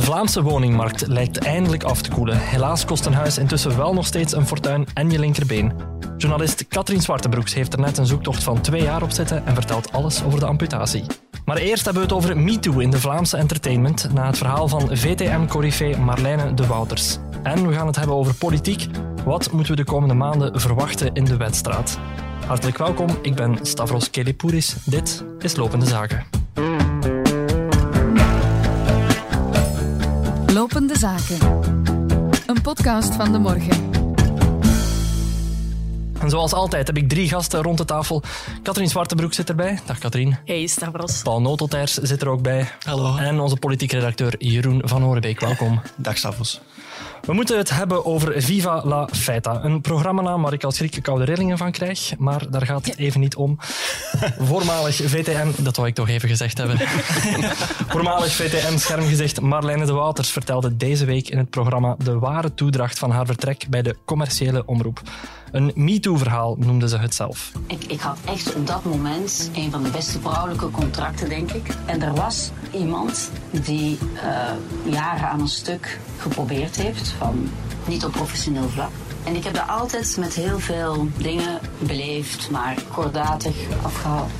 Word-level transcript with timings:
Vlaamse 0.00 0.42
woningmarkt 0.42 1.06
lijkt 1.06 1.38
eindelijk 1.38 1.82
af 1.82 2.02
te 2.02 2.10
koelen. 2.10 2.38
Helaas 2.38 2.84
kost 2.84 3.06
een 3.06 3.14
huis 3.14 3.38
intussen 3.38 3.76
wel 3.76 3.94
nog 3.94 4.06
steeds 4.06 4.34
een 4.34 4.46
fortuin 4.46 4.86
en 4.94 5.10
je 5.10 5.18
linkerbeen. 5.18 5.72
Journalist 6.16 6.68
Katrien 6.68 7.02
Zwartebroeks 7.02 7.54
heeft 7.54 7.72
er 7.72 7.80
net 7.80 7.98
een 7.98 8.06
zoektocht 8.06 8.42
van 8.42 8.60
twee 8.60 8.82
jaar 8.82 9.02
op 9.02 9.10
zitten 9.10 9.46
en 9.46 9.54
vertelt 9.54 9.92
alles 9.92 10.24
over 10.24 10.40
de 10.40 10.46
amputatie. 10.46 11.04
Maar 11.44 11.56
eerst 11.56 11.84
hebben 11.84 12.02
we 12.02 12.08
het 12.08 12.16
over 12.16 12.36
MeToo 12.36 12.78
in 12.78 12.90
de 12.90 13.00
Vlaamse 13.00 13.36
entertainment, 13.36 14.12
na 14.12 14.26
het 14.26 14.38
verhaal 14.38 14.68
van 14.68 14.96
VTM-corrifee 14.96 15.96
Marlijne 15.96 16.54
de 16.54 16.66
Wouters. 16.66 17.18
En 17.42 17.68
we 17.68 17.74
gaan 17.74 17.86
het 17.86 17.96
hebben 17.96 18.16
over 18.16 18.34
politiek. 18.34 18.86
Wat 19.24 19.52
moeten 19.52 19.76
we 19.76 19.82
de 19.82 19.90
komende 19.90 20.14
maanden 20.14 20.60
verwachten 20.60 21.14
in 21.14 21.24
de 21.24 21.36
wedstraat? 21.36 21.98
Hartelijk 22.46 22.78
welkom, 22.78 23.08
ik 23.22 23.34
ben 23.34 23.58
Stavros 23.62 24.10
Kelipouris. 24.10 24.76
Dit 24.84 25.24
is 25.38 25.56
Lopende 25.56 25.86
Zaken. 25.86 26.45
Zaken. 30.98 31.38
Een 32.46 32.60
podcast 32.62 33.14
van 33.14 33.32
de 33.32 33.38
morgen. 33.38 33.90
En 36.20 36.30
zoals 36.30 36.52
altijd 36.52 36.86
heb 36.86 36.96
ik 36.96 37.08
drie 37.08 37.28
gasten 37.28 37.62
rond 37.62 37.78
de 37.78 37.84
tafel. 37.84 38.22
Katrien 38.62 38.88
Zwartebroek 38.88 39.32
zit 39.32 39.48
erbij. 39.48 39.78
Dag 39.86 39.98
Katrien. 39.98 40.36
Hey 40.44 40.66
Stavros. 40.66 41.22
Paul 41.22 41.40
Notelters 41.40 41.94
zit 41.94 42.22
er 42.22 42.28
ook 42.28 42.42
bij. 42.42 42.68
Hallo. 42.84 43.16
En 43.16 43.40
onze 43.40 43.56
politiek 43.56 43.92
redacteur 43.92 44.34
Jeroen 44.38 44.82
van 44.84 45.02
Horenbeek. 45.02 45.40
Welkom. 45.40 45.80
Dag 45.96 46.16
Stavros. 46.16 46.60
We 47.26 47.32
moeten 47.32 47.58
het 47.58 47.70
hebben 47.70 48.04
over 48.04 48.42
Viva 48.42 48.82
la 48.84 49.08
Feita. 49.12 49.64
Een 49.64 49.80
programma 49.80 50.38
waar 50.38 50.52
ik 50.52 50.64
als 50.64 50.76
schrik 50.76 50.98
koude 51.02 51.24
rillingen 51.24 51.58
van 51.58 51.72
krijg. 51.72 52.12
Maar 52.18 52.50
daar 52.50 52.66
gaat 52.66 52.86
het 52.86 52.96
even 52.96 53.20
niet 53.20 53.36
om. 53.36 53.56
Voormalig 54.38 54.94
VTM, 54.94 55.62
dat 55.62 55.76
wou 55.76 55.88
ik 55.88 55.94
toch 55.94 56.08
even 56.08 56.28
gezegd 56.28 56.58
hebben. 56.58 56.78
Voormalig 57.94 58.32
VTM-schermgezicht 58.32 59.40
Marlijne 59.40 59.86
de 59.86 59.92
Wouters 59.92 60.30
vertelde 60.30 60.76
deze 60.76 61.04
week 61.04 61.28
in 61.28 61.38
het 61.38 61.50
programma 61.50 61.96
de 61.98 62.18
ware 62.18 62.54
toedracht 62.54 62.98
van 62.98 63.10
haar 63.10 63.26
vertrek 63.26 63.66
bij 63.70 63.82
de 63.82 63.96
commerciële 64.04 64.62
omroep. 64.66 65.02
Een 65.50 65.72
MeToo-verhaal 65.74 66.56
noemde 66.58 66.88
ze 66.88 66.98
het 66.98 67.14
zelf. 67.14 67.52
Ik, 67.66 67.84
ik 67.84 68.00
had 68.00 68.18
echt 68.24 68.54
op 68.54 68.66
dat 68.66 68.84
moment 68.84 69.50
een 69.54 69.70
van 69.70 69.82
de 69.82 69.90
beste 69.90 70.20
vrouwelijke 70.20 70.70
contracten, 70.70 71.28
denk 71.28 71.52
ik. 71.52 71.66
En 71.86 72.02
er 72.02 72.14
was 72.14 72.50
iemand 72.72 73.30
die 73.50 73.98
uh, 74.14 74.92
jaren 74.92 75.28
aan 75.28 75.40
een 75.40 75.48
stuk 75.48 76.00
geprobeerd 76.18 76.76
heeft, 76.76 77.14
van 77.18 77.48
niet 77.86 78.04
op 78.04 78.12
professioneel 78.12 78.68
vlak. 78.68 78.90
En 79.24 79.36
ik 79.36 79.44
heb 79.44 79.54
daar 79.54 79.68
altijd 79.68 80.16
met 80.18 80.34
heel 80.34 80.58
veel 80.58 81.08
dingen 81.18 81.58
beleefd, 81.78 82.50
maar 82.50 82.76
kordatig 82.92 83.56
afgehaald. 83.82 84.30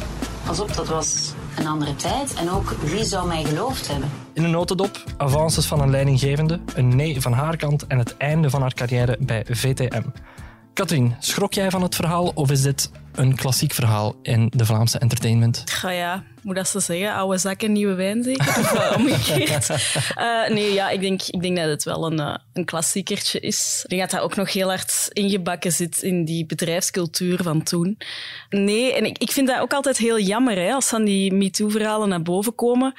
Pas 0.46 0.60
op, 0.60 0.74
dat 0.74 0.88
was 0.88 1.32
een 1.58 1.66
andere 1.66 1.96
tijd 1.96 2.34
en 2.34 2.50
ook 2.50 2.70
wie 2.70 3.04
zou 3.04 3.26
mij 3.26 3.44
geloofd 3.44 3.88
hebben. 3.88 4.10
In 4.32 4.44
een 4.44 4.50
notendop, 4.50 5.04
avances 5.16 5.66
van 5.66 5.80
een 5.80 5.90
leidinggevende, 5.90 6.60
een 6.74 6.96
nee 6.96 7.20
van 7.20 7.32
haar 7.32 7.56
kant 7.56 7.86
en 7.86 7.98
het 7.98 8.16
einde 8.16 8.50
van 8.50 8.60
haar 8.60 8.74
carrière 8.74 9.16
bij 9.20 9.44
VTM. 9.48 10.02
Katrien, 10.72 11.16
schrok 11.18 11.52
jij 11.52 11.70
van 11.70 11.82
het 11.82 11.94
verhaal 11.94 12.32
of 12.34 12.50
is 12.50 12.62
dit 12.62 12.90
een 13.16 13.34
klassiek 13.34 13.72
verhaal 13.72 14.16
in 14.22 14.52
de 14.54 14.64
Vlaamse 14.64 14.98
entertainment? 14.98 15.62
Ga 15.64 15.90
ja, 15.90 16.24
moet 16.42 16.56
dat 16.56 16.68
ze 16.68 16.80
zeggen? 16.80 17.14
Oude 17.14 17.38
zakken, 17.38 17.72
nieuwe 17.72 17.94
wijn 17.94 18.22
zeker? 18.22 18.48
Of 18.48 18.72
uh, 18.72 18.96
omgekeerd? 18.96 19.68
Uh, 19.68 20.48
nee, 20.56 20.72
ja, 20.72 20.90
ik 20.90 21.00
denk, 21.00 21.22
ik 21.22 21.42
denk 21.42 21.56
dat 21.56 21.68
het 21.68 21.84
wel 21.84 22.06
een, 22.06 22.18
uh, 22.20 22.34
een 22.52 22.64
klassiekertje 22.64 23.40
is. 23.40 23.80
Ik 23.82 23.88
denk 23.88 24.00
dat 24.02 24.10
dat 24.10 24.20
ook 24.20 24.36
nog 24.36 24.52
heel 24.52 24.68
hard 24.68 25.08
ingebakken 25.12 25.72
zit 25.72 26.02
in 26.02 26.24
die 26.24 26.46
bedrijfscultuur 26.46 27.42
van 27.42 27.62
toen. 27.62 27.98
Nee, 28.50 28.94
en 28.94 29.04
ik, 29.04 29.18
ik 29.18 29.30
vind 29.30 29.48
dat 29.48 29.60
ook 29.60 29.72
altijd 29.72 29.98
heel 29.98 30.20
jammer 30.20 30.56
hè, 30.56 30.72
als 30.72 30.90
dan 30.90 31.04
die 31.04 31.32
MeToo-verhalen 31.32 32.08
naar 32.08 32.22
boven 32.22 32.54
komen. 32.54 32.94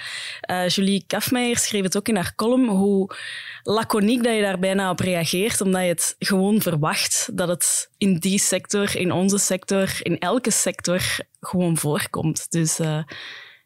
Julie 0.67 1.03
Kafmeijer 1.07 1.57
schreef 1.57 1.83
het 1.83 1.97
ook 1.97 2.07
in 2.07 2.15
haar 2.15 2.35
column, 2.35 2.67
hoe 2.67 3.15
laconiek 3.63 4.23
dat 4.23 4.35
je 4.35 4.41
daar 4.41 4.59
bijna 4.59 4.89
op 4.89 4.99
reageert, 4.99 5.61
omdat 5.61 5.81
je 5.81 5.87
het 5.87 6.15
gewoon 6.19 6.61
verwacht 6.61 7.29
dat 7.33 7.47
het 7.47 7.89
in 7.97 8.15
die 8.15 8.39
sector, 8.39 8.95
in 8.95 9.11
onze 9.11 9.37
sector, 9.37 9.99
in 10.01 10.19
elke 10.19 10.51
sector 10.51 11.17
gewoon 11.39 11.77
voorkomt. 11.77 12.51
Dus 12.51 12.79
uh, 12.79 13.03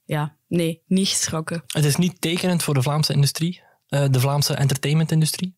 ja, 0.05 0.35
nee, 0.47 0.81
niet 0.87 1.07
geschrokken. 1.07 1.63
Het 1.67 1.85
is 1.85 1.95
niet 1.95 2.21
tekenend 2.21 2.63
voor 2.63 2.73
de 2.73 2.81
Vlaamse 2.81 3.13
industrie, 3.13 3.61
uh, 3.89 4.05
de 4.09 4.19
Vlaamse 4.19 4.53
entertainmentindustrie? 4.53 5.55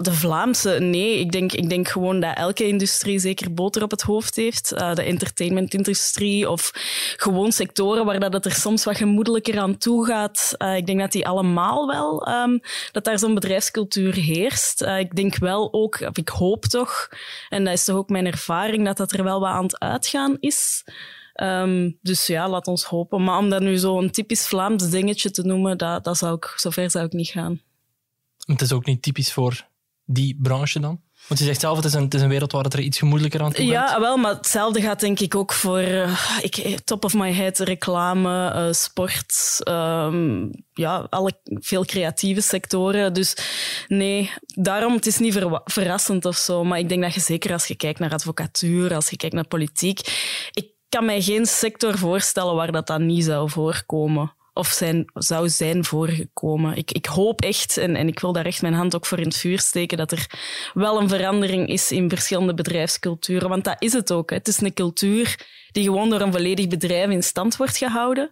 De 0.00 0.12
Vlaamse, 0.12 0.70
nee. 0.70 1.18
Ik 1.18 1.32
denk, 1.32 1.52
ik 1.52 1.68
denk 1.68 1.88
gewoon 1.88 2.20
dat 2.20 2.36
elke 2.36 2.66
industrie 2.66 3.18
zeker 3.18 3.54
boter 3.54 3.82
op 3.82 3.90
het 3.90 4.02
hoofd 4.02 4.36
heeft. 4.36 4.72
Uh, 4.72 4.94
de 4.94 5.02
entertainmentindustrie 5.02 6.50
of 6.50 6.70
gewoon 7.16 7.52
sectoren 7.52 8.04
waar 8.04 8.20
dat 8.20 8.32
het 8.32 8.44
er 8.44 8.52
soms 8.52 8.84
wat 8.84 8.96
gemoedelijker 8.96 9.58
aan 9.58 9.78
toe 9.78 10.06
gaat. 10.06 10.54
Uh, 10.58 10.76
ik 10.76 10.86
denk 10.86 11.00
dat 11.00 11.12
die 11.12 11.26
allemaal 11.26 11.86
wel, 11.86 12.28
um, 12.28 12.60
dat 12.92 13.04
daar 13.04 13.18
zo'n 13.18 13.34
bedrijfscultuur 13.34 14.14
heerst. 14.14 14.82
Uh, 14.82 14.98
ik 14.98 15.16
denk 15.16 15.38
wel 15.38 15.72
ook, 15.72 16.00
of 16.00 16.16
ik 16.16 16.28
hoop 16.28 16.64
toch, 16.64 17.08
en 17.48 17.64
dat 17.64 17.72
is 17.72 17.84
toch 17.84 17.96
ook 17.96 18.08
mijn 18.08 18.26
ervaring, 18.26 18.84
dat 18.84 18.96
dat 18.96 19.12
er 19.12 19.24
wel 19.24 19.40
wat 19.40 19.50
aan 19.50 19.62
het 19.62 19.78
uitgaan 19.78 20.36
is. 20.40 20.84
Um, 21.42 21.98
dus 22.02 22.26
ja, 22.26 22.48
laat 22.48 22.66
ons 22.66 22.84
hopen. 22.84 23.24
Maar 23.24 23.38
om 23.38 23.50
dat 23.50 23.60
nu 23.60 23.76
zo'n 23.76 24.10
typisch 24.10 24.46
Vlaams 24.46 24.90
dingetje 24.90 25.30
te 25.30 25.42
noemen, 25.42 25.78
dat, 25.78 26.04
dat 26.04 26.18
zou 26.18 26.34
ik, 26.34 26.52
zover 26.56 26.90
zou 26.90 27.04
ik 27.04 27.12
niet 27.12 27.28
gaan. 27.28 27.60
Het 28.46 28.60
is 28.60 28.72
ook 28.72 28.86
niet 28.86 29.02
typisch 29.02 29.32
voor 29.32 29.66
die 30.06 30.38
branche 30.40 30.80
dan? 30.80 31.00
Want 31.28 31.40
je 31.40 31.46
zegt 31.46 31.60
zelf, 31.60 31.76
het 31.76 31.84
is 31.84 31.94
een, 31.94 32.02
het 32.02 32.14
is 32.14 32.20
een 32.20 32.28
wereld 32.28 32.52
waar 32.52 32.64
het 32.64 32.72
er 32.72 32.80
iets 32.80 32.98
gemoedelijker 32.98 33.42
aan 33.42 33.52
toe 33.52 33.64
gaat. 33.64 33.90
Ja, 33.90 34.00
wel, 34.00 34.16
maar 34.16 34.34
hetzelfde 34.34 34.80
gaat 34.80 35.00
denk 35.00 35.20
ik 35.20 35.34
ook 35.34 35.52
voor, 35.52 35.80
uh, 35.80 36.38
ik, 36.40 36.78
top 36.84 37.04
of 37.04 37.14
my 37.14 37.32
head, 37.32 37.58
reclame, 37.58 38.52
uh, 38.54 38.72
sport, 38.72 39.58
um, 39.68 40.50
ja, 40.72 41.06
alle, 41.10 41.32
veel 41.44 41.84
creatieve 41.84 42.40
sectoren. 42.40 43.12
Dus 43.12 43.36
nee, 43.88 44.30
daarom, 44.46 44.94
het 44.94 45.06
is 45.06 45.18
niet 45.18 45.32
ver, 45.32 45.60
verrassend 45.64 46.24
of 46.24 46.36
zo. 46.36 46.64
Maar 46.64 46.78
ik 46.78 46.88
denk 46.88 47.02
dat 47.02 47.14
je 47.14 47.20
zeker 47.20 47.52
als 47.52 47.66
je 47.66 47.74
kijkt 47.74 47.98
naar 47.98 48.12
advocatuur, 48.12 48.94
als 48.94 49.10
je 49.10 49.16
kijkt 49.16 49.34
naar 49.34 49.46
politiek, 49.46 50.00
ik 50.52 50.70
kan 50.88 51.04
mij 51.04 51.22
geen 51.22 51.46
sector 51.46 51.98
voorstellen 51.98 52.54
waar 52.54 52.72
dat 52.72 52.86
dan 52.86 53.06
niet 53.06 53.24
zou 53.24 53.50
voorkomen 53.50 54.35
of 54.56 54.68
zijn, 54.68 55.04
zou 55.14 55.48
zijn 55.48 55.84
voorgekomen. 55.84 56.76
Ik, 56.76 56.92
ik 56.92 57.06
hoop 57.06 57.40
echt, 57.40 57.76
en, 57.76 57.96
en 57.96 58.08
ik 58.08 58.20
wil 58.20 58.32
daar 58.32 58.46
echt 58.46 58.62
mijn 58.62 58.74
hand 58.74 58.94
ook 58.94 59.06
voor 59.06 59.18
in 59.18 59.24
het 59.24 59.36
vuur 59.36 59.58
steken, 59.58 59.98
dat 59.98 60.12
er 60.12 60.26
wel 60.74 61.00
een 61.00 61.08
verandering 61.08 61.68
is 61.68 61.92
in 61.92 62.08
verschillende 62.08 62.54
bedrijfsculturen. 62.54 63.48
Want 63.48 63.64
dat 63.64 63.76
is 63.78 63.92
het 63.92 64.12
ook. 64.12 64.30
Hè. 64.30 64.36
Het 64.36 64.48
is 64.48 64.60
een 64.60 64.74
cultuur 64.74 65.38
die 65.72 65.84
gewoon 65.84 66.10
door 66.10 66.20
een 66.20 66.32
volledig 66.32 66.68
bedrijf 66.68 67.10
in 67.10 67.22
stand 67.22 67.56
wordt 67.56 67.76
gehouden. 67.76 68.30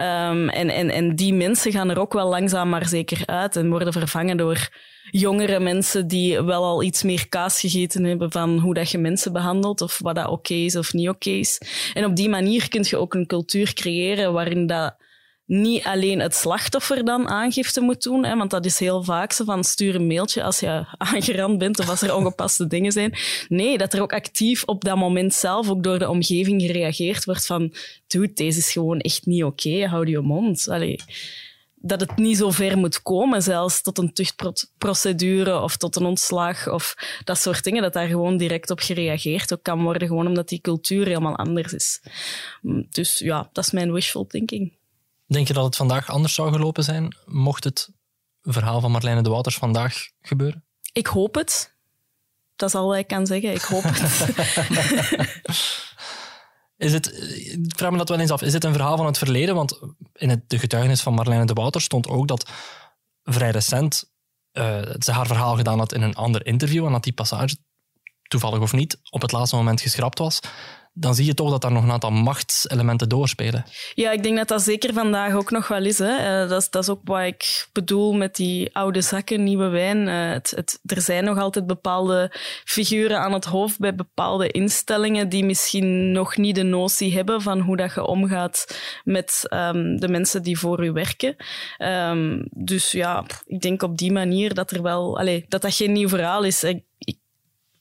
Um, 0.00 0.48
en, 0.48 0.68
en, 0.70 0.90
en 0.90 1.16
die 1.16 1.34
mensen 1.34 1.72
gaan 1.72 1.90
er 1.90 1.98
ook 1.98 2.12
wel 2.12 2.28
langzaam 2.28 2.68
maar 2.68 2.86
zeker 2.86 3.26
uit 3.26 3.56
en 3.56 3.70
worden 3.70 3.92
vervangen 3.92 4.36
door 4.36 4.68
jongere 5.10 5.60
mensen 5.60 6.08
die 6.08 6.42
wel 6.42 6.64
al 6.64 6.82
iets 6.82 7.02
meer 7.02 7.28
kaas 7.28 7.60
gegeten 7.60 8.04
hebben 8.04 8.32
van 8.32 8.58
hoe 8.58 8.74
dat 8.74 8.90
je 8.90 8.98
mensen 8.98 9.32
behandelt 9.32 9.80
of 9.80 9.98
wat 9.98 10.14
dat 10.14 10.28
oké 10.28 10.54
is 10.54 10.76
of 10.76 10.92
niet 10.92 11.08
oké 11.08 11.30
is. 11.30 11.60
En 11.94 12.04
op 12.04 12.16
die 12.16 12.28
manier 12.28 12.68
kun 12.68 12.84
je 12.88 12.96
ook 12.96 13.14
een 13.14 13.26
cultuur 13.26 13.72
creëren 13.72 14.32
waarin 14.32 14.66
dat 14.66 14.96
niet 15.46 15.84
alleen 15.84 16.20
het 16.20 16.34
slachtoffer 16.34 17.04
dan 17.04 17.28
aangifte 17.28 17.80
moet 17.80 18.02
doen, 18.02 18.24
hè, 18.24 18.36
want 18.36 18.50
dat 18.50 18.64
is 18.64 18.78
heel 18.78 19.02
vaak 19.02 19.32
zo 19.32 19.44
van 19.44 19.64
stuur 19.64 19.94
een 19.94 20.06
mailtje 20.06 20.42
als 20.42 20.60
je 20.60 20.84
aangerand 20.98 21.58
bent 21.58 21.78
of 21.78 21.88
als 21.88 22.02
er 22.02 22.14
ongepaste 22.14 22.66
dingen 22.76 22.92
zijn. 22.92 23.18
Nee, 23.48 23.78
dat 23.78 23.92
er 23.92 24.02
ook 24.02 24.12
actief 24.12 24.62
op 24.64 24.84
dat 24.84 24.96
moment 24.96 25.34
zelf, 25.34 25.70
ook 25.70 25.82
door 25.82 25.98
de 25.98 26.08
omgeving 26.08 26.62
gereageerd 26.62 27.24
wordt 27.24 27.46
van 27.46 27.74
dude, 28.06 28.32
deze 28.32 28.58
is 28.58 28.72
gewoon 28.72 29.00
echt 29.00 29.26
niet 29.26 29.44
oké, 29.44 29.68
okay, 29.68 29.82
hou 29.82 30.10
je 30.10 30.20
mond. 30.20 30.68
Dat 31.78 32.00
het 32.00 32.16
niet 32.16 32.36
zo 32.36 32.50
ver 32.50 32.78
moet 32.78 33.02
komen, 33.02 33.42
zelfs 33.42 33.82
tot 33.82 33.98
een 33.98 34.12
tuchtprocedure 34.12 35.60
of 35.60 35.76
tot 35.76 35.96
een 35.96 36.04
ontslag 36.04 36.68
of 36.68 36.94
dat 37.24 37.38
soort 37.38 37.64
dingen, 37.64 37.82
dat 37.82 37.92
daar 37.92 38.08
gewoon 38.08 38.36
direct 38.36 38.70
op 38.70 38.80
gereageerd 38.80 39.52
ook 39.52 39.62
kan 39.62 39.82
worden, 39.82 40.08
gewoon 40.08 40.26
omdat 40.26 40.48
die 40.48 40.60
cultuur 40.60 41.06
helemaal 41.06 41.36
anders 41.36 41.72
is. 41.72 42.00
Dus 42.90 43.18
ja, 43.18 43.48
dat 43.52 43.64
is 43.64 43.70
mijn 43.70 43.92
wishful 43.92 44.26
thinking. 44.26 44.75
Denk 45.26 45.46
je 45.46 45.52
dat 45.52 45.64
het 45.64 45.76
vandaag 45.76 46.10
anders 46.10 46.34
zou 46.34 46.52
gelopen 46.52 46.84
zijn, 46.84 47.16
mocht 47.24 47.64
het 47.64 47.90
verhaal 48.42 48.80
van 48.80 48.90
Marlijne 48.90 49.22
de 49.22 49.30
Wouters 49.30 49.56
vandaag 49.56 50.08
gebeuren? 50.20 50.64
Ik 50.92 51.06
hoop 51.06 51.34
het. 51.34 51.74
Dat 52.56 52.68
is 52.68 52.74
al 52.74 52.86
wat 52.86 52.96
ik 52.96 53.06
kan 53.06 53.26
zeggen. 53.26 53.54
Ik 53.54 53.62
hoop 53.62 53.82
het. 53.86 54.00
is 56.86 56.92
het, 56.92 57.06
ik 57.66 57.76
vraag 57.76 57.90
me 57.90 57.96
dat 57.96 58.08
wel 58.08 58.18
eens 58.18 58.30
af. 58.30 58.42
Is 58.42 58.52
het 58.52 58.64
een 58.64 58.72
verhaal 58.72 58.96
van 58.96 59.06
het 59.06 59.18
verleden? 59.18 59.54
Want 59.54 59.80
in 60.12 60.28
het, 60.28 60.50
de 60.50 60.58
getuigenis 60.58 61.02
van 61.02 61.14
Marlijne 61.14 61.46
de 61.46 61.52
Wouters 61.52 61.84
stond 61.84 62.08
ook 62.08 62.28
dat 62.28 62.50
vrij 63.22 63.50
recent 63.50 64.10
uh, 64.52 64.80
ze 64.98 65.12
haar 65.12 65.26
verhaal 65.26 65.56
gedaan 65.56 65.78
had 65.78 65.92
in 65.92 66.02
een 66.02 66.14
ander 66.14 66.46
interview 66.46 66.86
en 66.86 66.92
dat 66.92 67.04
die 67.04 67.12
passage, 67.12 67.56
toevallig 68.22 68.60
of 68.60 68.72
niet, 68.72 69.00
op 69.10 69.22
het 69.22 69.32
laatste 69.32 69.56
moment 69.56 69.80
geschrapt 69.80 70.18
was. 70.18 70.40
Dan 70.98 71.14
zie 71.14 71.24
je 71.24 71.34
toch 71.34 71.50
dat 71.50 71.62
daar 71.62 71.72
nog 71.72 71.82
een 71.82 71.90
aantal 71.90 72.10
machtselementen 72.10 73.08
doorspelen. 73.08 73.64
Ja, 73.94 74.10
ik 74.10 74.22
denk 74.22 74.36
dat 74.36 74.48
dat 74.48 74.62
zeker 74.62 74.92
vandaag 74.92 75.34
ook 75.34 75.50
nog 75.50 75.68
wel 75.68 75.84
is. 75.84 75.98
Hè. 75.98 76.42
Uh, 76.42 76.48
dat, 76.48 76.62
is 76.62 76.70
dat 76.70 76.90
ook 76.90 77.00
wat 77.04 77.22
ik 77.22 77.68
bedoel 77.72 78.12
met 78.12 78.36
die 78.36 78.74
oude 78.74 79.00
zakken, 79.00 79.44
nieuwe 79.44 79.68
wijn. 79.68 80.06
Uh, 80.06 80.30
het, 80.30 80.80
er 80.86 81.00
zijn 81.00 81.24
nog 81.24 81.38
altijd 81.38 81.66
bepaalde 81.66 82.32
figuren 82.64 83.20
aan 83.20 83.32
het 83.32 83.44
hoofd 83.44 83.78
bij 83.78 83.94
bepaalde 83.94 84.50
instellingen 84.50 85.28
die 85.28 85.44
misschien 85.44 86.12
nog 86.12 86.36
niet 86.36 86.54
de 86.54 86.62
notie 86.62 87.14
hebben 87.14 87.42
van 87.42 87.60
hoe 87.60 87.76
dat 87.76 87.94
je 87.94 88.06
omgaat 88.06 88.78
met 89.04 89.46
um, 89.50 90.00
de 90.00 90.08
mensen 90.08 90.42
die 90.42 90.58
voor 90.58 90.84
u 90.84 90.92
werken. 90.92 91.36
Um, 91.78 92.48
dus 92.50 92.92
ja, 92.92 93.24
ik 93.46 93.60
denk 93.60 93.82
op 93.82 93.96
die 93.96 94.12
manier 94.12 94.54
dat 94.54 94.70
er 94.70 94.82
wel... 94.82 95.24
Dat 95.48 95.60
dat 95.60 95.74
geen 95.74 95.92
nieuw 95.92 96.08
verhaal 96.08 96.44
is. 96.44 96.64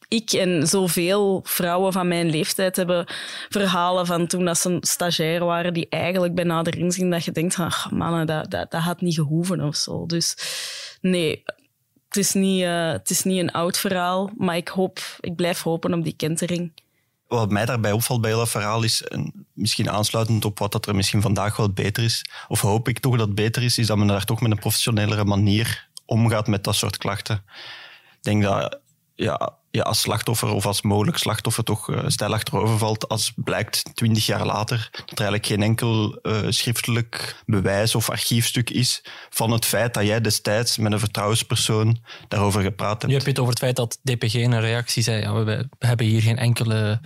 En 0.07 0.68
zoveel 0.68 1.40
vrouwen 1.44 1.94
van 1.94 2.07
mijn 2.07 2.30
leeftijd 2.30 2.75
hebben 2.75 3.06
verhalen 3.50 4.06
van 4.06 4.28
toen 4.28 4.46
dat 4.46 4.57
ze 4.57 4.78
stagiair 4.80 5.46
waren, 5.46 5.74
die 5.74 5.90
eigenlijk 5.90 6.36
bij 6.36 6.44
nader 6.44 6.78
inzien 6.78 7.10
dat 7.10 7.25
je 7.25 7.31
denkt, 7.31 7.60
ach 7.60 7.92
mannen, 7.92 8.28
dat, 8.28 8.52
dat, 8.52 8.72
dat 8.72 8.81
had 8.81 9.02
niet 9.02 9.16
gehoeven 9.16 9.62
of 9.62 9.75
zo. 9.75 10.06
Dus 10.06 10.38
nee, 11.02 11.44
het 12.07 12.18
is, 12.18 12.34
niet, 12.34 12.62
uh, 12.62 12.92
het 12.92 13.10
is 13.10 13.24
niet 13.24 13.40
een 13.40 13.52
oud 13.52 13.78
verhaal, 13.78 14.31
maar 14.38 14.56
ik 14.56 14.68
hoop, 14.68 15.00
ik 15.19 15.36
blijf 15.36 15.62
hopen 15.62 15.94
op 15.94 16.04
die 16.04 16.16
kentering. 16.16 16.72
Wat 17.28 17.52
mij 17.52 17.66
daarbij 17.66 17.92
opvalt 17.92 18.22
bij 18.22 18.31
heel 18.31 18.46
verhaal 18.46 18.84
is, 18.84 19.04
en 19.04 19.48
misschien 19.54 19.90
aansluitend 19.90 20.46
op 20.46 20.60
wat 20.60 20.72
dat 20.72 20.86
er 20.86 20.96
misschien 20.96 21.22
vandaag 21.22 21.57
wel 21.57 21.69
beter 21.69 22.04
is, 22.04 22.25
of 22.48 22.62
hoop 22.62 22.88
ik 22.88 23.00
toch 23.00 23.18
dat 23.18 23.36
beter 23.36 23.63
is, 23.63 23.78
is 23.78 23.88
dat 23.88 23.98
men 23.98 24.07
daar 24.07 24.25
toch 24.25 24.42
met 24.42 24.52
een 24.52 24.60
professionelere 24.60 25.24
manier 25.24 25.88
omgaat 26.06 26.48
met 26.48 26.63
dat 26.63 26.75
soort 26.75 26.98
klachten. 26.98 27.36
Ik 28.16 28.24
denk 28.24 28.44
dat 28.44 28.80
ja, 29.15 29.53
ja, 29.71 29.81
als 29.81 30.01
slachtoffer 30.01 30.50
of 30.50 30.65
als 30.65 30.81
mogelijk 30.81 31.17
slachtoffer 31.17 31.63
toch 31.63 31.89
uh, 31.89 32.03
stijl 32.07 32.33
achterover 32.33 32.77
valt 32.77 33.09
als 33.09 33.33
blijkt 33.35 33.83
twintig 33.94 34.25
jaar 34.25 34.45
later 34.45 34.89
dat 34.91 35.19
er 35.19 35.25
eigenlijk 35.25 35.45
geen 35.45 35.62
enkel 35.62 36.19
uh, 36.23 36.38
schriftelijk 36.50 37.44
bewijs 37.45 37.95
of 37.95 38.09
archiefstuk 38.09 38.69
is 38.69 39.03
van 39.29 39.51
het 39.51 39.65
feit 39.65 39.94
dat 39.94 40.06
jij 40.06 40.21
destijds 40.21 40.77
met 40.77 40.91
een 40.91 41.00
vertrouwenspersoon 41.00 42.00
daarover 42.27 42.62
gepraat 42.62 43.01
hebt. 43.01 43.23
Je 43.23 43.29
het 43.29 43.39
over 43.39 43.51
het 43.53 43.62
feit 43.62 43.75
dat 43.75 44.00
DPG 44.03 44.33
in 44.33 44.51
een 44.51 44.62
reactie 44.62 45.03
zei, 45.03 45.21
ja, 45.21 45.33
we, 45.33 45.44
we 45.79 45.88
hebben 45.88 46.06
hier 46.06 46.21
geen 46.21 46.38
enkele, 46.38 47.00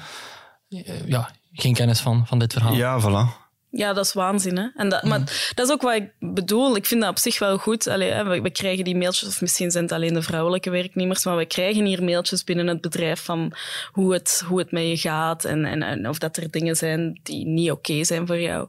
uh, 0.69 1.07
ja, 1.07 1.31
geen 1.53 1.73
kennis 1.73 1.99
van, 1.99 2.27
van 2.27 2.39
dit 2.39 2.53
verhaal. 2.53 2.73
Ja, 2.73 3.01
voilà. 3.01 3.48
Ja, 3.71 3.93
dat 3.93 4.05
is 4.05 4.13
waanzin. 4.13 4.57
Hè? 4.57 4.67
En 4.75 4.89
dat, 4.89 5.03
Maar 5.03 5.51
dat 5.55 5.65
is 5.67 5.71
ook 5.71 5.81
wat 5.81 5.95
ik 5.95 6.11
bedoel. 6.19 6.75
Ik 6.75 6.85
vind 6.85 7.01
dat 7.01 7.09
op 7.09 7.17
zich 7.17 7.39
wel 7.39 7.57
goed. 7.57 7.87
Allee, 7.87 8.11
hè, 8.11 8.23
we, 8.23 8.41
we, 8.41 8.49
krijgen 8.49 8.83
die 8.83 8.95
mailtjes, 8.95 9.29
of 9.29 9.41
misschien 9.41 9.71
zijn 9.71 9.83
het 9.83 9.93
alleen 9.93 10.13
de 10.13 10.21
vrouwelijke 10.21 10.69
werknemers, 10.69 11.25
maar 11.25 11.37
we 11.37 11.45
krijgen 11.45 11.85
hier 11.85 12.03
mailtjes 12.03 12.43
binnen 12.43 12.67
het 12.67 12.81
bedrijf 12.81 13.23
van 13.23 13.53
hoe 13.91 14.13
het, 14.13 14.43
hoe 14.47 14.59
het 14.59 14.71
met 14.71 14.87
je 14.87 14.97
gaat 14.97 15.45
en, 15.45 15.65
en, 15.65 15.83
en 15.83 16.09
of 16.09 16.17
dat 16.17 16.37
er 16.37 16.51
dingen 16.51 16.75
zijn 16.75 17.19
die 17.23 17.45
niet 17.45 17.71
oké 17.71 17.91
okay 17.91 18.03
zijn 18.03 18.27
voor 18.27 18.39
jou. 18.39 18.67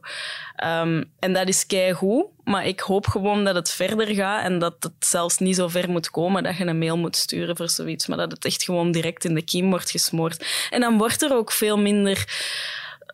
Um, 0.63 1.11
en 1.19 1.33
dat 1.33 1.47
is 1.47 1.65
keigoed, 1.65 2.25
maar 2.43 2.65
ik 2.67 2.79
hoop 2.79 3.07
gewoon 3.07 3.43
dat 3.43 3.55
het 3.55 3.71
verder 3.71 4.07
gaat 4.07 4.43
en 4.43 4.59
dat 4.59 4.75
het 4.79 4.93
zelfs 4.99 5.37
niet 5.37 5.55
zo 5.55 5.67
ver 5.67 5.89
moet 5.89 6.09
komen 6.09 6.43
dat 6.43 6.57
je 6.57 6.65
een 6.65 6.77
mail 6.77 6.97
moet 6.97 7.15
sturen 7.15 7.57
voor 7.57 7.69
zoiets, 7.69 8.07
maar 8.07 8.17
dat 8.17 8.31
het 8.31 8.45
echt 8.45 8.63
gewoon 8.63 8.91
direct 8.91 9.25
in 9.25 9.33
de 9.33 9.41
kiem 9.41 9.69
wordt 9.69 9.91
gesmoord. 9.91 10.45
En 10.69 10.79
dan 10.79 10.97
wordt 10.97 11.21
er 11.21 11.33
ook 11.33 11.51
veel 11.51 11.77
minder 11.77 12.25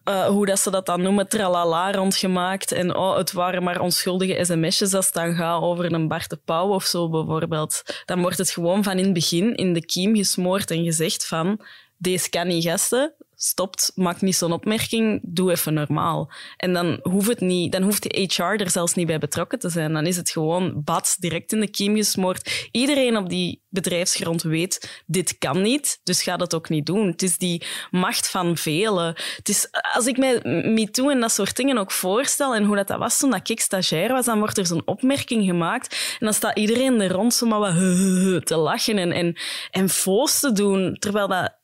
uh, 0.09 0.25
hoe 0.25 0.45
dat 0.45 0.59
ze 0.59 0.71
dat 0.71 0.85
dan 0.85 1.01
noemen, 1.01 1.27
tralala 1.27 1.91
rondgemaakt. 1.91 2.71
En 2.71 2.95
oh, 2.95 3.17
het 3.17 3.31
waren 3.31 3.63
maar 3.63 3.81
onschuldige 3.81 4.45
sms'jes 4.45 4.93
als 4.93 5.05
het 5.05 5.13
dan 5.13 5.35
gaat 5.35 5.61
over 5.61 5.93
een 5.93 6.07
Bart 6.07 6.29
de 6.29 6.39
Pauw 6.45 6.69
of 6.69 6.83
zo 6.83 7.09
bijvoorbeeld. 7.09 7.81
Dan 8.05 8.21
wordt 8.21 8.37
het 8.37 8.49
gewoon 8.49 8.83
van 8.83 8.97
in 8.97 9.03
het 9.03 9.13
begin 9.13 9.55
in 9.55 9.73
de 9.73 9.85
kiem 9.85 10.15
gesmoord 10.15 10.71
en 10.71 10.83
gezegd 10.83 11.27
van 11.27 11.59
deze 11.97 12.29
kan 12.29 12.47
niet 12.47 12.63
gasten, 12.63 13.13
stopt, 13.39 13.91
maak 13.95 14.21
niet 14.21 14.35
zo'n 14.35 14.51
opmerking, 14.51 15.19
doe 15.23 15.51
even 15.51 15.73
normaal. 15.73 16.31
En 16.57 16.73
dan 16.73 16.99
hoeft, 17.01 17.27
het 17.27 17.39
niet, 17.39 17.71
dan 17.71 17.81
hoeft 17.81 18.03
de 18.03 18.27
HR 18.33 18.41
er 18.41 18.69
zelfs 18.69 18.93
niet 18.93 19.07
bij 19.07 19.19
betrokken 19.19 19.59
te 19.59 19.69
zijn. 19.69 19.93
Dan 19.93 20.05
is 20.05 20.17
het 20.17 20.29
gewoon 20.29 20.81
bad, 20.83 21.15
direct 21.19 21.53
in 21.53 21.59
de 21.59 21.69
kiem 21.69 21.95
gesmoord. 21.95 22.67
Iedereen 22.71 23.17
op 23.17 23.29
die 23.29 23.65
bedrijfsgrond 23.69 24.41
weet, 24.41 25.03
dit 25.05 25.37
kan 25.37 25.61
niet, 25.61 25.99
dus 26.03 26.23
ga 26.23 26.37
dat 26.37 26.55
ook 26.55 26.69
niet 26.69 26.85
doen. 26.85 27.07
Het 27.07 27.21
is 27.21 27.37
die 27.37 27.65
macht 27.91 28.29
van 28.29 28.57
velen. 28.57 29.15
Het 29.35 29.49
is, 29.49 29.67
als 29.93 30.05
ik 30.05 30.17
mij 30.17 30.39
MeToo 30.73 31.09
en 31.09 31.19
dat 31.19 31.31
soort 31.31 31.55
dingen 31.55 31.77
ook 31.77 31.91
voorstel 31.91 32.55
en 32.55 32.63
hoe 32.63 32.75
dat, 32.75 32.87
dat 32.87 32.99
was 32.99 33.19
toen 33.19 33.31
dat 33.31 33.49
ik 33.49 33.59
stagiair 33.59 34.11
was, 34.11 34.25
dan 34.25 34.39
wordt 34.39 34.57
er 34.57 34.65
zo'n 34.65 34.87
opmerking 34.87 35.45
gemaakt 35.45 36.15
en 36.19 36.25
dan 36.25 36.33
staat 36.33 36.57
iedereen 36.57 37.01
er 37.01 37.11
rond 37.11 37.33
zo 37.33 37.47
maar 37.47 37.59
wat 37.59 38.45
te 38.45 38.55
lachen 38.55 38.97
en, 38.97 39.11
en, 39.11 39.37
en 39.71 39.87
te 39.87 40.51
doen, 40.53 40.95
terwijl 40.99 41.27
dat 41.27 41.56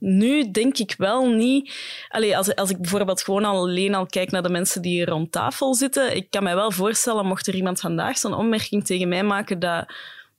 nu 0.00 0.50
denk 0.50 0.78
ik 0.78 0.94
wel 0.98 1.28
niet. 1.28 1.72
Allee, 2.08 2.36
als, 2.36 2.54
als 2.54 2.70
ik 2.70 2.80
bijvoorbeeld 2.80 3.22
gewoon 3.22 3.44
alleen 3.44 3.94
al 3.94 4.06
kijk 4.06 4.30
naar 4.30 4.42
de 4.42 4.48
mensen 4.48 4.82
die 4.82 4.92
hier 4.92 5.08
rond 5.08 5.32
tafel 5.32 5.74
zitten, 5.74 6.16
ik 6.16 6.30
kan 6.30 6.42
mij 6.42 6.54
wel 6.54 6.70
voorstellen, 6.70 7.26
mocht 7.26 7.46
er 7.46 7.54
iemand 7.54 7.80
vandaag 7.80 8.18
zo'n 8.18 8.34
opmerking 8.34 8.84
tegen 8.84 9.08
mij 9.08 9.22
maken 9.22 9.58
dat 9.58 9.86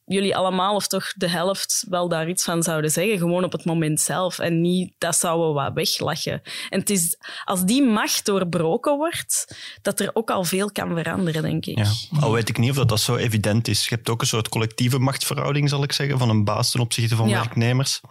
jullie 0.06 0.36
allemaal 0.36 0.76
of 0.76 0.88
toch 0.88 1.14
de 1.16 1.30
helft 1.30 1.86
wel 1.90 2.10
daar 2.10 2.30
iets 2.30 2.44
van 2.44 2.64
zouden 2.64 2.92
zeggen, 2.92 3.18
gewoon 3.18 3.44
op 3.44 3.52
het 3.52 3.66
moment 3.66 4.02
zelf. 4.02 4.40
En 4.40 4.62
niet 4.62 4.94
dat 4.98 5.16
zouden 5.16 5.48
we 5.48 5.54
wat 5.54 5.74
weglachen. 5.74 6.42
En 6.70 6.80
het 6.80 6.90
is 6.90 7.18
als 7.44 7.66
die 7.66 7.84
macht 7.84 8.26
doorbroken 8.26 8.98
wordt, 8.98 9.56
dat 9.82 10.00
er 10.00 10.10
ook 10.14 10.32
al 10.32 10.44
veel 10.44 10.72
kan 10.72 10.96
veranderen, 10.96 11.42
denk 11.42 11.66
ik. 11.66 11.78
Ja. 11.78 11.92
Al 12.20 12.32
weet 12.32 12.50
ik 12.50 12.58
niet 12.58 12.70
of 12.70 12.76
dat, 12.76 12.90
dat 12.90 13.00
zo 13.00 13.16
evident 13.16 13.68
is. 13.68 13.88
Je 13.88 13.96
hebt 13.96 14.10
ook 14.10 14.22
een 14.22 14.28
soort 14.28 14.50
collectieve 14.50 15.00
machtsverhouding, 15.00 15.70
zal 15.70 15.84
ik 15.84 15.92
zeggen, 15.92 16.18
van 16.18 16.30
een 16.30 16.44
baas 16.44 16.72
ten 16.72 16.80
opzichte 16.80 17.16
van 17.16 17.28
ja. 17.28 17.40
werknemers. 17.40 18.02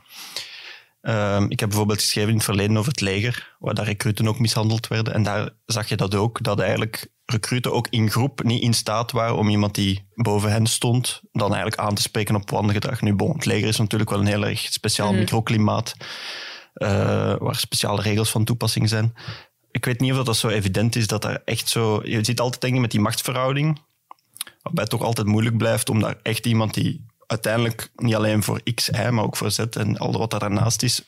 Um, 1.03 1.51
ik 1.51 1.61
heb 1.61 1.69
bijvoorbeeld 1.69 2.01
geschreven 2.01 2.31
in 2.31 2.37
het 2.37 2.45
verleden 2.45 2.77
over 2.77 2.91
het 2.91 3.01
leger, 3.01 3.57
waar 3.59 3.75
daar 3.75 3.85
recruten 3.85 4.29
ook 4.29 4.39
mishandeld 4.39 4.89
werden. 4.89 5.15
En 5.15 5.23
daar 5.23 5.51
zag 5.67 5.89
je 5.89 5.97
dat 5.97 6.15
ook, 6.15 6.43
dat 6.43 6.61
eigenlijk 6.61 7.09
recruten 7.25 7.73
ook 7.73 7.87
in 7.91 8.11
groep 8.11 8.43
niet 8.43 8.63
in 8.63 8.75
staat 8.75 9.13
waren 9.13 9.37
om 9.37 9.49
iemand 9.49 9.75
die 9.75 10.07
boven 10.15 10.53
hen 10.53 10.67
stond, 10.67 11.21
dan 11.33 11.53
eigenlijk 11.53 11.81
aan 11.81 11.95
te 11.95 12.03
spreken 12.03 12.35
op 12.35 12.51
wandelgedrag. 12.51 13.01
Nu, 13.01 13.15
bon, 13.15 13.33
het 13.33 13.45
leger 13.45 13.69
is 13.69 13.77
natuurlijk 13.77 14.11
wel 14.11 14.19
een 14.19 14.27
heel 14.27 14.47
erg 14.47 14.61
speciaal 14.61 15.13
mm. 15.13 15.19
microklimaat, 15.19 15.95
uh, 16.75 16.89
waar 17.39 17.57
speciale 17.57 18.03
regels 18.03 18.31
van 18.31 18.45
toepassing 18.45 18.89
zijn. 18.89 19.15
Ik 19.71 19.85
weet 19.85 20.01
niet 20.01 20.13
of 20.13 20.25
dat 20.25 20.37
zo 20.37 20.49
evident 20.49 20.97
is 20.97 21.07
dat 21.07 21.25
er 21.25 21.43
echt 21.45 21.69
zo... 21.69 22.01
Je 22.05 22.25
zit 22.25 22.41
altijd 22.41 22.61
denken 22.61 22.81
met 22.81 22.91
die 22.91 23.01
machtsverhouding, 23.01 23.81
waarbij 24.63 24.83
het 24.83 24.93
toch 24.93 25.03
altijd 25.03 25.27
moeilijk 25.27 25.57
blijft 25.57 25.91
om 25.91 26.01
daar 26.01 26.17
echt 26.23 26.47
iemand 26.47 26.75
die 26.75 27.07
uiteindelijk 27.31 27.91
niet 27.95 28.15
alleen 28.15 28.43
voor 28.43 28.61
X, 28.75 28.89
Y, 28.89 29.09
maar 29.11 29.25
ook 29.25 29.37
voor 29.37 29.51
Z 29.51 29.59
en 29.59 29.99
al 29.99 30.19
wat 30.19 30.31
daarnaast 30.31 30.83
is. 30.83 31.05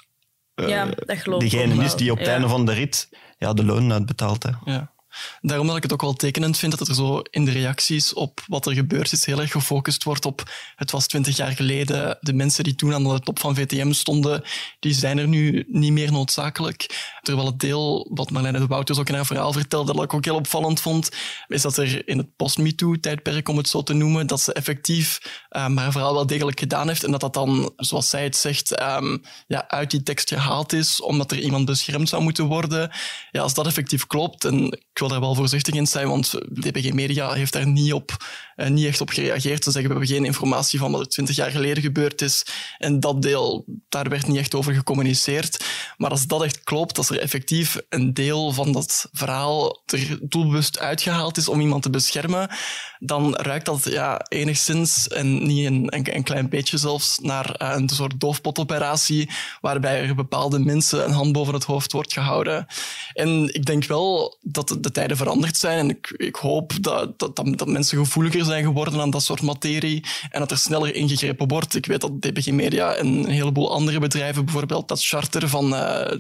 Uh, 0.55 0.69
ja, 0.69 0.87
dat 0.87 1.19
geloof 1.19 1.41
Degene 1.41 1.85
is 1.85 1.95
die 1.95 2.13
op 2.13 2.19
het 2.19 2.29
einde 2.29 2.49
van 2.49 2.67
de 2.67 2.73
rit 2.73 3.09
ja, 3.39 3.53
de 3.53 3.65
loon 3.65 3.93
uitbetaalt. 3.93 4.43
Hè. 4.43 4.51
Ja. 4.65 4.93
Daarom 5.41 5.67
dat 5.67 5.77
ik 5.77 5.83
het 5.83 5.93
ook 5.93 6.01
wel 6.01 6.13
tekenend 6.13 6.59
vind 6.59 6.79
dat 6.79 6.89
er 6.89 6.95
zo 6.95 7.21
in 7.31 7.45
de 7.45 7.51
reacties 7.51 8.13
op 8.13 8.41
wat 8.47 8.67
er 8.67 8.75
gebeurd 8.75 9.13
is 9.13 9.27
heel 9.27 9.41
erg 9.41 9.51
gefocust 9.51 10.05
wordt 10.05 10.25
op 10.25 10.51
het 10.77 10.91
was 10.91 11.07
twintig 11.07 11.37
jaar 11.37 11.53
geleden, 11.53 12.19
de 12.21 12.33
mensen 12.33 12.65
die 12.65 12.75
toen 12.75 12.95
aan 12.95 13.05
de 13.05 13.21
top 13.21 13.39
van 13.39 13.55
VTM 13.55 13.93
stonden, 13.93 14.43
die 14.81 14.95
zijn 14.95 15.19
er 15.19 15.29
nu 15.29 15.65
niet 15.69 15.93
meer 15.93 16.13
noodzakelijk. 16.13 17.11
Terwijl 17.23 17.47
het 17.47 17.59
deel 17.59 18.09
wat 18.11 18.31
Marlene 18.31 18.59
de 18.59 18.67
Wouters 18.67 18.99
ook 18.99 19.09
in 19.09 19.15
haar 19.15 19.27
verhaal 19.27 19.53
vertelde, 19.53 19.93
dat 19.93 20.05
ik 20.05 20.15
ook 20.15 20.25
heel 20.25 20.35
opvallend 20.35 20.81
vond, 20.81 21.09
is 21.49 21.63
dat 21.63 21.77
er 21.77 22.09
in 22.09 22.19
het 22.19 22.37
post-MeToo-tijdperk, 22.37 23.49
om 23.49 23.57
het 23.57 23.69
zo 23.69 23.83
te 23.83 23.93
noemen, 23.93 24.27
dat 24.27 24.41
ze 24.41 24.53
effectief 24.53 25.21
um, 25.51 25.77
haar 25.77 25.93
verhaal 25.93 26.15
wel 26.15 26.27
degelijk 26.27 26.59
gedaan 26.59 26.89
heeft 26.89 27.05
en 27.05 27.11
dat 27.11 27.21
dat 27.21 27.35
dan, 27.35 27.73
zoals 27.77 28.09
zij 28.09 28.23
het 28.23 28.37
zegt, 28.37 28.81
um, 28.83 29.23
ja, 29.47 29.69
uit 29.69 29.91
die 29.91 30.03
tekst 30.03 30.29
gehaald 30.29 30.73
is, 30.73 31.01
omdat 31.01 31.31
er 31.31 31.39
iemand 31.39 31.65
beschermd 31.65 32.09
zou 32.09 32.23
moeten 32.23 32.47
worden. 32.47 32.91
Ja, 33.31 33.43
als 33.43 33.55
dat 33.55 33.67
effectief 33.67 34.07
klopt, 34.07 34.45
en 34.45 34.65
ik 34.65 34.99
wil 34.99 35.09
daar 35.09 35.21
wel 35.21 35.35
voorzichtig 35.35 35.75
in 35.75 35.87
zijn, 35.87 36.09
want 36.09 36.31
DPG 36.31 36.93
Media 36.93 37.33
heeft 37.33 37.53
daar 37.53 37.67
niet, 37.67 37.93
op, 37.93 38.17
uh, 38.57 38.69
niet 38.69 38.87
echt 38.87 39.01
op 39.01 39.11
gereageerd. 39.11 39.65
Ze 39.65 39.71
zeggen, 39.71 39.91
we 39.91 39.99
hebben 39.99 40.17
geen 40.17 40.25
informatie 40.25 40.79
van 40.79 40.93
wat 40.93 41.01
er 41.01 41.09
twintig 41.09 41.37
jaar 41.37 41.51
geleden 41.51 41.83
gebeurd 41.83 42.23
is. 42.23 42.47
En 42.79 43.01
dat 43.01 43.23
deel, 43.23 43.65
daar 43.89 44.09
werd 44.09 44.27
niet 44.27 44.37
echt 44.37 44.55
over 44.55 44.75
gecommuniceerd. 44.75 45.65
Maar 45.97 46.11
als 46.11 46.27
dat 46.27 46.43
echt 46.43 46.65
klopt, 46.65 46.99
als 46.99 47.11
effectief 47.19 47.79
een 47.89 48.15
deel 48.15 48.53
van 48.53 48.73
dat 48.73 49.09
verhaal 49.13 49.83
er 49.87 50.19
doelbewust 50.23 50.79
uitgehaald 50.79 51.37
is 51.37 51.49
om 51.49 51.61
iemand 51.61 51.83
te 51.83 51.91
beschermen, 51.91 52.51
dan 52.99 53.35
ruikt 53.35 53.67
dat 53.67 53.85
ja, 53.85 54.21
enigszins, 54.29 55.09
en 55.09 55.47
niet 55.47 55.67
een, 55.67 55.87
een, 56.15 56.23
klein 56.23 56.49
beetje 56.49 56.79
zelfs, 56.79 57.19
naar 57.19 57.57
uh, 57.63 57.73
een 57.77 57.89
soort 57.89 58.21
doofpotoperatie, 58.21 59.31
waarbij 59.61 60.03
er 60.03 60.15
bepaalde 60.15 60.59
mensen 60.59 61.05
een 61.05 61.13
hand 61.13 61.33
boven 61.33 61.55
het 61.55 61.65
hoofd 61.65 61.93
wordt 61.93 62.13
gehouden. 62.13 62.67
En 63.13 63.55
ik 63.55 63.65
denk 63.65 63.85
wel 63.85 64.39
dat 64.41 64.77
de 64.81 64.91
tijden 64.91 65.17
veranderd 65.17 65.57
zijn 65.57 65.79
en 65.79 65.91
ik, 65.91 66.15
ik 66.17 66.37
hoop 66.37 66.73
dat, 66.81 67.19
dat, 67.19 67.67
mensen 67.67 67.99
gevoeliger 67.99 68.45
zijn 68.45 68.65
geworden 68.65 69.01
aan 69.01 69.11
dat 69.11 69.23
soort 69.23 69.43
materie 69.43 70.05
en 70.31 70.41
dat 70.41 70.51
er 70.51 70.59
sneller 70.59 70.95
ingegrepen 70.95 71.49
wordt. 71.49 71.75
Ik 71.75 71.87
weet 71.87 72.01
dat 72.01 72.23
DPG 72.23 72.51
Media 72.51 72.95
en 72.95 73.07
een 73.07 73.29
heleboel 73.29 73.73
andere 73.73 73.99
bedrijven 73.99 74.45
bijvoorbeeld 74.45 74.89
dat 74.89 75.05
charter 75.05 75.49
van 75.49 75.73
uh, 75.75 76.13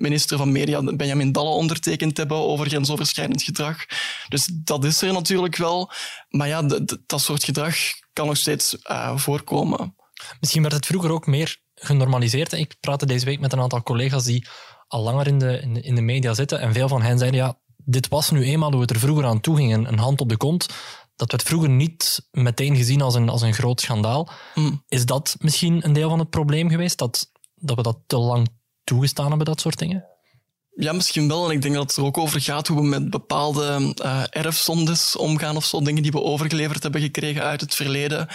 minister 0.00 0.38
van 0.38 0.52
Media 0.52 0.82
Benjamin 0.82 1.32
Dalle 1.32 1.50
ondertekend 1.50 2.16
hebben 2.16 2.36
over 2.36 2.66
grensoverschrijdend 2.66 3.42
gedrag. 3.42 3.76
Dus 4.28 4.50
dat 4.52 4.84
is 4.84 5.02
er 5.02 5.12
natuurlijk 5.12 5.56
wel. 5.56 5.90
Maar 6.28 6.48
ja, 6.48 6.62
dat 7.06 7.20
soort 7.20 7.44
gedrag 7.44 7.76
kan 8.12 8.26
nog 8.26 8.36
steeds 8.36 8.76
uh, 8.90 9.16
voorkomen. 9.16 9.94
Misschien 10.40 10.62
werd 10.62 10.74
het 10.74 10.86
vroeger 10.86 11.10
ook 11.10 11.26
meer 11.26 11.56
genormaliseerd. 11.74 12.52
Ik 12.52 12.76
praatte 12.80 13.06
deze 13.06 13.24
week 13.24 13.40
met 13.40 13.52
een 13.52 13.60
aantal 13.60 13.82
collega's 13.82 14.24
die 14.24 14.46
al 14.88 15.02
langer 15.02 15.26
in 15.26 15.38
de, 15.38 15.60
in 15.60 15.74
de, 15.74 15.80
in 15.80 15.94
de 15.94 16.00
media 16.00 16.34
zitten. 16.34 16.60
En 16.60 16.72
veel 16.72 16.88
van 16.88 17.02
hen 17.02 17.18
zeiden, 17.18 17.40
ja, 17.40 17.58
dit 17.76 18.08
was 18.08 18.30
nu 18.30 18.44
eenmaal 18.44 18.72
hoe 18.72 18.80
het 18.80 18.90
er 18.90 18.98
vroeger 18.98 19.24
aan 19.24 19.40
toe 19.40 19.56
ging. 19.56 19.88
Een, 19.88 19.98
hand 19.98 20.20
op 20.20 20.28
de 20.28 20.36
kont. 20.36 20.68
Dat 21.16 21.30
werd 21.30 21.42
vroeger 21.42 21.70
niet 21.70 22.28
meteen 22.30 22.76
gezien 22.76 23.02
als 23.02 23.14
een, 23.14 23.28
als 23.28 23.42
een 23.42 23.54
groot 23.54 23.80
schandaal. 23.80 24.30
Hmm. 24.54 24.84
Is 24.88 25.06
dat 25.06 25.36
misschien 25.38 25.84
een 25.84 25.92
deel 25.92 26.08
van 26.08 26.18
het 26.18 26.30
probleem 26.30 26.68
geweest? 26.68 26.98
Dat, 26.98 27.30
dat 27.54 27.76
we 27.76 27.82
dat 27.82 27.98
te 28.06 28.18
lang 28.18 28.48
toegestaan 28.90 29.28
hebben, 29.28 29.46
dat 29.46 29.60
soort 29.60 29.78
dingen? 29.78 30.04
Ja, 30.74 30.92
misschien 30.92 31.28
wel. 31.28 31.44
En 31.44 31.50
ik 31.50 31.62
denk 31.62 31.74
dat 31.74 31.88
het 31.88 31.96
er 31.96 32.04
ook 32.04 32.18
over 32.18 32.40
gaat 32.40 32.66
hoe 32.66 32.80
we 32.80 32.86
met 32.86 33.10
bepaalde 33.10 33.94
uh, 34.04 34.22
erfzondes 34.30 35.16
omgaan 35.16 35.56
of 35.56 35.64
zo. 35.64 35.80
Dingen 35.80 36.02
die 36.02 36.12
we 36.12 36.22
overgeleverd 36.22 36.82
hebben 36.82 37.00
gekregen 37.00 37.42
uit 37.42 37.60
het 37.60 37.74
verleden. 37.74 38.28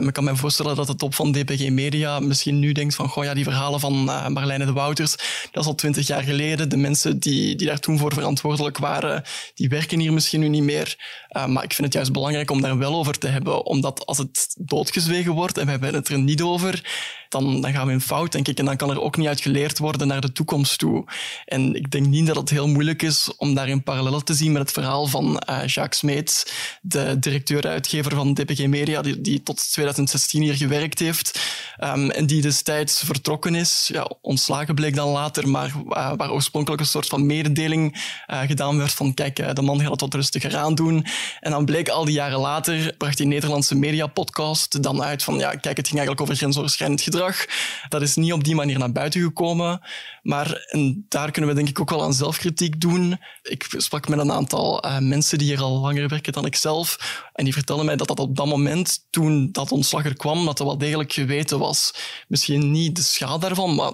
Ik 0.00 0.12
kan 0.12 0.24
me 0.24 0.36
voorstellen 0.36 0.76
dat 0.76 0.86
de 0.86 0.94
top 0.94 1.14
van 1.14 1.32
DPG 1.32 1.70
Media 1.70 2.20
misschien 2.20 2.58
nu 2.58 2.72
denkt 2.72 2.94
van, 2.94 3.08
goh 3.08 3.24
ja, 3.24 3.34
die 3.34 3.44
verhalen 3.44 3.80
van 3.80 4.08
uh, 4.08 4.28
Marlijne 4.28 4.64
de 4.64 4.72
Wouters, 4.72 5.16
dat 5.50 5.62
is 5.62 5.66
al 5.66 5.74
twintig 5.74 6.06
jaar 6.06 6.22
geleden. 6.22 6.68
De 6.68 6.76
mensen 6.76 7.18
die, 7.18 7.56
die 7.56 7.66
daar 7.66 7.80
toen 7.80 7.98
voor 7.98 8.12
verantwoordelijk 8.12 8.78
waren, 8.78 9.24
die 9.54 9.68
werken 9.68 9.98
hier 9.98 10.12
misschien 10.12 10.40
nu 10.40 10.48
niet 10.48 10.62
meer. 10.62 10.96
Maar 11.28 11.64
ik 11.64 11.72
vind 11.72 11.86
het 11.86 11.92
juist 11.92 12.12
belangrijk 12.12 12.50
om 12.50 12.60
daar 12.60 12.78
wel 12.78 12.94
over 12.94 13.18
te 13.18 13.28
hebben. 13.28 13.66
Omdat 13.66 14.06
als 14.06 14.18
het 14.18 14.54
doodgezwegen 14.58 15.32
wordt 15.32 15.58
en 15.58 15.64
we 15.64 15.70
hebben 15.70 15.94
het 15.94 16.08
er 16.08 16.18
niet 16.18 16.42
over, 16.42 16.82
dan, 17.28 17.60
dan 17.60 17.72
gaan 17.72 17.86
we 17.86 17.92
in 17.92 18.00
fout, 18.00 18.32
denk 18.32 18.48
ik. 18.48 18.58
En 18.58 18.64
dan 18.64 18.76
kan 18.76 18.90
er 18.90 19.00
ook 19.00 19.16
niet 19.16 19.26
uit 19.26 19.40
geleerd 19.40 19.78
worden 19.78 20.06
naar 20.06 20.20
de 20.20 20.32
toekomst 20.32 20.78
toe. 20.78 21.04
En 21.44 21.74
ik 21.74 21.90
denk 21.90 22.06
niet 22.06 22.26
dat 22.26 22.36
het 22.36 22.50
heel 22.50 22.68
moeilijk 22.68 23.02
is 23.02 23.36
om 23.36 23.54
daarin 23.54 23.82
parallellen 23.82 24.24
te 24.24 24.34
zien 24.34 24.52
met 24.52 24.62
het 24.62 24.72
verhaal 24.72 25.06
van 25.06 25.42
uh, 25.50 25.66
Jacques 25.66 25.98
Smeets, 25.98 26.46
de 26.82 27.18
directeur-uitgever 27.18 28.14
van 28.14 28.34
DPG 28.34 28.66
Media, 28.66 29.02
die, 29.02 29.20
die, 29.20 29.42
tot 29.42 29.70
2016 29.70 30.42
hier 30.42 30.54
gewerkt 30.54 30.98
heeft 30.98 31.40
um, 31.84 32.10
en 32.10 32.26
die 32.26 32.42
destijds 32.42 33.02
vertrokken 33.04 33.54
is. 33.54 33.90
Ja, 33.92 34.10
ontslagen 34.20 34.74
bleek 34.74 34.94
dan 34.94 35.08
later, 35.08 35.48
maar 35.48 35.72
uh, 35.88 36.12
waar 36.16 36.32
oorspronkelijk 36.32 36.80
een 36.80 36.88
soort 36.88 37.06
van 37.06 37.26
mededeling 37.26 38.16
gedaan 38.26 38.78
werd 38.78 38.92
van 38.92 39.14
kijk, 39.14 39.56
de 39.56 39.62
man 39.62 39.80
gaat 39.80 39.90
het 39.90 40.00
wat 40.00 40.14
rustiger 40.14 40.56
aan 40.56 40.74
doen. 40.74 41.06
En 41.40 41.50
dan 41.50 41.64
bleek 41.64 41.88
al 41.88 42.04
die 42.04 42.14
jaren 42.14 42.38
later, 42.38 42.94
bracht 42.98 43.16
die 43.16 43.26
Nederlandse 43.26 43.74
media-podcast 43.74 44.82
dan 44.82 45.02
uit 45.02 45.22
van 45.22 45.38
ja, 45.38 45.50
kijk, 45.50 45.76
het 45.76 45.86
ging 45.86 45.98
eigenlijk 45.98 46.20
over 46.20 46.36
grensoverschrijdend 46.36 47.00
gedrag 47.00 47.46
dat 47.88 48.02
is 48.02 48.16
niet 48.16 48.32
op 48.32 48.44
die 48.44 48.54
manier 48.54 48.78
naar 48.78 48.92
buiten 48.92 49.20
gekomen. 49.20 49.80
Maar 50.22 50.66
en 50.68 51.06
daar 51.08 51.30
kunnen 51.30 51.50
we 51.50 51.56
denk 51.56 51.68
ik 51.68 51.80
ook 51.80 51.90
wel 51.90 52.02
aan 52.02 52.14
zelfkritiek 52.14 52.80
doen. 52.80 53.18
Ik 53.42 53.66
sprak 53.76 54.08
met 54.08 54.18
een 54.18 54.32
aantal 54.32 54.84
uh, 54.84 54.98
mensen 54.98 55.38
die 55.38 55.48
hier 55.48 55.62
al 55.62 55.80
langer 55.80 56.08
werken 56.08 56.32
dan 56.32 56.46
ik 56.46 56.56
zelf. 56.56 56.98
En 57.32 57.44
die 57.44 57.52
vertelden 57.52 57.86
mij 57.86 57.96
dat 57.96 58.08
dat 58.08 58.20
op 58.20 58.36
dat 58.36 58.46
moment, 58.46 59.06
toen 59.10 59.52
dat 59.52 59.72
ontslag 59.72 60.04
er 60.04 60.16
kwam, 60.16 60.44
dat 60.44 60.58
er 60.58 60.64
wel 60.64 60.78
degelijk 60.78 61.12
geweten 61.12 61.58
was. 61.58 61.94
Misschien 62.28 62.70
niet 62.70 62.96
de 62.96 63.02
schade 63.02 63.38
daarvan, 63.38 63.74
maar 63.74 63.92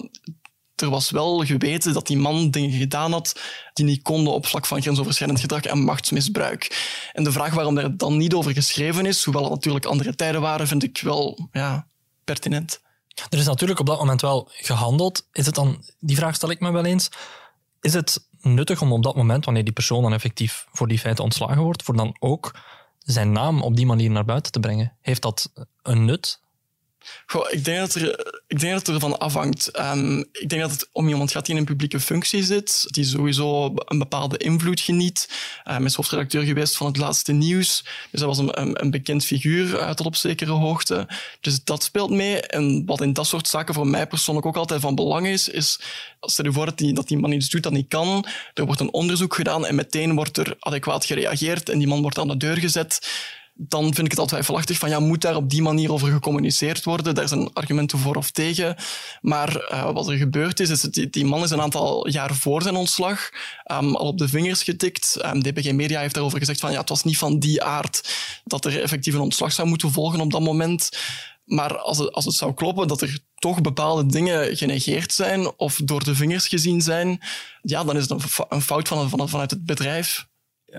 er 0.84 0.90
was 0.90 1.10
wel 1.10 1.44
geweten 1.44 1.92
dat 1.92 2.06
die 2.06 2.16
man 2.16 2.50
dingen 2.50 2.70
gedaan 2.78 3.12
had 3.12 3.40
die 3.72 3.84
niet 3.84 4.02
konden 4.02 4.32
op 4.32 4.46
vlak 4.46 4.66
van 4.66 4.82
grensoverschrijdend 4.82 5.40
gedrag 5.40 5.62
en 5.62 5.78
machtsmisbruik. 5.78 6.92
En 7.12 7.24
de 7.24 7.32
vraag 7.32 7.54
waarom 7.54 7.78
er 7.78 7.96
dan 7.96 8.16
niet 8.16 8.34
over 8.34 8.52
geschreven 8.52 9.06
is, 9.06 9.24
hoewel 9.24 9.42
het 9.42 9.52
natuurlijk 9.52 9.84
andere 9.84 10.14
tijden 10.14 10.40
waren, 10.40 10.66
vind 10.66 10.82
ik 10.82 11.00
wel 11.00 11.48
ja, 11.52 11.86
pertinent. 12.24 12.80
Er 13.28 13.38
is 13.38 13.46
natuurlijk 13.46 13.80
op 13.80 13.86
dat 13.86 13.98
moment 13.98 14.20
wel 14.20 14.48
gehandeld. 14.52 15.28
Is 15.32 15.46
het 15.46 15.54
dan, 15.54 15.84
die 16.00 16.16
vraag 16.16 16.34
stel 16.34 16.50
ik 16.50 16.60
me 16.60 16.70
wel 16.70 16.84
eens, 16.84 17.08
is 17.80 17.94
het 17.94 18.28
nuttig 18.40 18.82
om 18.82 18.92
op 18.92 19.02
dat 19.02 19.16
moment, 19.16 19.44
wanneer 19.44 19.64
die 19.64 19.72
persoon 19.72 20.02
dan 20.02 20.12
effectief 20.12 20.66
voor 20.72 20.88
die 20.88 20.98
feiten 20.98 21.24
ontslagen 21.24 21.62
wordt, 21.62 21.82
voor 21.82 21.96
dan 21.96 22.16
ook 22.18 22.54
zijn 22.98 23.32
naam 23.32 23.62
op 23.62 23.76
die 23.76 23.86
manier 23.86 24.10
naar 24.10 24.24
buiten 24.24 24.52
te 24.52 24.60
brengen? 24.60 24.96
Heeft 25.00 25.22
dat 25.22 25.52
een 25.82 26.04
nut? 26.04 26.42
Ik, 27.50 27.64
denk 27.64 27.78
dat 27.78 27.94
er, 27.94 28.32
ik 28.46 28.60
denk 28.60 28.72
dat 28.72 28.86
het 28.86 28.94
ervan 28.94 29.18
afhangt. 29.18 29.78
Um, 29.78 30.18
ik 30.32 30.48
denk 30.48 30.62
dat 30.62 30.70
het 30.70 30.88
om 30.92 31.08
iemand 31.08 31.30
gaat 31.30 31.46
die 31.46 31.54
in 31.54 31.60
een 31.60 31.66
publieke 31.66 32.00
functie 32.00 32.44
zit, 32.44 32.84
die 32.86 33.04
sowieso 33.04 33.72
een 33.74 33.98
bepaalde 33.98 34.36
invloed 34.36 34.80
geniet. 34.80 35.28
Um, 35.70 35.84
is 35.84 35.94
hoofdredacteur 35.94 36.42
geweest 36.42 36.76
van 36.76 36.86
het 36.86 36.96
laatste 36.96 37.32
nieuws. 37.32 37.84
Dus 38.10 38.20
hij 38.20 38.28
was 38.28 38.38
een, 38.38 38.80
een, 38.82 38.90
bekend 38.90 39.24
figuur 39.24 39.66
uh, 39.74 39.90
tot 39.90 40.06
op 40.06 40.16
zekere 40.16 40.50
hoogte. 40.50 41.08
Dus 41.40 41.64
dat 41.64 41.82
speelt 41.82 42.10
mee. 42.10 42.40
En 42.40 42.82
wat 42.86 43.00
in 43.00 43.12
dat 43.12 43.26
soort 43.26 43.48
zaken 43.48 43.74
voor 43.74 43.86
mij 43.86 44.06
persoonlijk 44.06 44.46
ook 44.46 44.56
altijd 44.56 44.80
van 44.80 44.94
belang 44.94 45.26
is, 45.26 45.48
is 45.48 45.80
stel 46.20 46.44
je 46.44 46.52
voor 46.52 46.66
dat 46.66 46.78
die, 46.78 46.92
dat 46.92 47.08
die 47.08 47.18
man 47.18 47.32
iets 47.32 47.48
doet 47.48 47.62
dat 47.62 47.72
niet 47.72 47.88
kan. 47.88 48.26
Er 48.54 48.64
wordt 48.64 48.80
een 48.80 48.92
onderzoek 48.92 49.34
gedaan 49.34 49.66
en 49.66 49.74
meteen 49.74 50.14
wordt 50.14 50.36
er 50.36 50.56
adequaat 50.58 51.04
gereageerd 51.04 51.68
en 51.68 51.78
die 51.78 51.88
man 51.88 52.02
wordt 52.02 52.18
aan 52.18 52.28
de 52.28 52.36
deur 52.36 52.56
gezet 52.56 53.00
dan 53.56 53.82
vind 53.82 53.98
ik 53.98 54.10
het 54.10 54.18
altijd 54.18 54.28
twijfelachtig 54.28 54.78
van 54.78 54.88
ja, 54.88 55.00
moet 55.00 55.20
daar 55.20 55.36
op 55.36 55.50
die 55.50 55.62
manier 55.62 55.92
over 55.92 56.12
gecommuniceerd 56.12 56.84
worden? 56.84 57.14
Daar 57.14 57.28
zijn 57.28 57.52
argumenten 57.52 57.98
voor 57.98 58.16
of 58.16 58.30
tegen. 58.30 58.76
Maar 59.20 59.70
uh, 59.72 59.90
wat 59.90 60.08
er 60.08 60.16
gebeurd 60.16 60.60
is, 60.60 60.70
is 60.70 60.80
dat 60.80 61.12
die, 61.12 61.24
man 61.24 61.42
is 61.42 61.50
een 61.50 61.60
aantal 61.60 62.08
jaar 62.08 62.34
voor 62.34 62.62
zijn 62.62 62.74
ontslag 62.74 63.30
um, 63.72 63.96
al 63.96 64.06
op 64.06 64.18
de 64.18 64.28
vingers 64.28 64.62
getikt. 64.62 65.18
Um, 65.24 65.42
DPG 65.42 65.72
Media 65.72 66.00
heeft 66.00 66.14
daarover 66.14 66.38
gezegd 66.38 66.60
van 66.60 66.72
ja, 66.72 66.80
het 66.80 66.88
was 66.88 67.04
niet 67.04 67.18
van 67.18 67.38
die 67.38 67.62
aard 67.62 68.14
dat 68.44 68.64
er 68.64 68.82
effectief 68.82 69.14
een 69.14 69.20
ontslag 69.20 69.52
zou 69.52 69.68
moeten 69.68 69.92
volgen 69.92 70.20
op 70.20 70.30
dat 70.30 70.40
moment. 70.40 70.88
Maar 71.44 71.78
als 71.78 71.98
het, 71.98 72.12
als 72.12 72.24
het 72.24 72.34
zou 72.34 72.54
kloppen 72.54 72.88
dat 72.88 73.02
er 73.02 73.18
toch 73.34 73.60
bepaalde 73.60 74.06
dingen 74.06 74.56
genegeerd 74.56 75.12
zijn 75.12 75.58
of 75.58 75.80
door 75.84 76.04
de 76.04 76.14
vingers 76.14 76.48
gezien 76.48 76.80
zijn, 76.80 77.20
ja, 77.62 77.84
dan 77.84 77.96
is 77.96 78.08
het 78.08 78.24
een 78.48 78.62
fout 78.62 78.88
van, 78.88 79.08
van, 79.08 79.28
vanuit 79.28 79.50
het 79.50 79.64
bedrijf 79.64 80.26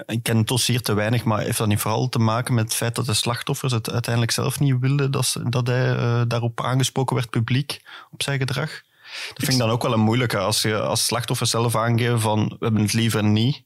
ik 0.05 0.23
ken 0.23 0.37
het 0.37 0.47
dossier 0.47 0.81
te 0.81 0.93
weinig, 0.93 1.23
maar 1.23 1.39
heeft 1.39 1.57
dat 1.57 1.67
niet 1.67 1.79
vooral 1.79 2.09
te 2.09 2.19
maken 2.19 2.53
met 2.53 2.63
het 2.63 2.73
feit 2.73 2.95
dat 2.95 3.05
de 3.05 3.13
slachtoffers 3.13 3.71
het 3.71 3.91
uiteindelijk 3.91 4.33
zelf 4.33 4.59
niet 4.59 4.79
wilden 4.79 5.11
dat, 5.11 5.35
dat 5.43 5.67
hij 5.67 5.95
uh, 5.95 6.21
daarop 6.27 6.61
aangesproken 6.61 7.15
werd 7.15 7.29
publiek 7.29 7.81
op 8.11 8.23
zijn 8.23 8.39
gedrag? 8.39 8.69
Dat 9.27 9.43
vind 9.43 9.51
ik 9.51 9.57
dan 9.57 9.69
ook 9.69 9.81
wel 9.81 9.93
een 9.93 9.99
moeilijke. 9.99 10.37
Als 10.37 10.61
je 10.61 10.81
als 10.81 11.05
slachtoffer 11.05 11.47
zelf 11.47 11.75
aangeeft 11.75 12.21
van 12.21 12.45
we 12.47 12.55
hebben 12.59 12.81
het 12.81 12.93
liever 12.93 13.23
niet, 13.23 13.61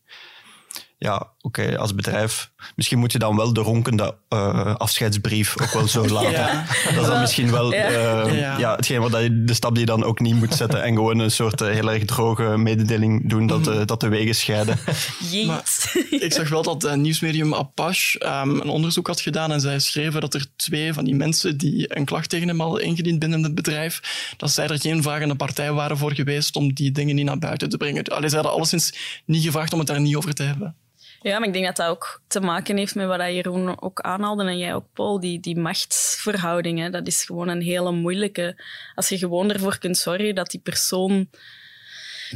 ja, 1.00 1.28
oké, 1.42 1.78
als 1.78 1.96
bedrijf. 1.96 2.52
Misschien 2.76 3.00
moet 3.00 3.12
je 3.12 3.20
dan 3.20 3.36
wel 3.36 3.54
de 3.54 3.62
ronkende 3.62 4.16
uh, 4.30 4.76
afscheidsbrief 4.76 5.62
ook 5.62 5.72
wel 5.74 5.88
zo 5.88 6.08
laten. 6.14 6.32
Ja. 6.32 6.66
Dat 6.94 7.04
is 7.04 7.10
dan 7.10 7.20
misschien 7.20 7.52
wel 7.52 7.74
ja. 7.74 7.90
Uh, 7.90 8.40
ja. 8.40 8.58
ja. 8.58 8.76
hetgeen 8.76 9.02
wat 9.02 9.22
je, 9.22 9.44
de 9.44 9.54
stap 9.54 9.72
die 9.72 9.80
je 9.80 9.86
dan 9.86 10.04
ook 10.04 10.20
niet 10.20 10.36
moet 10.36 10.54
zetten 10.54 10.84
en 10.84 10.94
gewoon 10.94 11.20
een 11.20 11.32
soort 11.32 11.62
uh, 11.62 11.68
heel 11.68 11.92
erg 11.92 12.06
droge 12.06 12.58
mededeling 12.58 13.30
doen 13.30 13.48
dat, 13.48 13.88
dat 13.88 14.00
de 14.00 14.08
wegen 14.08 14.36
scheiden. 14.36 14.80
ik 16.10 16.34
zag 16.34 16.50
wel 16.50 16.64
dat 16.64 16.96
nieuwsmedium 16.96 17.56
Apache 17.56 18.26
um, 18.26 18.60
een 18.60 18.70
onderzoek 18.70 19.08
had 19.08 19.22
gedaan 19.22 19.52
en 19.52 19.62
zij 19.62 19.80
schreven 19.80 20.22
dat 20.22 20.34
er 20.34 20.46
twee 20.56 20.94
van 20.94 21.06
die 21.06 21.16
mensen 21.16 21.58
die 21.58 21.98
een 21.98 22.06
klacht 22.06 22.30
tegen 22.30 22.48
hem 22.48 22.60
hadden 22.60 22.84
ingediend 22.84 23.20
binnen 23.20 23.44
het 23.44 23.56
bedrijf, 23.56 24.02
dat 24.38 24.52
zij 24.52 24.68
er 24.68 24.80
geen 24.80 25.04
vragende 25.04 25.36
partij 25.36 25.72
waren 25.72 25.98
voor 25.98 26.14
geweest 26.14 26.56
om 26.56 26.74
die 26.74 26.92
dingen 26.92 27.16
niet 27.16 27.26
naar 27.26 27.40
buiten 27.40 27.70
te 27.70 27.78
brengen. 27.78 28.04
Allee, 28.04 28.30
zij 28.30 28.38
hadden 28.38 28.58
alleszins 28.58 28.94
niet 29.26 29.44
gevraagd 29.44 29.74
om 29.74 29.80
het 29.80 29.88
daar 29.88 30.02
niet 30.02 30.16
over 30.16 30.34
te 30.34 30.44
hebben. 30.44 30.76
Ja, 31.22 31.40
maar 31.40 31.48
ik 31.48 31.54
denk 31.54 31.66
dat 31.66 31.76
dat 31.76 31.88
ook 31.88 32.22
te 32.28 32.40
maken 32.40 32.78
heeft 32.78 32.96
met 32.96 33.08
wat 33.08 33.20
Jeroen 33.20 33.82
ook 33.82 34.00
aanhaalde 34.00 34.44
en 34.44 34.58
jij 34.58 34.74
ook, 34.74 34.86
Paul. 34.94 35.20
Die, 35.20 35.40
die 35.40 35.58
machtsverhoudingen, 35.58 36.92
dat 36.92 37.08
is 37.08 37.24
gewoon 37.24 37.48
een 37.48 37.62
hele 37.62 37.92
moeilijke. 37.92 38.64
Als 38.96 39.10
je 39.10 39.18
gewoon 39.18 39.52
ervoor 39.52 39.78
kunt 39.78 39.98
zorgen 39.98 40.36
dat 40.36 40.52
die 40.52 40.60
persoon 40.60 41.30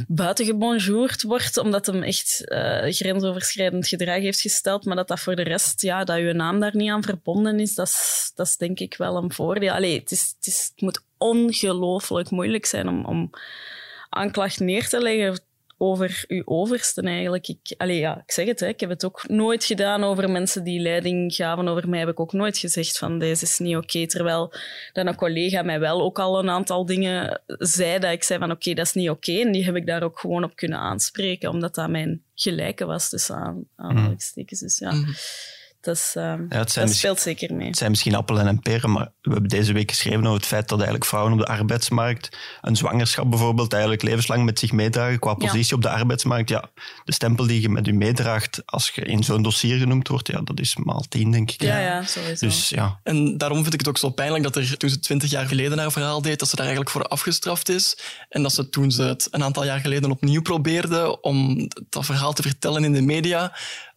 buitengebonjourd 0.08 1.22
wordt, 1.22 1.56
omdat 1.56 1.86
hem 1.86 2.02
echt 2.02 2.42
uh, 2.44 2.82
grensoverschrijdend 2.82 3.88
gedrag 3.88 4.20
heeft 4.20 4.40
gesteld, 4.40 4.84
maar 4.84 4.96
dat 4.96 5.08
dat 5.08 5.20
voor 5.20 5.36
de 5.36 5.42
rest, 5.42 5.82
ja, 5.82 6.04
dat 6.04 6.16
je 6.16 6.32
naam 6.32 6.60
daar 6.60 6.76
niet 6.76 6.90
aan 6.90 7.02
verbonden 7.02 7.60
is, 7.60 7.74
dat 7.74 7.86
is, 7.86 8.32
dat 8.34 8.54
denk 8.58 8.78
ik 8.78 8.96
wel 8.96 9.16
een 9.16 9.32
voordeel. 9.32 9.72
Allee, 9.72 9.98
het, 9.98 10.10
is, 10.10 10.34
het, 10.36 10.46
is, 10.46 10.72
moet 10.76 11.04
ongelooflijk 11.18 12.30
moeilijk 12.30 12.66
zijn 12.66 12.88
om, 12.88 13.04
om 13.04 13.30
aanklacht 14.08 14.60
neer 14.60 14.88
te 14.88 15.00
leggen 15.00 15.40
over 15.84 16.24
uw 16.28 16.42
oversten 16.44 17.04
eigenlijk. 17.04 17.48
Ik, 17.48 17.74
allee, 17.76 17.98
ja, 17.98 18.22
ik 18.26 18.32
zeg 18.32 18.46
het, 18.46 18.60
hè, 18.60 18.66
ik 18.66 18.80
heb 18.80 18.88
het 18.88 19.04
ook 19.04 19.28
nooit 19.28 19.64
gedaan 19.64 20.04
over 20.04 20.30
mensen 20.30 20.64
die 20.64 20.80
leiding 20.80 21.34
gaven. 21.34 21.68
Over 21.68 21.88
mij 21.88 21.98
heb 21.98 22.08
ik 22.08 22.20
ook 22.20 22.32
nooit 22.32 22.58
gezegd 22.58 22.98
van 22.98 23.18
deze 23.18 23.44
is 23.44 23.58
niet 23.58 23.76
oké. 23.76 24.06
terwijl 24.06 24.52
dan 24.92 25.06
een 25.06 25.16
collega 25.16 25.62
mij 25.62 25.80
wel 25.80 26.02
ook 26.02 26.18
al 26.18 26.38
een 26.38 26.50
aantal 26.50 26.86
dingen 26.86 27.40
zei 27.46 27.98
dat 27.98 28.12
ik 28.12 28.22
zei 28.22 28.38
van 28.38 28.50
oké, 28.50 28.74
dat 28.74 28.86
is 28.86 28.92
niet 28.92 29.10
oké. 29.10 29.32
En 29.40 29.52
die 29.52 29.64
heb 29.64 29.76
ik 29.76 29.86
daar 29.86 30.02
ook 30.02 30.18
gewoon 30.18 30.44
op 30.44 30.56
kunnen 30.56 30.78
aanspreken, 30.78 31.50
omdat 31.50 31.74
dat 31.74 31.90
mijn 31.90 32.22
gelijke 32.34 32.84
was 32.84 33.08
tussen 33.08 33.36
aan, 33.36 33.64
aanhalingstekens. 33.76 34.60
Dus 34.60 34.78
ja. 34.78 34.92
Mm 34.92 35.06
dat, 35.84 36.14
uh, 36.16 36.34
ja, 36.48 36.64
dat 36.64 36.94
speelt 36.94 37.20
zeker 37.20 37.54
mee. 37.54 37.66
Het 37.66 37.76
zijn 37.76 37.90
misschien 37.90 38.14
appelen 38.14 38.46
en 38.46 38.60
peren, 38.60 38.92
maar 38.92 39.12
we 39.20 39.32
hebben 39.32 39.50
deze 39.50 39.72
week 39.72 39.90
geschreven 39.90 40.20
over 40.20 40.32
het 40.32 40.46
feit 40.46 40.68
dat 40.68 40.78
eigenlijk 40.78 41.08
vrouwen 41.08 41.32
op 41.32 41.38
de 41.38 41.46
arbeidsmarkt 41.46 42.36
een 42.60 42.76
zwangerschap 42.76 43.30
bijvoorbeeld 43.30 43.72
eigenlijk 43.72 44.02
levenslang 44.02 44.44
met 44.44 44.58
zich 44.58 44.72
meedragen 44.72 45.18
qua 45.18 45.34
positie 45.34 45.74
op 45.74 45.82
de 45.82 45.88
arbeidsmarkt. 45.88 46.48
Ja, 46.48 46.70
de 47.04 47.12
stempel 47.12 47.46
die 47.46 47.60
je 47.60 47.68
met 47.68 47.86
je 47.86 47.92
meedraagt 47.92 48.62
als 48.66 48.90
je 48.94 49.02
in 49.02 49.22
zo'n 49.22 49.42
dossier 49.42 49.78
genoemd 49.78 50.08
wordt, 50.08 50.28
ja, 50.28 50.40
dat 50.40 50.60
is 50.60 50.76
maal 50.76 51.04
tien, 51.08 51.30
denk 51.30 51.50
ik. 51.50 51.62
Ja, 51.62 51.78
ja, 51.78 52.02
sowieso. 52.02 52.46
Dus, 52.46 52.68
ja. 52.68 53.00
En 53.02 53.38
daarom 53.38 53.62
vind 53.62 53.72
ik 53.74 53.80
het 53.80 53.88
ook 53.88 53.98
zo 53.98 54.10
pijnlijk 54.10 54.44
dat 54.44 54.56
er 54.56 54.76
toen 54.76 54.90
ze 54.90 54.98
twintig 54.98 55.30
jaar 55.30 55.46
geleden 55.46 55.78
haar 55.78 55.92
verhaal 55.92 56.22
deed, 56.22 56.38
dat 56.38 56.48
ze 56.48 56.56
daar 56.56 56.66
eigenlijk 56.66 56.94
voor 56.94 57.06
afgestraft 57.06 57.68
is. 57.68 57.98
En 58.28 58.42
dat 58.42 58.52
ze 58.52 58.68
toen 58.68 58.90
ze 58.90 59.02
het 59.02 59.28
een 59.30 59.44
aantal 59.44 59.64
jaar 59.64 59.80
geleden 59.80 60.10
opnieuw 60.10 60.42
probeerde 60.42 61.20
om 61.20 61.68
dat 61.88 62.04
verhaal 62.04 62.32
te 62.32 62.42
vertellen 62.42 62.84
in 62.84 62.92
de 62.92 63.02
media, 63.02 63.52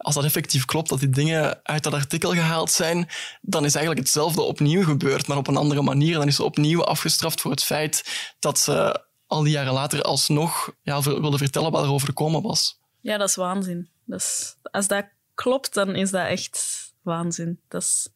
als 0.07 0.15
dat 0.15 0.25
effectief 0.25 0.65
klopt, 0.65 0.89
dat 0.89 0.99
die 0.99 1.09
dingen 1.09 1.59
uit 1.63 1.83
dat 1.83 1.93
artikel 1.93 2.31
gehaald 2.31 2.71
zijn, 2.71 3.09
dan 3.41 3.65
is 3.65 3.75
eigenlijk 3.75 4.05
hetzelfde 4.05 4.41
opnieuw 4.41 4.83
gebeurd, 4.83 5.27
maar 5.27 5.37
op 5.37 5.47
een 5.47 5.57
andere 5.57 5.81
manier. 5.81 6.13
Dan 6.13 6.27
is 6.27 6.35
ze 6.35 6.43
opnieuw 6.43 6.83
afgestraft 6.83 7.41
voor 7.41 7.51
het 7.51 7.63
feit 7.63 8.03
dat 8.39 8.59
ze 8.59 9.05
al 9.25 9.43
die 9.43 9.51
jaren 9.51 9.73
later 9.73 10.01
alsnog 10.01 10.71
ja, 10.81 11.01
wilde 11.01 11.37
vertellen 11.37 11.71
wat 11.71 11.83
er 11.83 11.91
overkomen 11.91 12.41
was. 12.41 12.79
Ja, 13.01 13.17
dat 13.17 13.29
is 13.29 13.35
waanzin. 13.35 13.89
als 14.61 14.87
dat 14.87 15.05
klopt, 15.33 15.73
dan 15.73 15.95
is 15.95 16.11
dat 16.11 16.27
echt 16.27 16.59
waanzin. 17.01 17.59
Dat 17.67 17.81
is... 17.81 18.09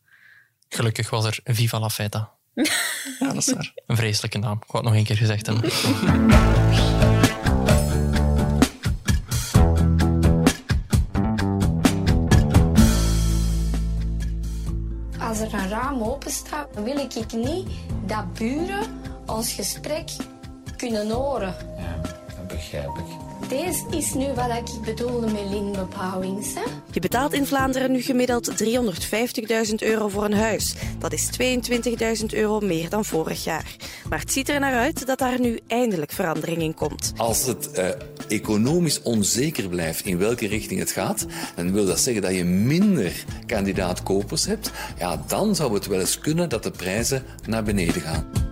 Gelukkig 0.69 1.09
was 1.09 1.25
er 1.25 1.39
Viva 1.43 1.79
la 1.79 1.89
Feta. 1.89 2.31
ja, 3.19 3.27
dat 3.27 3.35
is 3.35 3.53
waar. 3.53 3.73
Een 3.85 3.95
vreselijke 3.95 4.37
naam. 4.37 4.57
Ik 4.57 4.71
wou 4.71 4.83
het 4.83 4.93
nog 4.93 5.01
een 5.01 5.07
keer 5.07 5.17
gezegd 5.17 5.45
hebben. 5.45 5.71
wil 16.83 16.97
ik 16.97 17.33
niet 17.33 17.69
dat 18.05 18.33
buren 18.33 18.99
ons 19.25 19.53
gesprek 19.53 20.09
kunnen 20.77 21.09
horen. 21.11 21.55
Ja, 21.77 22.01
dat 22.35 22.47
begrijp 22.47 22.97
ik. 22.97 23.30
Deze 23.51 23.83
is 23.89 24.13
nu 24.13 24.33
wat 24.33 24.49
ik 24.49 24.85
bedoelde 24.85 25.31
met 25.31 25.49
lintbebouwing. 25.49 26.45
Je 26.91 26.99
betaalt 26.99 27.33
in 27.33 27.45
Vlaanderen 27.45 27.91
nu 27.91 28.01
gemiddeld 28.01 28.63
350.000 28.63 29.73
euro 29.75 30.07
voor 30.07 30.25
een 30.25 30.33
huis. 30.33 30.75
Dat 30.99 31.13
is 31.13 31.29
22.000 32.19 32.25
euro 32.29 32.59
meer 32.59 32.89
dan 32.89 33.05
vorig 33.05 33.43
jaar. 33.43 33.75
Maar 34.09 34.19
het 34.19 34.31
ziet 34.31 34.49
er 34.49 34.59
naar 34.59 34.73
uit 34.73 35.05
dat 35.05 35.19
daar 35.19 35.39
nu 35.39 35.59
eindelijk 35.67 36.11
verandering 36.11 36.61
in 36.61 36.73
komt. 36.73 37.13
Als 37.17 37.45
het 37.45 37.69
uh, 37.77 37.89
economisch 38.27 39.01
onzeker 39.01 39.69
blijft 39.69 40.05
in 40.05 40.17
welke 40.17 40.47
richting 40.47 40.79
het 40.79 40.91
gaat, 40.91 41.25
dan 41.55 41.71
wil 41.71 41.85
dat 41.85 41.99
zeggen 41.99 42.21
dat 42.21 42.35
je 42.35 42.43
minder 42.43 43.25
kandidaat-kopers 43.45 44.45
hebt. 44.45 44.71
Ja, 44.99 45.23
dan 45.27 45.55
zou 45.55 45.73
het 45.73 45.87
wel 45.87 45.99
eens 45.99 46.19
kunnen 46.19 46.49
dat 46.49 46.63
de 46.63 46.71
prijzen 46.71 47.23
naar 47.45 47.63
beneden 47.63 48.01
gaan. 48.01 48.50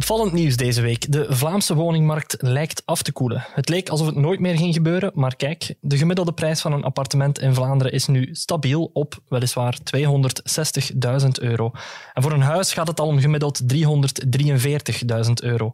Opvallend 0.00 0.32
nieuws 0.32 0.56
deze 0.56 0.82
week. 0.82 1.12
De 1.12 1.26
Vlaamse 1.28 1.74
woningmarkt 1.74 2.36
lijkt 2.38 2.82
af 2.84 3.02
te 3.02 3.12
koelen. 3.12 3.46
Het 3.52 3.68
leek 3.68 3.88
alsof 3.88 4.06
het 4.06 4.16
nooit 4.16 4.40
meer 4.40 4.56
ging 4.56 4.74
gebeuren, 4.74 5.10
maar 5.14 5.36
kijk, 5.36 5.74
de 5.80 5.96
gemiddelde 5.96 6.32
prijs 6.32 6.60
van 6.60 6.72
een 6.72 6.84
appartement 6.84 7.38
in 7.38 7.54
Vlaanderen 7.54 7.92
is 7.92 8.06
nu 8.06 8.28
stabiel 8.32 8.90
op 8.92 9.18
weliswaar 9.28 9.78
260.000 9.96 11.28
euro. 11.40 11.70
En 12.12 12.22
voor 12.22 12.32
een 12.32 12.40
huis 12.40 12.72
gaat 12.72 12.86
het 12.86 13.00
al 13.00 13.06
om 13.06 13.20
gemiddeld 13.20 13.60
343.000 13.74 15.32
euro. 15.42 15.72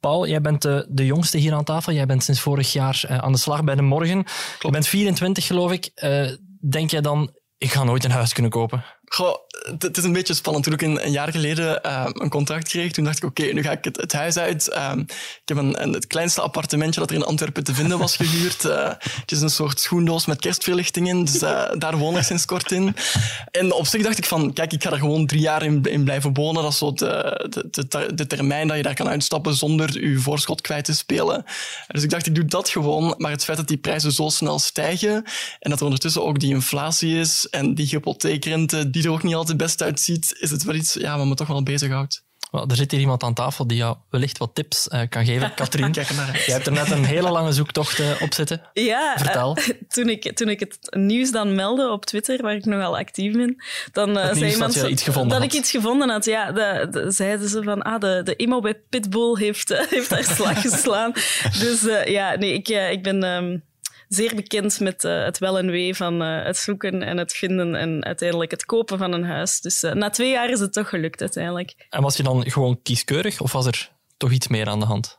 Paul, 0.00 0.26
jij 0.26 0.40
bent 0.40 0.62
de, 0.62 0.86
de, 0.88 1.06
jongste 1.06 1.38
hier 1.38 1.54
aan 1.54 1.64
tafel. 1.64 1.92
Jij 1.92 2.06
bent 2.06 2.24
sinds 2.24 2.40
vorig 2.40 2.72
jaar 2.72 3.04
uh, 3.10 3.18
aan 3.18 3.32
de 3.32 3.38
slag 3.38 3.64
bij 3.64 3.74
de 3.74 3.82
Morgen. 3.82 4.24
Je 4.60 4.70
bent 4.70 4.86
24, 4.86 5.46
geloof 5.46 5.72
ik. 5.72 5.90
Uh, 5.94 6.30
denk 6.70 6.90
jij 6.90 7.00
dan, 7.00 7.30
ik 7.58 7.72
ga 7.72 7.84
nooit 7.84 8.04
een 8.04 8.10
huis 8.10 8.32
kunnen 8.32 8.50
kopen? 8.50 8.84
Goh, 9.04 9.36
het 9.78 9.96
is 9.96 10.04
een 10.04 10.12
beetje 10.12 10.34
spannend. 10.34 10.64
Toen 10.64 10.72
ik 10.72 10.82
een, 10.82 11.10
jaar 11.10 11.32
geleden 11.32 11.80
uh, 11.86 12.06
een 12.12 12.28
contract 12.28 12.68
kreeg, 12.68 12.92
toen 12.92 13.04
dacht 13.04 13.16
ik, 13.16 13.24
oké, 13.24 13.42
nu 13.42 13.62
ga 13.62 13.70
ik 13.70 13.84
het, 13.84 13.96
het 13.96 14.12
huis 14.12 14.36
uit. 14.36 14.76
Um, 14.92 15.00
ik 15.00 15.42
heb 15.44 15.56
een, 15.56 15.92
het 15.92 16.06
kleinste 16.06 16.40
appartementje 16.40 17.00
dat 17.00 17.10
er 17.10 17.16
in 17.16 17.24
Antwerpen 17.24 17.64
te 17.64 17.74
vinden 17.74 17.98
was 17.98 18.16
gehuurd. 18.16 18.64
Uh, 18.64 18.88
het 19.20 19.32
is 19.32 19.40
een 19.40 19.50
soort 19.50 19.80
schoendoos 19.80 20.26
met 20.26 20.40
kerstverlichtingen, 20.40 21.24
dus 21.24 21.42
uh, 21.42 21.62
daar 21.78 21.96
woon 21.96 22.16
ik 22.16 22.22
sinds 22.22 22.44
kort 22.44 22.72
in. 22.72 22.96
En 23.50 23.72
op 23.72 23.86
zich 23.86 24.02
dacht 24.02 24.18
ik 24.18 24.24
van, 24.24 24.52
kijk, 24.52 24.72
ik 24.72 24.82
ga 24.82 24.90
er 24.90 24.98
gewoon 24.98 25.26
drie 25.26 25.40
jaar 25.40 25.62
in, 25.62 26.04
blijven 26.04 26.34
wonen. 26.34 26.62
Dat 26.62 26.72
is 26.72 26.78
de, 26.78 26.94
de, 27.50 27.86
de, 27.88 28.14
de, 28.14 28.26
termijn 28.26 28.68
dat 28.68 28.76
je 28.76 28.82
daar 28.82 28.94
kan 28.94 29.08
uitstappen 29.08 29.54
zonder 29.54 30.08
je 30.08 30.18
voorschot 30.18 30.60
kwijt 30.60 30.84
te 30.84 30.94
spelen. 30.94 31.44
Dus 31.88 32.02
ik 32.02 32.10
dacht, 32.10 32.26
ik 32.26 32.34
doe 32.34 32.44
dat 32.44 32.68
gewoon. 32.68 33.14
Maar 33.18 33.30
het 33.30 33.44
feit 33.44 33.58
dat 33.58 33.68
die 33.68 33.76
prijzen 33.76 34.12
zo 34.12 34.28
snel 34.28 34.58
stijgen 34.58 35.24
en 35.60 35.70
dat 35.70 35.78
er 35.78 35.84
ondertussen 35.84 36.24
ook 36.24 36.40
die 36.40 36.54
inflatie 36.54 37.18
is 37.18 37.46
en 37.50 37.74
die 37.74 37.86
hypotheekrente, 37.86 38.90
die 38.90 39.04
er 39.04 39.10
ook 39.10 39.22
niet 39.22 39.34
altijd 39.34 39.57
best 39.58 39.82
uitziet, 39.82 40.36
is 40.40 40.50
het 40.50 40.62
wel 40.62 40.74
iets 40.74 40.94
ja, 40.94 41.16
wat 41.16 41.26
me 41.26 41.34
toch 41.34 41.46
wel 41.46 41.62
bezighoudt. 41.62 42.26
Well, 42.50 42.64
er 42.68 42.76
zit 42.76 42.90
hier 42.90 43.00
iemand 43.00 43.22
aan 43.22 43.34
tafel 43.34 43.66
die 43.66 43.76
jou 43.76 43.96
wellicht 44.10 44.38
wat 44.38 44.54
tips 44.54 44.88
uh, 44.92 45.00
kan 45.08 45.24
geven. 45.24 45.54
Katrien, 45.54 45.92
Kijk 45.92 46.14
maar. 46.14 46.42
jij 46.46 46.54
hebt 46.54 46.66
er 46.66 46.72
net 46.72 46.90
een 46.90 47.04
hele 47.04 47.30
lange 47.30 47.52
zoektocht 47.52 47.98
uh, 47.98 48.22
op 48.22 48.34
zitten. 48.34 48.60
Ja, 48.72 49.14
Vertel. 49.16 49.58
Uh, 49.58 49.68
toen, 49.94 50.08
ik, 50.08 50.36
toen 50.36 50.48
ik 50.48 50.60
het 50.60 50.78
nieuws 50.90 51.30
dan 51.30 51.54
meldde 51.54 51.90
op 51.90 52.06
Twitter, 52.06 52.42
waar 52.42 52.54
ik 52.54 52.64
nogal 52.64 52.98
actief 52.98 53.32
ben, 53.32 53.56
dan 53.92 54.14
zei 54.14 54.52
iemand 54.52 54.74
dat, 54.74 54.88
iets 54.88 55.02
gevonden 55.02 55.30
dat 55.30 55.42
had. 55.42 55.52
ik 55.52 55.58
iets 55.58 55.70
gevonden 55.70 56.08
had. 56.08 56.24
Ja, 56.24 56.52
de, 56.52 56.88
de, 56.90 57.10
zeiden 57.10 57.48
ze 57.48 57.62
van, 57.62 57.82
ah, 57.82 58.00
de, 58.00 58.20
de 58.24 58.34
emo 58.34 58.60
bij 58.60 58.74
Pitbull 58.88 59.36
heeft, 59.38 59.68
heeft 59.90 60.10
daar 60.10 60.24
slag 60.24 60.60
geslaan. 60.60 61.12
dus 61.58 61.80
ja, 62.04 62.36
nee, 62.36 62.52
ik, 62.52 62.68
ik 62.68 63.02
ben... 63.02 63.22
Um, 63.22 63.66
zeer 64.08 64.34
bekend 64.34 64.80
met 64.80 65.04
uh, 65.04 65.24
het 65.24 65.38
wel 65.38 65.58
en 65.58 65.70
wee 65.70 65.94
van 65.94 66.22
uh, 66.22 66.44
het 66.44 66.56
zoeken 66.56 67.02
en 67.02 67.16
het 67.16 67.32
vinden 67.32 67.74
en 67.74 68.04
uiteindelijk 68.04 68.50
het 68.50 68.64
kopen 68.64 68.98
van 68.98 69.12
een 69.12 69.24
huis. 69.24 69.60
Dus 69.60 69.84
uh, 69.84 69.92
na 69.92 70.10
twee 70.10 70.30
jaar 70.30 70.50
is 70.50 70.60
het 70.60 70.72
toch 70.72 70.88
gelukt 70.88 71.20
uiteindelijk. 71.20 71.86
En 71.90 72.02
was 72.02 72.16
je 72.16 72.22
dan 72.22 72.50
gewoon 72.50 72.82
kieskeurig 72.82 73.40
of 73.40 73.52
was 73.52 73.66
er 73.66 73.92
toch 74.16 74.30
iets 74.30 74.48
meer 74.48 74.68
aan 74.68 74.80
de 74.80 74.86
hand? 74.86 75.18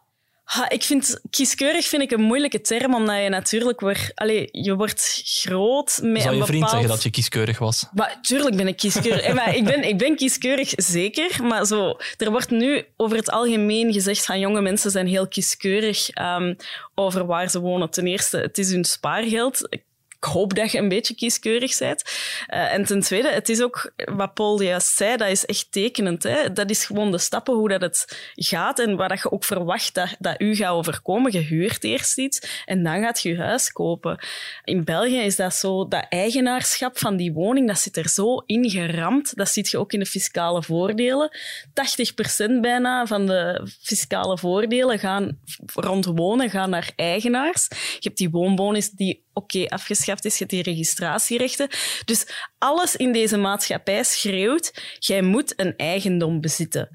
Ha, 0.49 0.69
ik 0.69 0.83
vind 0.83 1.19
kieskeurig 1.29 1.87
vind 1.87 2.01
ik 2.01 2.11
een 2.11 2.21
moeilijke 2.21 2.61
term, 2.61 2.93
omdat 2.93 3.23
je 3.23 3.29
natuurlijk 3.29 3.79
wordt, 3.79 4.11
allez, 4.15 4.47
je 4.51 4.75
wordt 4.75 5.21
groot 5.25 5.99
met 6.03 6.21
Zou 6.21 6.33
je 6.35 6.41
een 6.41 6.45
vriend 6.45 6.63
bepaald... 6.63 6.69
zeggen 6.69 6.89
dat 6.89 7.03
je 7.03 7.09
kieskeurig 7.09 7.59
was? 7.59 7.85
Maar 7.93 8.17
tuurlijk 8.21 8.55
ben 8.55 8.67
ik 8.67 8.77
kieskeurig. 8.77 9.21
Eh, 9.21 9.33
maar 9.33 9.55
ik, 9.55 9.63
ben, 9.63 9.83
ik 9.83 9.97
ben 9.97 10.15
kieskeurig, 10.15 10.71
zeker. 10.75 11.43
Maar 11.43 11.65
zo, 11.65 11.97
er 12.17 12.31
wordt 12.31 12.49
nu 12.49 12.85
over 12.95 13.17
het 13.17 13.29
algemeen 13.29 13.93
gezegd 13.93 14.25
van 14.25 14.39
jonge 14.39 14.61
mensen 14.61 14.91
zijn 14.91 15.07
heel 15.07 15.27
kieskeurig 15.27 16.09
um, 16.21 16.55
over 16.95 17.25
waar 17.25 17.49
ze 17.49 17.59
wonen. 17.59 17.89
Ten 17.89 18.07
eerste, 18.07 18.37
het 18.37 18.57
is 18.57 18.71
hun 18.71 18.85
spaargeld 18.85 19.79
ik 20.19 20.25
hoop 20.25 20.55
dat 20.55 20.71
je 20.71 20.77
een 20.77 20.89
beetje 20.89 21.15
kieskeurig 21.15 21.77
bent. 21.77 22.03
Uh, 22.53 22.73
en 22.73 22.85
ten 22.85 22.99
tweede, 22.99 23.29
het 23.29 23.49
is 23.49 23.61
ook 23.61 23.93
wat 23.95 24.33
Paul 24.33 24.61
juist 24.61 24.95
zei, 24.95 25.17
dat 25.17 25.29
is 25.29 25.45
echt 25.45 25.71
tekenend. 25.71 26.23
Hè? 26.23 26.53
Dat 26.53 26.69
is 26.69 26.85
gewoon 26.85 27.11
de 27.11 27.17
stappen 27.17 27.53
hoe 27.53 27.69
dat 27.69 27.81
het 27.81 28.31
gaat 28.35 28.79
en 28.79 28.95
waar 28.95 29.09
dat 29.09 29.21
je 29.21 29.31
ook 29.31 29.43
verwacht 29.43 29.93
dat, 29.93 30.15
dat 30.19 30.41
u 30.41 30.55
gaat 30.55 30.73
overkomen. 30.73 31.31
Je 31.31 31.39
huurt 31.39 31.83
eerst 31.83 32.17
iets 32.17 32.63
en 32.65 32.83
dan 32.83 33.01
gaat 33.01 33.21
je 33.21 33.37
huis 33.37 33.71
kopen. 33.71 34.19
In 34.63 34.83
België 34.83 35.19
is 35.19 35.35
dat 35.35 35.53
zo, 35.53 35.87
dat 35.87 36.05
eigenaarschap 36.09 36.97
van 36.97 37.17
die 37.17 37.33
woning, 37.33 37.67
dat 37.67 37.79
zit 37.79 37.97
er 37.97 38.09
zo 38.09 38.37
ingeramd. 38.45 39.35
Dat 39.35 39.49
ziet 39.49 39.69
je 39.69 39.77
ook 39.77 39.93
in 39.93 39.99
de 39.99 40.05
fiscale 40.05 40.63
voordelen. 40.63 41.37
80% 42.47 42.59
bijna 42.61 43.05
van 43.05 43.25
de 43.25 43.67
fiscale 43.81 44.37
voordelen 44.37 44.99
gaan 44.99 45.39
rond 45.73 46.05
wonen, 46.05 46.49
gaan 46.49 46.69
naar 46.69 46.91
eigenaars. 46.95 47.67
Je 47.69 47.97
hebt 47.99 48.17
die 48.17 48.29
woonbonus 48.29 48.89
die 48.89 49.27
oké 49.33 49.65
afgeschaft 49.67 50.07
is, 50.17 50.37
je 50.37 50.37
hebt 50.37 50.51
die 50.51 50.63
registratierechten. 50.63 51.69
Dus 52.05 52.25
alles 52.57 52.95
in 52.95 53.11
deze 53.11 53.37
maatschappij 53.37 54.03
schreeuwt, 54.03 54.73
jij 54.99 55.21
moet 55.21 55.53
een 55.55 55.73
eigendom 55.77 56.41
bezitten. 56.41 56.89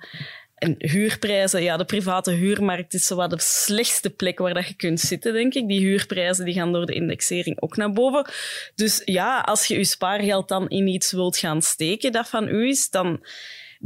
En 0.54 0.74
huurprijzen, 0.78 1.62
ja, 1.62 1.76
de 1.76 1.84
private 1.84 2.30
huurmarkt 2.30 2.94
is 2.94 3.06
zo 3.06 3.26
de 3.26 3.40
slechtste 3.40 4.10
plek 4.10 4.38
waar 4.38 4.54
dat 4.54 4.68
je 4.68 4.74
kunt 4.74 5.00
zitten, 5.00 5.32
denk 5.32 5.54
ik. 5.54 5.68
Die 5.68 5.80
huurprijzen 5.80 6.44
die 6.44 6.54
gaan 6.54 6.72
door 6.72 6.86
de 6.86 6.94
indexering 6.94 7.60
ook 7.60 7.76
naar 7.76 7.92
boven. 7.92 8.30
Dus 8.74 9.02
ja, 9.04 9.40
als 9.40 9.66
je 9.66 9.76
je 9.76 9.84
spaargeld 9.84 10.48
dan 10.48 10.68
in 10.68 10.86
iets 10.86 11.12
wilt 11.12 11.36
gaan 11.36 11.62
steken 11.62 12.12
dat 12.12 12.28
van 12.28 12.48
u 12.48 12.68
is, 12.68 12.90
dan 12.90 13.24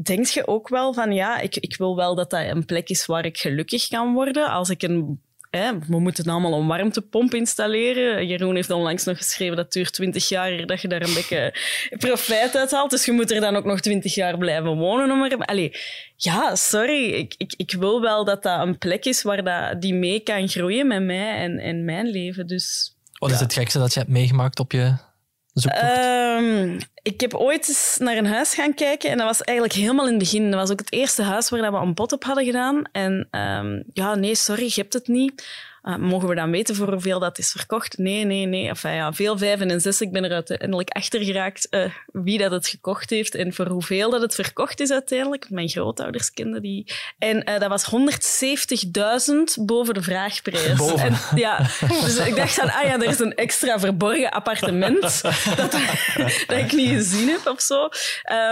denk 0.02 0.26
je 0.26 0.46
ook 0.46 0.68
wel 0.68 0.94
van 0.94 1.12
ja, 1.12 1.38
ik, 1.38 1.56
ik 1.56 1.76
wil 1.76 1.96
wel 1.96 2.14
dat 2.14 2.30
dat 2.30 2.46
een 2.46 2.64
plek 2.64 2.88
is 2.88 3.06
waar 3.06 3.24
ik 3.24 3.38
gelukkig 3.38 3.88
kan 3.88 4.12
worden. 4.12 4.50
Als 4.50 4.70
ik 4.70 4.82
een 4.82 5.20
we 5.50 6.00
moeten 6.00 6.24
allemaal 6.24 6.60
een 6.60 6.66
warmtepomp 6.66 7.34
installeren. 7.34 8.26
Jeroen 8.26 8.54
heeft 8.54 8.70
onlangs 8.70 9.04
nog 9.04 9.16
geschreven 9.16 9.56
dat 9.56 9.64
het 9.64 9.74
duurt 9.74 9.92
20 9.92 10.28
jaar 10.28 10.66
dat 10.66 10.80
je 10.80 10.88
daar 10.88 11.02
een 11.02 11.14
beetje 11.14 11.54
profijt 12.06 12.56
uit 12.56 12.70
haalt. 12.70 12.90
Dus 12.90 13.04
je 13.04 13.12
moet 13.12 13.30
er 13.30 13.40
dan 13.40 13.56
ook 13.56 13.64
nog 13.64 13.80
20 13.80 14.14
jaar 14.14 14.38
blijven 14.38 14.76
wonen. 14.76 15.10
Om 15.10 15.24
er... 15.24 15.38
Allee, 15.38 15.72
ja, 16.16 16.56
sorry. 16.56 17.12
Ik, 17.12 17.34
ik, 17.36 17.54
ik 17.56 17.72
wil 17.72 18.00
wel 18.00 18.24
dat 18.24 18.42
dat 18.42 18.60
een 18.60 18.78
plek 18.78 19.04
is 19.04 19.22
waar 19.22 19.44
dat, 19.44 19.82
die 19.82 19.94
mee 19.94 20.20
kan 20.20 20.48
groeien 20.48 20.86
met 20.86 21.02
mij 21.02 21.36
en, 21.36 21.58
en 21.58 21.84
mijn 21.84 22.06
leven. 22.06 22.46
Dus, 22.46 22.96
Wat 23.18 23.30
is 23.30 23.40
het 23.40 23.52
gekste 23.52 23.78
dat 23.78 23.92
je 23.92 23.98
hebt 23.98 24.12
meegemaakt 24.12 24.58
op 24.58 24.72
je 24.72 24.94
Um, 25.64 26.78
ik 27.02 27.20
heb 27.20 27.34
ooit 27.34 27.68
eens 27.68 27.96
naar 28.00 28.16
een 28.16 28.26
huis 28.26 28.54
gaan 28.54 28.74
kijken 28.74 29.10
en 29.10 29.16
dat 29.16 29.26
was 29.26 29.42
eigenlijk 29.42 29.78
helemaal 29.78 30.04
in 30.04 30.10
het 30.10 30.18
begin. 30.18 30.50
Dat 30.50 30.60
was 30.60 30.70
ook 30.70 30.78
het 30.78 30.92
eerste 30.92 31.22
huis 31.22 31.48
waar 31.48 31.72
we 31.72 31.78
een 31.78 31.94
pot 31.94 32.12
op 32.12 32.24
hadden 32.24 32.44
gedaan. 32.44 32.82
En 32.92 33.28
um, 33.30 33.82
ja, 33.92 34.14
nee, 34.14 34.34
sorry, 34.34 34.64
je 34.64 34.80
hebt 34.80 34.92
het 34.92 35.08
niet. 35.08 35.46
Uh, 35.88 35.96
mogen 35.96 36.28
we 36.28 36.34
dan 36.34 36.50
weten 36.50 36.74
voor 36.74 36.90
hoeveel 36.92 37.18
dat 37.18 37.38
is 37.38 37.50
verkocht? 37.50 37.98
Nee, 37.98 38.24
nee, 38.24 38.46
nee. 38.46 38.68
Enfin, 38.68 38.92
ja, 38.92 39.12
veel 39.12 39.38
vijven 39.38 39.70
en 39.70 39.80
zes. 39.80 40.00
Ik 40.00 40.12
ben 40.12 40.24
er 40.24 40.32
uiteindelijk 40.32 40.90
achter 40.90 41.24
geraakt 41.24 41.66
uh, 41.70 41.84
wie 42.12 42.38
dat 42.38 42.50
het 42.50 42.68
gekocht 42.68 43.10
heeft 43.10 43.34
en 43.34 43.54
voor 43.54 43.66
hoeveel 43.66 44.10
dat 44.10 44.20
het 44.20 44.34
verkocht 44.34 44.80
is 44.80 44.90
uiteindelijk. 44.90 45.50
Mijn 45.50 45.68
grootouders 45.68 46.32
kenden 46.32 46.62
die. 46.62 46.92
En 47.18 47.50
uh, 47.50 47.58
dat 47.58 47.68
was 47.68 47.90
170.000 49.58 49.64
boven 49.64 49.94
de 49.94 50.02
vraagprijs. 50.02 50.78
Boven. 50.86 50.98
En, 50.98 51.16
ja, 51.34 51.56
dus 52.04 52.18
ik 52.18 52.36
dacht 52.36 52.54
van, 52.54 52.70
ah 52.70 52.84
ja, 52.84 52.94
er 52.94 53.08
is 53.08 53.18
een 53.18 53.34
extra 53.34 53.78
verborgen 53.78 54.30
appartement 54.30 55.22
dat, 55.56 55.72
dat 56.46 56.58
ik 56.58 56.72
niet 56.72 56.90
gezien 56.90 57.28
heb 57.28 57.46
of 57.46 57.60
zo. 57.60 57.88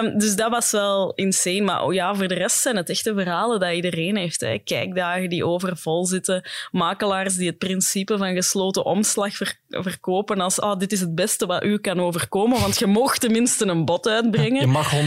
Um, 0.01 0.19
dus 0.19 0.37
dat 0.37 0.51
was 0.51 0.71
wel 0.71 1.13
insane. 1.15 1.61
Maar 1.61 1.83
oh 1.83 1.95
ja, 1.95 2.15
voor 2.15 2.29
de 2.29 2.35
rest 2.35 2.61
zijn 2.61 2.77
het 2.77 2.89
echte 2.89 3.15
verhalen 3.15 3.61
dat 3.61 3.73
iedereen 3.73 4.17
heeft. 4.17 4.41
Hè. 4.41 4.59
Kijkdagen 4.59 5.29
die 5.29 5.47
overvol 5.47 6.07
zitten, 6.07 6.43
makelaars 6.71 7.25
makelaars 7.27 7.37
die 7.37 7.49
het 7.49 7.59
principe 7.59 8.19
van 8.19 8.35
gesloten 8.35 8.85
omslag 8.85 9.37
verkopen 9.69 10.41
als 10.41 10.61
oh, 10.61 10.79
dit 10.79 10.93
is 10.93 11.01
het 11.01 11.15
beste 11.15 11.47
wat 11.47 11.65
u 11.65 11.79
kan 11.79 12.01
overkomen, 12.01 12.61
want 12.61 12.79
je 12.79 12.87
mocht 12.87 13.21
tenminste 13.21 13.67
een 13.67 13.85
bod 13.85 14.09
uitbrengen. 14.09 14.61
Je 14.61 14.67
mag 14.67 14.95
170.000 14.95 14.99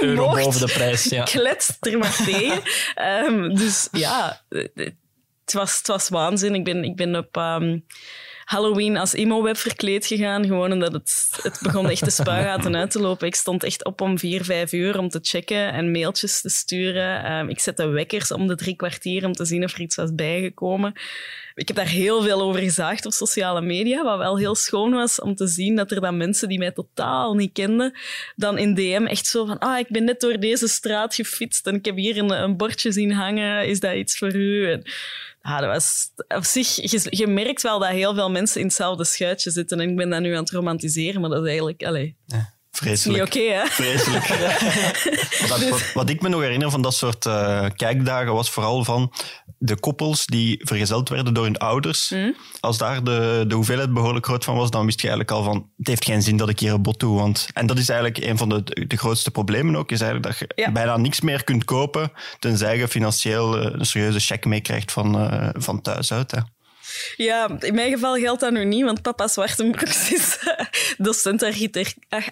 euro 0.00 0.34
boven 0.34 0.66
de 0.66 0.72
prijs. 0.72 1.04
Ja. 1.04 1.22
Kletst 1.22 1.86
er 1.86 1.98
maar 1.98 2.16
tegen. 2.24 2.62
um, 3.26 3.54
dus 3.62 3.88
ja, 3.92 4.42
het 4.48 5.52
was, 5.52 5.78
het 5.78 5.86
was 5.86 6.08
waanzin. 6.08 6.54
Ik 6.54 6.64
ben, 6.64 6.84
ik 6.84 6.96
ben 6.96 7.16
op... 7.16 7.36
Um, 7.36 7.84
Halloween 8.46 8.96
als 8.96 9.12
emo-web 9.12 9.56
verkleed 9.56 10.06
gegaan. 10.06 10.44
Gewoon 10.44 10.72
omdat 10.72 10.92
het, 10.92 11.38
het 11.42 11.58
begon 11.62 11.90
echt 11.90 12.04
de 12.04 12.10
spuigaten 12.10 12.76
uit 12.76 12.90
te 12.90 13.00
lopen. 13.00 13.26
Ik 13.26 13.34
stond 13.34 13.64
echt 13.64 13.84
op 13.84 14.00
om 14.00 14.18
vier, 14.18 14.44
vijf 14.44 14.72
uur 14.72 14.98
om 14.98 15.08
te 15.08 15.18
checken 15.22 15.72
en 15.72 15.90
mailtjes 15.90 16.40
te 16.40 16.48
sturen. 16.48 17.32
Um, 17.32 17.48
ik 17.48 17.60
zette 17.60 17.86
wekkers 17.86 18.32
om 18.32 18.46
de 18.46 18.54
drie 18.54 18.76
kwartier 18.76 19.24
om 19.24 19.32
te 19.32 19.44
zien 19.44 19.64
of 19.64 19.72
er 19.72 19.80
iets 19.80 19.96
was 19.96 20.14
bijgekomen. 20.14 20.92
Ik 21.54 21.68
heb 21.68 21.76
daar 21.76 21.88
heel 21.88 22.22
veel 22.22 22.40
over 22.40 22.60
gezaagd 22.60 23.06
op 23.06 23.12
sociale 23.12 23.60
media, 23.60 24.02
wat 24.02 24.18
wel 24.18 24.38
heel 24.38 24.54
schoon 24.54 24.92
was 24.92 25.20
om 25.20 25.34
te 25.34 25.46
zien 25.46 25.76
dat 25.76 25.90
er 25.90 26.00
dan 26.00 26.16
mensen 26.16 26.48
die 26.48 26.58
mij 26.58 26.72
totaal 26.72 27.34
niet 27.34 27.52
kenden, 27.52 27.98
dan 28.36 28.58
in 28.58 28.74
DM 28.74 29.06
echt 29.06 29.26
zo 29.26 29.46
van, 29.46 29.58
ah, 29.58 29.78
ik 29.78 29.88
ben 29.88 30.04
net 30.04 30.20
door 30.20 30.40
deze 30.40 30.68
straat 30.68 31.14
gefietst 31.14 31.66
en 31.66 31.74
ik 31.74 31.84
heb 31.84 31.96
hier 31.96 32.18
een, 32.18 32.30
een 32.30 32.56
bordje 32.56 32.92
zien 32.92 33.12
hangen, 33.12 33.66
is 33.66 33.80
dat 33.80 33.94
iets 33.94 34.18
voor 34.18 34.34
u? 34.34 34.70
En, 34.70 34.82
ah, 35.46 35.60
dat 35.60 35.68
was 35.68 36.10
op 36.36 36.44
zich, 36.44 36.90
je, 37.10 37.26
merkt 37.26 37.62
wel 37.62 37.78
dat 37.78 37.88
heel 37.88 38.14
veel 38.14 38.30
mensen 38.30 38.60
in 38.60 38.66
hetzelfde 38.66 39.04
schuitje 39.04 39.50
zitten 39.50 39.80
en 39.80 39.90
ik 39.90 39.96
ben 39.96 40.10
dat 40.10 40.20
nu 40.20 40.32
aan 40.32 40.42
het 40.42 40.50
romantiseren, 40.50 41.20
maar 41.20 41.30
dat 41.30 41.42
is 41.42 41.48
eigenlijk, 41.48 41.84
allez, 41.84 42.12
ja. 42.24 42.54
Vreselijk. 42.76 43.18
Niet 43.18 43.28
oké, 43.28 43.54
hè? 43.54 43.66
Vreselijk. 43.66 44.26
wat, 45.50 45.92
wat, 45.92 46.10
ik 46.10 46.22
me 46.22 46.28
nog 46.28 46.40
herinner 46.40 46.70
van 46.70 46.82
dat 46.82 46.94
soort 46.94 47.26
uh, 47.26 47.66
kijkdagen 47.76 48.32
was 48.32 48.50
vooral 48.50 48.84
van 48.84 49.12
de 49.58 49.80
koppels 49.80 50.26
die 50.26 50.60
vergezeld 50.64 51.08
werden 51.08 51.34
door 51.34 51.44
hun 51.44 51.56
ouders. 51.56 52.10
Mm. 52.10 52.36
Als 52.60 52.78
daar 52.78 53.04
de, 53.04 53.44
de 53.48 53.54
hoeveelheid 53.54 53.92
behoorlijk 53.92 54.26
groot 54.26 54.44
van 54.44 54.56
was, 54.56 54.70
dan 54.70 54.84
wist 54.84 55.00
je 55.00 55.08
eigenlijk 55.08 55.38
al 55.38 55.44
van 55.44 55.70
het 55.76 55.86
heeft 55.86 56.04
geen 56.04 56.22
zin 56.22 56.36
dat 56.36 56.48
ik 56.48 56.60
hier 56.60 56.72
een 56.72 56.82
bot 56.82 57.00
doe. 57.00 57.18
Want, 57.18 57.48
en 57.52 57.66
dat 57.66 57.78
is 57.78 57.88
eigenlijk 57.88 58.24
een 58.24 58.38
van 58.38 58.48
de, 58.48 58.86
de 58.86 58.96
grootste 58.96 59.30
problemen 59.30 59.76
ook, 59.76 59.90
is 59.90 60.00
eigenlijk 60.00 60.38
dat 60.38 60.48
je 60.56 60.72
bijna 60.72 60.96
niks 60.96 61.20
meer 61.20 61.44
kunt 61.44 61.64
kopen 61.64 62.12
tenzij 62.38 62.78
je 62.78 62.88
financieel 62.88 63.58
eh, 63.58 63.72
een 63.72 63.86
serieuze 63.86 64.20
check 64.20 64.44
meekrijgt 64.44 64.92
van, 64.92 65.22
uh, 65.22 65.48
van 65.52 65.80
thuis 65.80 66.12
uit. 66.12 66.30
Hè. 66.30 66.40
Ja, 67.16 67.48
in 67.60 67.74
mijn 67.74 67.90
geval 67.90 68.14
geldt 68.14 68.40
dat 68.40 68.52
nu 68.52 68.64
niet, 68.64 68.84
want 68.84 69.02
papa 69.02 69.28
Zwartenbroeks 69.28 70.12
is 70.12 70.38
docent 70.98 71.42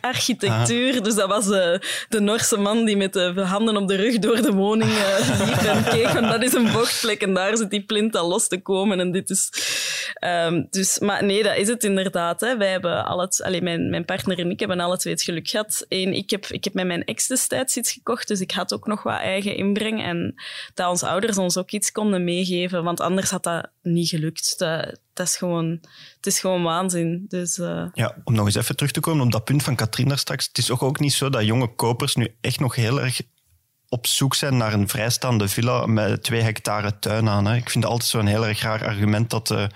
architectuur. 0.00 1.02
Dus 1.02 1.14
dat 1.14 1.28
was 1.28 1.46
uh, 1.46 1.78
de 2.08 2.20
Norse 2.20 2.56
man 2.56 2.84
die 2.84 2.96
met 2.96 3.12
de 3.12 3.40
handen 3.40 3.76
op 3.76 3.88
de 3.88 3.96
rug 3.96 4.18
door 4.18 4.42
de 4.42 4.52
woning 4.52 4.90
uh, 4.90 5.46
liep 5.46 5.56
en 5.56 5.84
keek. 5.94 6.08
Want 6.08 6.28
dat 6.28 6.42
is 6.42 6.52
een 6.52 6.72
bochtplek 6.72 7.22
en 7.22 7.34
daar 7.34 7.56
zit 7.56 7.70
die 7.70 7.84
plint 7.84 8.16
al 8.16 8.28
los 8.28 8.48
te 8.48 8.62
komen. 8.62 9.00
En 9.00 9.12
dit 9.12 9.30
is... 9.30 9.50
Um, 10.24 10.66
dus, 10.70 10.98
maar 10.98 11.24
nee, 11.24 11.42
dat 11.42 11.56
is 11.56 11.68
het 11.68 11.84
inderdaad. 11.84 12.40
Hè. 12.40 12.56
Wij 12.56 12.70
hebben 12.70 13.04
al 13.04 13.20
het... 13.20 13.42
Allee, 13.42 13.62
mijn, 13.62 13.90
mijn 13.90 14.04
partner 14.04 14.38
en 14.38 14.50
ik 14.50 14.58
hebben 14.58 14.80
alle 14.80 14.96
twee 14.96 15.12
het 15.12 15.22
geluk 15.22 15.48
gehad. 15.48 15.86
Eén, 15.88 16.12
ik 16.12 16.30
heb, 16.30 16.46
ik 16.46 16.64
heb 16.64 16.74
met 16.74 16.86
mijn 16.86 17.04
ex 17.04 17.26
destijds 17.26 17.76
iets 17.76 17.92
gekocht, 17.92 18.28
dus 18.28 18.40
ik 18.40 18.50
had 18.50 18.74
ook 18.74 18.86
nog 18.86 19.02
wat 19.02 19.18
eigen 19.18 19.56
inbreng. 19.56 20.02
En 20.02 20.34
dat 20.74 20.90
onze 20.90 21.06
ouders 21.06 21.38
ons 21.38 21.56
ook 21.56 21.70
iets 21.70 21.92
konden 21.92 22.24
meegeven, 22.24 22.84
want 22.84 23.00
anders 23.00 23.30
had 23.30 23.42
dat 23.42 23.70
niet 23.84 24.08
gelukt. 24.08 24.58
Dat, 24.58 24.98
dat 25.12 25.26
is 25.26 25.36
gewoon, 25.36 25.78
het 26.16 26.26
is 26.26 26.40
gewoon 26.40 26.62
waanzin. 26.62 27.24
Dus, 27.28 27.58
uh... 27.58 27.86
Ja, 27.92 28.16
om 28.24 28.34
nog 28.34 28.46
eens 28.46 28.54
even 28.54 28.76
terug 28.76 28.92
te 28.92 29.00
komen 29.00 29.24
op 29.24 29.32
dat 29.32 29.44
punt 29.44 29.62
van 29.62 29.76
Katrien 29.76 30.08
daar 30.08 30.18
straks. 30.18 30.46
Het 30.46 30.58
is 30.58 30.70
ook, 30.70 30.82
ook 30.82 31.00
niet 31.00 31.12
zo 31.12 31.30
dat 31.30 31.44
jonge 31.44 31.74
kopers 31.74 32.14
nu 32.14 32.34
echt 32.40 32.60
nog 32.60 32.74
heel 32.74 33.00
erg 33.00 33.20
op 33.88 34.06
zoek 34.06 34.34
zijn 34.34 34.56
naar 34.56 34.72
een 34.72 34.88
vrijstaande 34.88 35.48
villa 35.48 35.86
met 35.86 36.22
twee 36.22 36.40
hectare 36.40 36.98
tuin 36.98 37.28
aan. 37.28 37.46
Hè. 37.46 37.56
Ik 37.56 37.70
vind 37.70 37.84
het 37.84 37.92
altijd 37.92 38.10
zo'n 38.10 38.26
heel 38.26 38.46
erg 38.46 38.60
raar 38.60 38.86
argument 38.86 39.30
dat 39.30 39.46
de, 39.46 39.68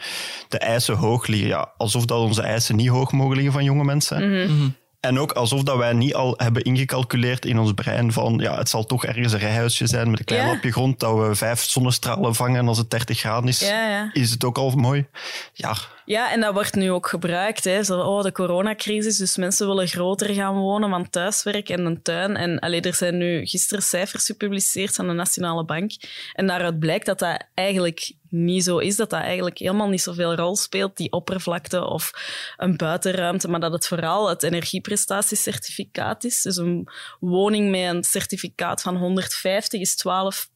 de 0.48 0.58
eisen 0.58 0.96
hoog 0.96 1.26
liggen. 1.26 1.48
Ja, 1.48 1.72
alsof 1.76 2.04
dat 2.04 2.18
onze 2.18 2.42
eisen 2.42 2.76
niet 2.76 2.88
hoog 2.88 3.12
mogen 3.12 3.34
liggen 3.34 3.52
van 3.52 3.64
jonge 3.64 3.84
mensen. 3.84 4.30
Mm 4.30 4.76
en 5.00 5.18
ook 5.18 5.32
alsof 5.32 5.62
dat 5.62 5.76
wij 5.76 5.92
niet 5.92 6.14
al 6.14 6.34
hebben 6.36 6.62
ingecalculeerd 6.62 7.44
in 7.44 7.58
ons 7.58 7.72
brein 7.72 8.12
van 8.12 8.38
ja, 8.38 8.58
het 8.58 8.68
zal 8.68 8.84
toch 8.84 9.04
ergens 9.04 9.32
een 9.32 9.38
rijhuisje 9.38 9.86
zijn 9.86 10.10
met 10.10 10.18
een 10.18 10.24
klein 10.24 10.48
lapje 10.48 10.72
grond, 10.72 11.00
dat 11.00 11.18
we 11.18 11.34
vijf 11.34 11.60
zonnestralen 11.60 12.34
vangen 12.34 12.68
als 12.68 12.78
het 12.78 12.90
30 12.90 13.18
graden 13.18 13.48
is. 13.48 13.72
Is 14.12 14.30
het 14.30 14.44
ook 14.44 14.58
al 14.58 14.70
mooi? 14.70 15.06
Ja. 15.52 15.76
Ja, 16.04 16.32
en 16.32 16.40
dat 16.40 16.52
wordt 16.52 16.74
nu 16.74 16.90
ook 16.90 17.08
gebruikt. 17.08 17.64
Hè. 17.64 17.84
Zo, 17.84 18.00
oh, 18.00 18.22
de 18.22 18.32
coronacrisis, 18.32 19.16
dus 19.16 19.36
mensen 19.36 19.66
willen 19.66 19.88
groter 19.88 20.34
gaan 20.34 20.54
wonen, 20.54 20.90
van 20.90 21.10
thuiswerk 21.10 21.68
en 21.68 21.84
een 21.84 22.02
tuin. 22.02 22.36
En 22.36 22.58
allee, 22.58 22.80
er 22.80 22.94
zijn 22.94 23.18
nu 23.18 23.46
gisteren 23.46 23.82
cijfers 23.82 24.26
gepubliceerd 24.26 24.94
van 24.94 25.06
de 25.06 25.12
Nationale 25.12 25.64
Bank. 25.64 25.90
En 26.34 26.46
daaruit 26.46 26.78
blijkt 26.78 27.06
dat 27.06 27.18
dat 27.18 27.44
eigenlijk 27.54 28.12
niet 28.28 28.64
zo 28.64 28.78
is, 28.78 28.96
dat 28.96 29.10
dat 29.10 29.20
eigenlijk 29.20 29.58
helemaal 29.58 29.88
niet 29.88 30.02
zoveel 30.02 30.34
rol 30.34 30.56
speelt, 30.56 30.96
die 30.96 31.12
oppervlakte 31.12 31.84
of 31.84 32.10
een 32.56 32.76
buitenruimte, 32.76 33.48
maar 33.48 33.60
dat 33.60 33.72
het 33.72 33.86
vooral 33.86 34.28
het 34.28 34.42
energieprestatiecertificaat 34.42 36.24
is. 36.24 36.42
Dus 36.42 36.56
een 36.56 36.88
woning 37.20 37.70
met 37.70 37.94
een 37.94 38.04
certificaat 38.04 38.82
van 38.82 38.96
150 38.96 39.80
is 39.80 39.96
12 39.96 40.50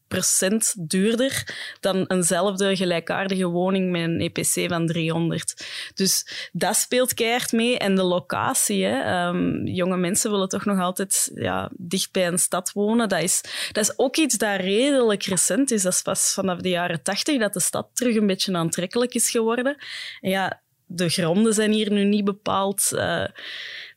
duurder 0.77 1.55
dan 1.79 2.05
eenzelfde 2.07 2.75
gelijkaardige 2.75 3.45
woning 3.47 3.91
met 3.91 4.01
een 4.01 4.19
EPC 4.19 4.69
van 4.69 4.87
300. 4.87 5.67
Dus 5.93 6.49
dat 6.51 6.75
speelt 6.75 7.13
keihard 7.13 7.51
mee. 7.51 7.77
En 7.77 7.95
de 7.95 8.03
locatie. 8.03 8.85
Hè. 8.85 9.01
Ehm, 9.01 9.65
jonge 9.65 9.97
mensen 9.97 10.31
willen 10.31 10.49
toch 10.49 10.65
nog 10.65 10.79
altijd 10.79 11.31
ja, 11.33 11.71
dicht 11.77 12.11
bij 12.11 12.27
een 12.27 12.39
stad 12.39 12.71
wonen. 12.71 13.09
Dat 13.09 13.21
is, 13.21 13.41
dat 13.71 13.83
is 13.83 13.93
ook 13.97 14.17
iets 14.17 14.37
dat 14.37 14.59
redelijk 14.59 15.23
recent 15.23 15.71
is. 15.71 15.81
Dat 15.81 15.93
is 15.93 16.01
pas 16.01 16.33
vanaf 16.33 16.59
de 16.59 16.69
jaren 16.69 17.03
tachtig 17.03 17.39
dat 17.39 17.53
de 17.53 17.59
stad 17.59 17.89
terug 17.93 18.15
een 18.15 18.27
beetje 18.27 18.53
aantrekkelijk 18.53 19.13
is 19.13 19.29
geworden. 19.29 19.77
En 20.21 20.29
ja, 20.29 20.62
de 20.93 21.09
gronden 21.09 21.53
zijn 21.53 21.71
hier 21.71 21.91
nu 21.91 22.03
niet 22.03 22.25
bepaald... 22.25 22.89
Uh, 22.93 23.25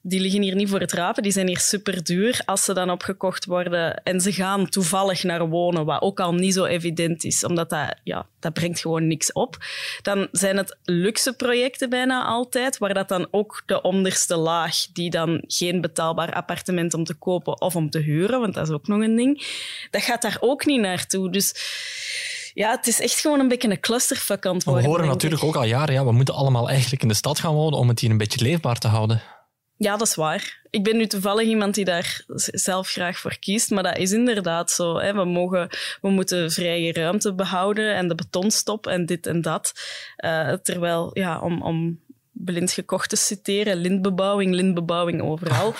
die 0.08 0.20
liggen 0.20 0.42
hier 0.42 0.54
niet 0.54 0.68
voor 0.68 0.80
het 0.80 0.92
rapen, 0.92 1.22
die 1.22 1.32
zijn 1.32 1.46
hier 1.46 1.58
super 1.58 2.04
duur. 2.04 2.40
Als 2.44 2.64
ze 2.64 2.74
dan 2.74 2.90
opgekocht 2.90 3.44
worden 3.44 4.02
en 4.02 4.20
ze 4.20 4.32
gaan 4.32 4.68
toevallig 4.68 5.22
naar 5.22 5.48
wonen, 5.48 5.84
wat 5.84 6.02
ook 6.02 6.20
al 6.20 6.34
niet 6.34 6.54
zo 6.54 6.64
evident 6.64 7.24
is, 7.24 7.44
omdat 7.44 7.70
dat, 7.70 7.94
ja, 8.04 8.26
dat 8.40 8.52
brengt 8.52 8.80
gewoon 8.80 9.06
niks 9.06 9.32
op, 9.32 9.56
dan 10.02 10.28
zijn 10.32 10.56
het 10.56 10.76
luxe 10.84 11.32
projecten 11.32 11.90
bijna 11.90 12.24
altijd, 12.24 12.78
waar 12.78 12.94
dat 12.94 13.08
dan 13.08 13.28
ook 13.30 13.62
de 13.66 13.82
onderste 13.82 14.36
laag, 14.36 14.86
die 14.92 15.10
dan 15.10 15.44
geen 15.46 15.80
betaalbaar 15.80 16.32
appartement 16.32 16.94
om 16.94 17.04
te 17.04 17.14
kopen 17.14 17.60
of 17.60 17.76
om 17.76 17.90
te 17.90 17.98
huren, 17.98 18.40
want 18.40 18.54
dat 18.54 18.68
is 18.68 18.74
ook 18.74 18.86
nog 18.86 19.00
een 19.00 19.16
ding, 19.16 19.46
dat 19.90 20.02
gaat 20.02 20.22
daar 20.22 20.36
ook 20.40 20.66
niet 20.66 20.80
naartoe. 20.80 21.30
Dus 21.30 21.54
ja, 22.56 22.70
het 22.70 22.86
is 22.86 23.00
echt 23.00 23.20
gewoon 23.20 23.40
een 23.40 23.48
beetje 23.48 23.70
een 23.70 23.80
clusterfuck 23.80 24.46
aan 24.46 24.58
We 24.58 24.70
horen 24.70 25.06
natuurlijk 25.06 25.44
ook 25.44 25.56
al 25.56 25.64
jaren, 25.64 25.94
ja, 25.94 26.04
we 26.04 26.12
moeten 26.12 26.34
allemaal 26.34 26.68
eigenlijk 26.68 27.02
in 27.02 27.08
de 27.08 27.14
stad 27.14 27.38
gaan 27.38 27.54
wonen 27.54 27.78
om 27.78 27.88
het 27.88 28.00
hier 28.00 28.10
een 28.10 28.16
beetje 28.16 28.44
leefbaar 28.44 28.78
te 28.78 28.88
houden. 28.88 29.22
Ja, 29.76 29.96
dat 29.96 30.06
is 30.06 30.14
waar. 30.14 30.60
Ik 30.70 30.84
ben 30.84 30.96
nu 30.96 31.06
toevallig 31.06 31.46
iemand 31.46 31.74
die 31.74 31.84
daar 31.84 32.24
zelf 32.36 32.88
graag 32.88 33.18
voor 33.18 33.38
kiest, 33.38 33.70
maar 33.70 33.82
dat 33.82 33.96
is 33.96 34.12
inderdaad 34.12 34.70
zo. 34.70 34.98
Hè. 34.98 35.14
We, 35.14 35.24
mogen, 35.24 35.68
we 36.00 36.08
moeten 36.10 36.50
vrije 36.50 36.92
ruimte 36.92 37.34
behouden 37.34 37.94
en 37.94 38.08
de 38.08 38.14
betonstop 38.14 38.86
en 38.86 39.06
dit 39.06 39.26
en 39.26 39.42
dat. 39.42 39.72
Uh, 40.24 40.52
terwijl, 40.52 41.10
ja, 41.12 41.40
om, 41.40 41.62
om 41.62 42.00
blind 42.38 42.72
gekocht 42.72 43.08
te 43.08 43.16
citeren, 43.16 43.76
lintbebouwing, 43.76 44.54
lintbebouwing 44.54 45.22
overal. 45.22 45.74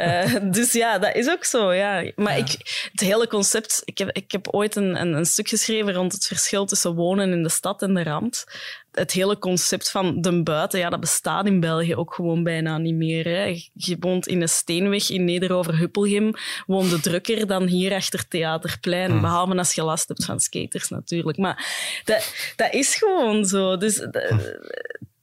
uh, 0.00 0.34
dus 0.56 0.72
ja, 0.72 0.98
dat 0.98 1.14
is 1.14 1.30
ook 1.30 1.44
zo. 1.44 1.72
Ja. 1.72 2.12
Maar 2.16 2.38
Ik, 2.38 2.50
het 2.92 3.00
hele 3.00 3.26
concept... 3.26 3.82
Ik 3.84 3.98
heb, 3.98 4.10
ik 4.12 4.32
heb 4.32 4.48
ooit 4.48 4.76
een, 4.76 5.00
een, 5.00 5.12
een, 5.12 5.26
stuk 5.26 5.48
geschreven 5.48 5.92
rond 5.92 6.12
het 6.12 6.26
verschil 6.26 6.66
tussen 6.66 6.94
wonen 6.94 7.32
in 7.32 7.42
de 7.42 7.48
stad 7.48 7.82
en 7.82 7.94
de 7.94 8.02
rand 8.02 8.44
het 8.96 9.12
hele 9.12 9.38
concept 9.38 9.90
van 9.90 10.20
de 10.20 10.42
buiten, 10.42 10.78
ja, 10.78 10.90
dat 10.90 11.00
bestaat 11.00 11.46
in 11.46 11.60
België 11.60 11.94
ook 11.94 12.14
gewoon 12.14 12.42
bijna 12.42 12.78
niet 12.78 12.94
meer. 12.94 13.24
Hè. 13.24 13.60
Je 13.72 13.96
woont 14.00 14.26
in 14.26 14.42
een 14.42 14.48
steenweg 14.48 15.10
in 15.10 15.24
Nederover-Huppelgem, 15.24 16.32
woonde 16.66 17.00
drukker 17.00 17.46
dan 17.46 17.66
hier 17.66 17.94
achter 17.94 18.28
Theaterplein, 18.28 19.10
hmm. 19.10 19.20
behalve 19.20 19.56
als 19.56 19.74
je 19.74 19.82
last 19.82 20.08
hebt 20.08 20.24
van 20.24 20.40
skaters 20.40 20.88
natuurlijk. 20.88 21.38
Maar 21.38 21.66
dat, 22.04 22.52
dat 22.56 22.72
is 22.72 22.94
gewoon 22.94 23.44
zo. 23.44 23.76
Dus... 23.76 23.96
Hmm. 23.98 24.40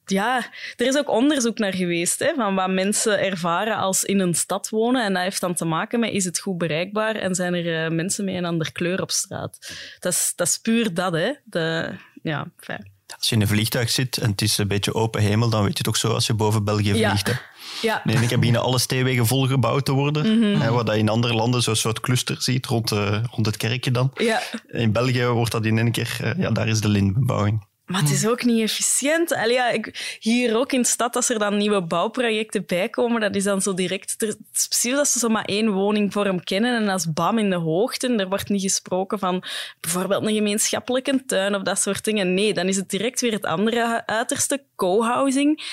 Ja, 0.06 0.46
er 0.76 0.88
is 0.88 0.98
ook 0.98 1.10
onderzoek 1.10 1.58
naar 1.58 1.74
geweest 1.74 2.20
hè, 2.20 2.34
van 2.36 2.56
wat 2.56 2.70
mensen 2.70 3.20
ervaren 3.20 3.78
als 3.78 4.04
in 4.04 4.20
een 4.20 4.36
stad 4.36 4.70
wonen. 4.70 5.04
En 5.04 5.14
dat 5.14 5.24
heeft 5.24 5.42
dan 5.42 5.54
te 5.54 5.66
maken 5.66 6.00
met, 6.00 6.12
is 6.12 6.26
het 6.26 6.40
goed 6.40 6.58
bereikbaar 6.58 7.16
en 7.16 7.36
zijn 7.36 7.54
er 7.54 7.86
uh, 7.86 7.96
mensen 7.96 8.26
met 8.26 8.36
een 8.36 8.46
andere 8.46 8.72
kleur 8.72 9.02
op 9.02 9.12
straat? 9.12 9.74
Dat 10.00 10.14
is, 10.14 10.34
dat 10.36 10.48
is 10.48 10.58
puur 10.58 10.94
dat, 10.94 11.14
hè. 11.14 11.32
De, 11.44 11.90
ja, 12.22 12.48
fijn. 12.58 12.92
Als 13.18 13.30
je 13.30 13.36
in 13.36 13.42
een 13.42 13.48
vliegtuig 13.48 13.90
zit 13.90 14.18
en 14.18 14.30
het 14.32 14.42
is 14.42 14.58
een 14.58 14.68
beetje 14.68 14.94
open 14.94 15.22
hemel, 15.22 15.50
dan 15.50 15.64
weet 15.64 15.72
je 15.72 15.78
het 15.78 15.88
ook 15.88 15.98
zo 15.98 16.14
als 16.14 16.28
je 16.28 16.34
boven 16.34 16.64
België 16.64 16.94
vliegt. 16.94 17.28
Hè. 17.28 17.34
Ja. 17.82 18.02
Nee, 18.04 18.16
ik 18.16 18.30
heb 18.30 18.42
hier 18.42 18.58
alle 18.58 18.80
steenwegen 18.80 19.28
volgebouwd 19.28 19.86
te 19.86 19.92
worden. 19.92 20.38
Mm 20.38 20.62
hè, 20.62 20.72
wat 20.72 20.88
je 20.88 20.98
in 20.98 21.10
andere 21.10 21.34
landen 21.34 21.62
zo'n 21.62 21.76
soort 21.76 22.00
cluster 22.00 22.42
ziet 22.42 22.66
rond, 22.66 22.92
uh, 22.92 23.24
rond 23.32 23.46
het 23.46 23.58
kerkje 23.58 23.92
dan. 23.92 24.12
Ja. 24.14 24.42
In 24.68 24.92
België 24.92 25.26
wordt 25.26 25.52
dat 25.52 25.66
in 25.66 25.78
één 25.78 25.92
keer, 25.92 26.18
uh, 26.24 26.32
ja, 26.38 26.52
daar 26.52 26.68
is 26.68 26.82
de 26.82 26.88
lintbebouwing. 26.88 27.72
Maar 27.86 28.02
het 28.02 28.12
is 28.12 28.28
ook 28.28 28.44
niet 28.44 28.62
efficiënt. 28.62 29.34
Allee, 29.34 29.54
ja, 29.54 29.70
ik, 29.70 30.18
hier 30.20 30.58
ook 30.58 30.72
in 30.72 30.82
de 30.82 30.88
stad, 30.88 31.16
als 31.16 31.30
er 31.30 31.40
dan 31.40 31.58
nieuwe 31.58 31.82
bouwprojecten 31.82 32.64
bij 32.66 32.90
komen, 32.90 33.22
dat 33.22 33.36
is 33.36 33.44
dan 33.44 33.62
zo 33.62 33.74
direct... 33.74 34.16
Het 34.18 34.38
is 34.54 34.68
precies 34.68 34.98
als 34.98 35.12
ze 35.12 35.20
zo 35.20 35.30
maar 35.30 35.46
één 35.46 35.72
woningvorm 35.72 36.44
kennen 36.44 36.76
en 36.82 36.90
als 36.90 37.14
bam 37.14 37.38
in 37.38 37.50
de 37.50 37.56
hoogte. 37.56 38.16
Er 38.16 38.30
wordt 38.30 38.50
niet 38.50 38.62
gesproken 38.62 39.20
van 39.20 39.44
bijvoorbeeld 39.80 40.26
een 40.26 40.34
gemeenschappelijke 40.34 41.26
tuin 41.26 41.56
of 41.56 41.62
dat 41.62 41.80
soort 41.80 42.04
dingen. 42.04 42.34
Nee, 42.34 42.54
dan 42.54 42.68
is 42.68 42.76
het 42.76 42.90
direct 42.90 43.22
weer 43.22 43.32
het 43.32 43.46
andere 43.46 44.06
uiterste, 44.06 44.64
co-housing. 44.76 45.64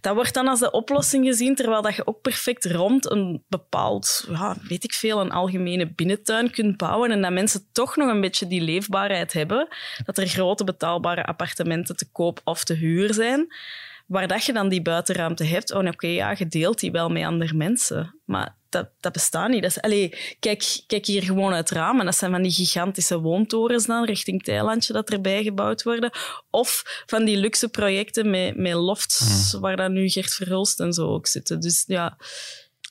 Dat 0.00 0.14
wordt 0.14 0.34
dan 0.34 0.48
als 0.48 0.60
de 0.60 0.70
oplossing 0.70 1.26
gezien, 1.26 1.54
terwijl 1.54 1.82
dat 1.82 1.94
je 1.94 2.06
ook 2.06 2.20
perfect 2.20 2.64
rond 2.64 3.10
een 3.10 3.42
bepaald, 3.48 4.26
ja, 4.28 4.56
weet 4.68 4.84
ik 4.84 4.92
veel, 4.92 5.20
een 5.20 5.32
algemene 5.32 5.92
binnentuin 5.94 6.50
kunt 6.50 6.76
bouwen 6.76 7.10
en 7.10 7.22
dat 7.22 7.32
mensen 7.32 7.66
toch 7.72 7.96
nog 7.96 8.08
een 8.08 8.20
beetje 8.20 8.46
die 8.46 8.60
leefbaarheid 8.60 9.32
hebben. 9.32 9.68
Dat 10.04 10.18
er 10.18 10.26
grote 10.26 10.64
betaalbare 10.64 11.24
appartementen 11.24 11.50
te 11.96 12.08
koop 12.12 12.40
of 12.44 12.64
te 12.64 12.74
huur 12.74 13.14
zijn. 13.14 13.54
Waar 14.06 14.28
dat 14.28 14.44
je 14.44 14.52
dan 14.52 14.68
die 14.68 14.82
buitenruimte 14.82 15.44
hebt, 15.44 15.72
oh 15.72 15.86
oké, 15.86 16.06
ja, 16.06 16.34
je 16.38 16.46
deelt 16.46 16.80
die 16.80 16.90
wel 16.90 17.08
met 17.08 17.24
andere 17.24 17.54
mensen. 17.54 18.18
Maar 18.24 18.56
dat, 18.68 18.88
dat 19.00 19.12
bestaat 19.12 19.48
niet. 19.48 19.62
Dat 19.62 19.70
is, 19.70 19.80
allez, 19.80 20.36
kijk, 20.40 20.82
kijk 20.86 21.06
hier 21.06 21.22
gewoon 21.22 21.52
uit 21.52 21.68
het 21.68 21.78
raam. 21.78 21.98
En 21.98 22.04
dat 22.04 22.16
zijn 22.16 22.30
van 22.30 22.42
die 22.42 22.52
gigantische 22.52 23.20
woontorens 23.20 23.86
dan, 23.86 24.04
richting 24.04 24.42
Thailandje, 24.42 24.92
dat 24.92 25.10
erbij 25.10 25.42
gebouwd 25.42 25.82
worden. 25.82 26.10
Of 26.50 27.02
van 27.06 27.24
die 27.24 27.36
luxe 27.36 27.68
projecten 27.68 28.30
met, 28.30 28.56
met 28.56 28.72
lofts, 28.72 29.52
waar 29.60 29.76
dan 29.76 29.92
nu 29.92 30.08
Gert 30.08 30.34
Verhulst 30.34 30.80
en 30.80 30.92
zo 30.92 31.06
ook 31.06 31.26
zitten. 31.26 31.60
Dus 31.60 31.84
ja... 31.86 32.16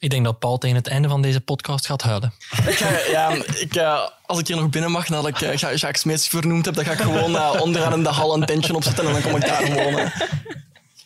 Ik 0.01 0.09
denk 0.09 0.25
dat 0.25 0.39
Paul 0.39 0.57
tegen 0.57 0.75
het 0.75 0.87
einde 0.87 1.07
van 1.07 1.21
deze 1.21 1.41
podcast 1.41 1.85
gaat 1.85 2.01
huilen. 2.01 2.33
Ik 2.67 2.75
ga, 2.75 2.89
ja, 3.11 3.29
ik, 3.59 3.75
uh, 3.75 4.07
als 4.25 4.39
ik 4.39 4.47
hier 4.47 4.55
nog 4.55 4.69
binnen 4.69 4.91
mag, 4.91 5.09
nadat 5.09 5.27
ik 5.27 5.41
uh, 5.41 5.55
Jacques 5.55 5.99
Smeets 5.99 6.27
vernoemd 6.27 6.65
heb, 6.65 6.73
dan 6.75 6.85
ga 6.85 6.91
ik 6.91 6.99
gewoon 6.99 7.31
uh, 7.31 7.55
onderaan 7.59 7.93
in 7.93 8.03
de 8.03 8.09
hal 8.09 8.33
een 8.33 8.45
tentje 8.45 8.75
opzetten 8.75 9.05
en 9.07 9.13
dan 9.13 9.21
kom 9.21 9.35
ik 9.35 9.45
daar 9.47 9.73
wonen. 9.73 10.11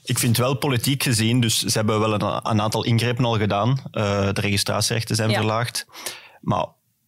Ik 0.03 0.19
vind 0.19 0.37
wel 0.37 0.53
politiek 0.53 1.03
gezien, 1.03 1.39
dus 1.39 1.59
ze 1.59 1.77
hebben 1.77 1.99
wel 1.99 2.13
een, 2.13 2.21
een 2.43 2.61
aantal 2.61 2.83
ingrepen 2.85 3.25
al 3.25 3.37
gedaan. 3.37 3.69
Uh, 3.69 4.29
de 4.33 4.41
registratierechten 4.41 5.15
zijn 5.15 5.29
Ja. 5.29 5.35
verlaagd. 5.35 5.85
Maar 6.41 6.65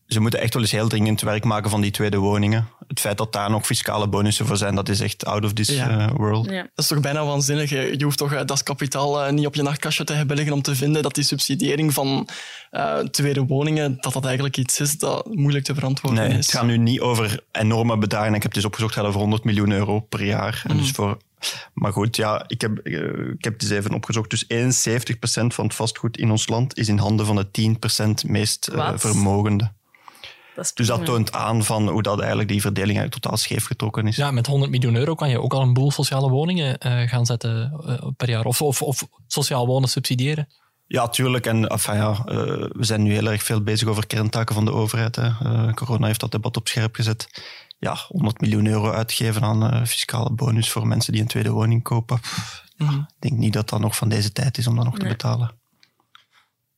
ze 0.08 0.20
moeten 0.20 0.40
echt 0.40 0.54
wel 0.54 0.62
eens 0.62 0.72
heel 0.72 0.88
dringend 0.88 1.22
werk 1.22 1.44
maken 1.44 1.70
van 1.70 1.82
die 1.82 1.92
tweede 1.92 2.18
woningen. 2.18 2.68
Het 2.88 3.00
feit 3.00 3.18
dat 3.18 3.34
daar 3.34 3.50
nog 3.50 3.66
fiscale 3.66 4.08
bonussen 4.08 4.46
voor 4.46 4.58
zijn, 4.58 4.76
dat 4.76 4.90
is 4.90 5.00
echt 5.00 5.26
out 5.26 5.46
of 5.46 5.54
this 5.54 5.68
Ja. 5.70 5.90
uh, 5.90 6.12
world. 6.16 6.46
Ja. 6.50 6.62
Dat 6.62 6.70
is 6.76 6.88
toch 6.88 7.00
bijna 7.00 7.26
waanzinnig. 7.26 7.70
Je 7.70 7.94
je 7.98 8.04
hoeft 8.04 8.18
toch 8.18 8.34
eh, 8.34 8.46
dat 8.46 8.64
kapitaal 8.64 9.24
eh, 9.24 9.32
niet 9.34 9.46
op 9.46 9.56
je 9.56 9.62
nachtkastje 9.62 10.04
te 10.04 10.14
hebben 10.14 10.36
liggen 10.36 10.54
om 10.54 10.62
te 10.62 10.76
vinden 10.76 11.02
dat 11.04 11.16
die 11.16 11.24
subsidiëring 11.24 11.94
van 11.94 12.28
eh, 12.72 12.98
tweede 12.98 13.46
woningen, 13.46 13.98
dat 14.02 14.14
dat 14.14 14.26
eigenlijk 14.26 14.58
iets 14.58 14.80
is 14.80 14.98
dat 14.98 15.26
moeilijk 15.36 15.66
te 15.66 15.74
verantwoorden 15.74 16.20
Nee, 16.24 16.38
is. 16.38 16.46
het 16.46 16.56
gaat 16.56 16.66
nu 16.66 16.78
niet 16.78 17.00
over 17.00 17.44
enorme 17.52 17.98
bedragen. 17.98 18.28
Ik 18.28 18.34
heb 18.34 18.44
het 18.44 18.54
dus 18.54 18.66
opgezocht, 18.66 18.94
het 18.94 19.00
gaat 19.00 19.10
over 19.10 19.22
100 19.22 19.44
miljoen 19.44 19.72
euro 19.72 20.00
per 20.00 20.24
jaar. 20.26 20.64
En 20.68 20.78
dus 20.78 20.92
voor, 20.92 21.18
maar 21.74 21.92
goed, 21.94 22.16
ja, 22.16 22.44
ik 22.48 22.62
heb, 22.62 22.78
eh, 22.78 22.94
ik 23.38 23.44
heb 23.44 23.54
het 23.54 23.62
eens 23.62 23.72
even 23.72 23.94
opgezocht. 23.94 24.30
Dus 24.30 24.46
71% 24.48 25.54
van 25.54 25.66
het 25.66 25.76
vastgoed 25.76 26.18
in 26.18 26.32
ons 26.32 26.48
land 26.48 26.78
is 26.78 26.88
in 26.88 26.98
handen 26.98 27.26
van 27.26 27.36
de 27.36 27.52
10% 27.52 28.28
meest 28.30 28.68
eh, 28.68 28.92
vermogende. 28.96 29.72
Dat 30.58 30.72
Dus 30.74 30.88
dat 30.88 31.06
toont 31.06 31.34
aan 31.34 31.64
van 31.64 31.90
hoe 31.90 32.02
dat 32.02 32.20
eigenlijk 32.20 32.50
die 32.50 32.62
verdeling 32.62 32.98
eigenlijk 32.98 33.22
totaal 33.22 33.38
scheef 33.38 33.66
getrokken 33.66 34.08
is. 34.08 34.16
Ja, 34.16 34.32
met 34.32 34.48
100 34.48 34.72
miljoen 34.72 34.96
euro 34.96 35.16
kan 35.16 35.30
je 35.30 35.42
ook 35.42 35.54
al 35.54 35.62
een 35.62 35.74
boel 35.74 35.92
sociale 35.92 36.30
woningen 36.30 36.78
eh, 36.78 37.10
gaan 37.10 37.26
zetten 37.26 37.82
eh, 37.86 38.08
per 38.18 38.30
jaar. 38.30 38.46
Of, 38.46 38.62
of, 38.62 38.82
of 38.82 39.08
sociaal 39.28 39.68
wonen 39.68 39.90
subsidiëren. 39.90 40.48
Ja, 40.88 41.08
tuurlijk. 41.08 41.46
En 41.46 41.68
enfin, 41.68 41.96
ja, 41.96 42.12
eh, 42.12 42.36
we 42.70 42.84
zijn 42.84 43.04
nu 43.04 43.14
heel 43.14 43.32
erg 43.32 43.44
veel 43.44 43.62
bezig 43.62 43.88
over 43.88 44.08
kerntaken 44.08 44.56
van 44.56 44.66
de 44.66 44.72
overheid. 44.72 45.16
Hè. 45.16 45.28
Eh, 45.28 45.74
corona 45.74 46.08
heeft 46.08 46.20
dat 46.20 46.32
debat 46.32 46.58
op 46.58 46.68
scherp 46.68 46.96
gezet. 46.96 47.28
Ja, 47.80 47.98
100 48.08 48.42
miljoen 48.42 48.68
euro 48.68 48.92
uitgeven 48.92 49.42
aan 49.42 49.72
eh, 49.72 49.86
fiscale 49.86 50.32
bonus 50.32 50.72
voor 50.72 50.88
mensen 50.88 51.12
die 51.12 51.22
een 51.22 51.28
tweede 51.28 51.52
woning 51.52 51.84
kopen. 51.84 52.20
Pff, 52.20 52.66
Mhm. 52.78 53.00
Ik 53.00 53.16
denk 53.20 53.38
niet 53.38 53.54
dat 53.54 53.70
dat 53.70 53.80
nog 53.80 53.96
van 53.96 54.10
deze 54.10 54.32
tijd 54.32 54.58
is 54.58 54.68
om 54.68 54.76
dat 54.76 54.86
nog 54.86 54.98
te 54.98 55.08
betalen. 55.08 55.60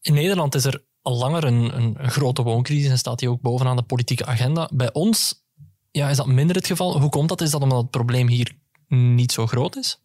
In 0.01 0.13
Nederland 0.13 0.55
is 0.55 0.65
er 0.65 0.83
al 1.01 1.17
langer 1.17 1.43
een, 1.43 1.77
een, 1.77 1.95
een 1.97 2.11
grote 2.11 2.43
wooncrisis 2.43 2.89
en 2.89 2.97
staat 2.97 3.19
die 3.19 3.29
ook 3.29 3.41
bovenaan 3.41 3.75
de 3.75 3.83
politieke 3.83 4.25
agenda. 4.25 4.69
Bij 4.73 4.93
ons 4.93 5.47
ja, 5.91 6.09
is 6.09 6.17
dat 6.17 6.27
minder 6.27 6.55
het 6.55 6.67
geval. 6.67 6.99
Hoe 6.99 7.09
komt 7.09 7.29
dat? 7.29 7.41
Is 7.41 7.51
dat 7.51 7.61
omdat 7.61 7.81
het 7.81 7.89
probleem 7.89 8.27
hier 8.27 8.51
niet 8.87 9.31
zo 9.31 9.47
groot 9.47 9.75
is? 9.75 10.01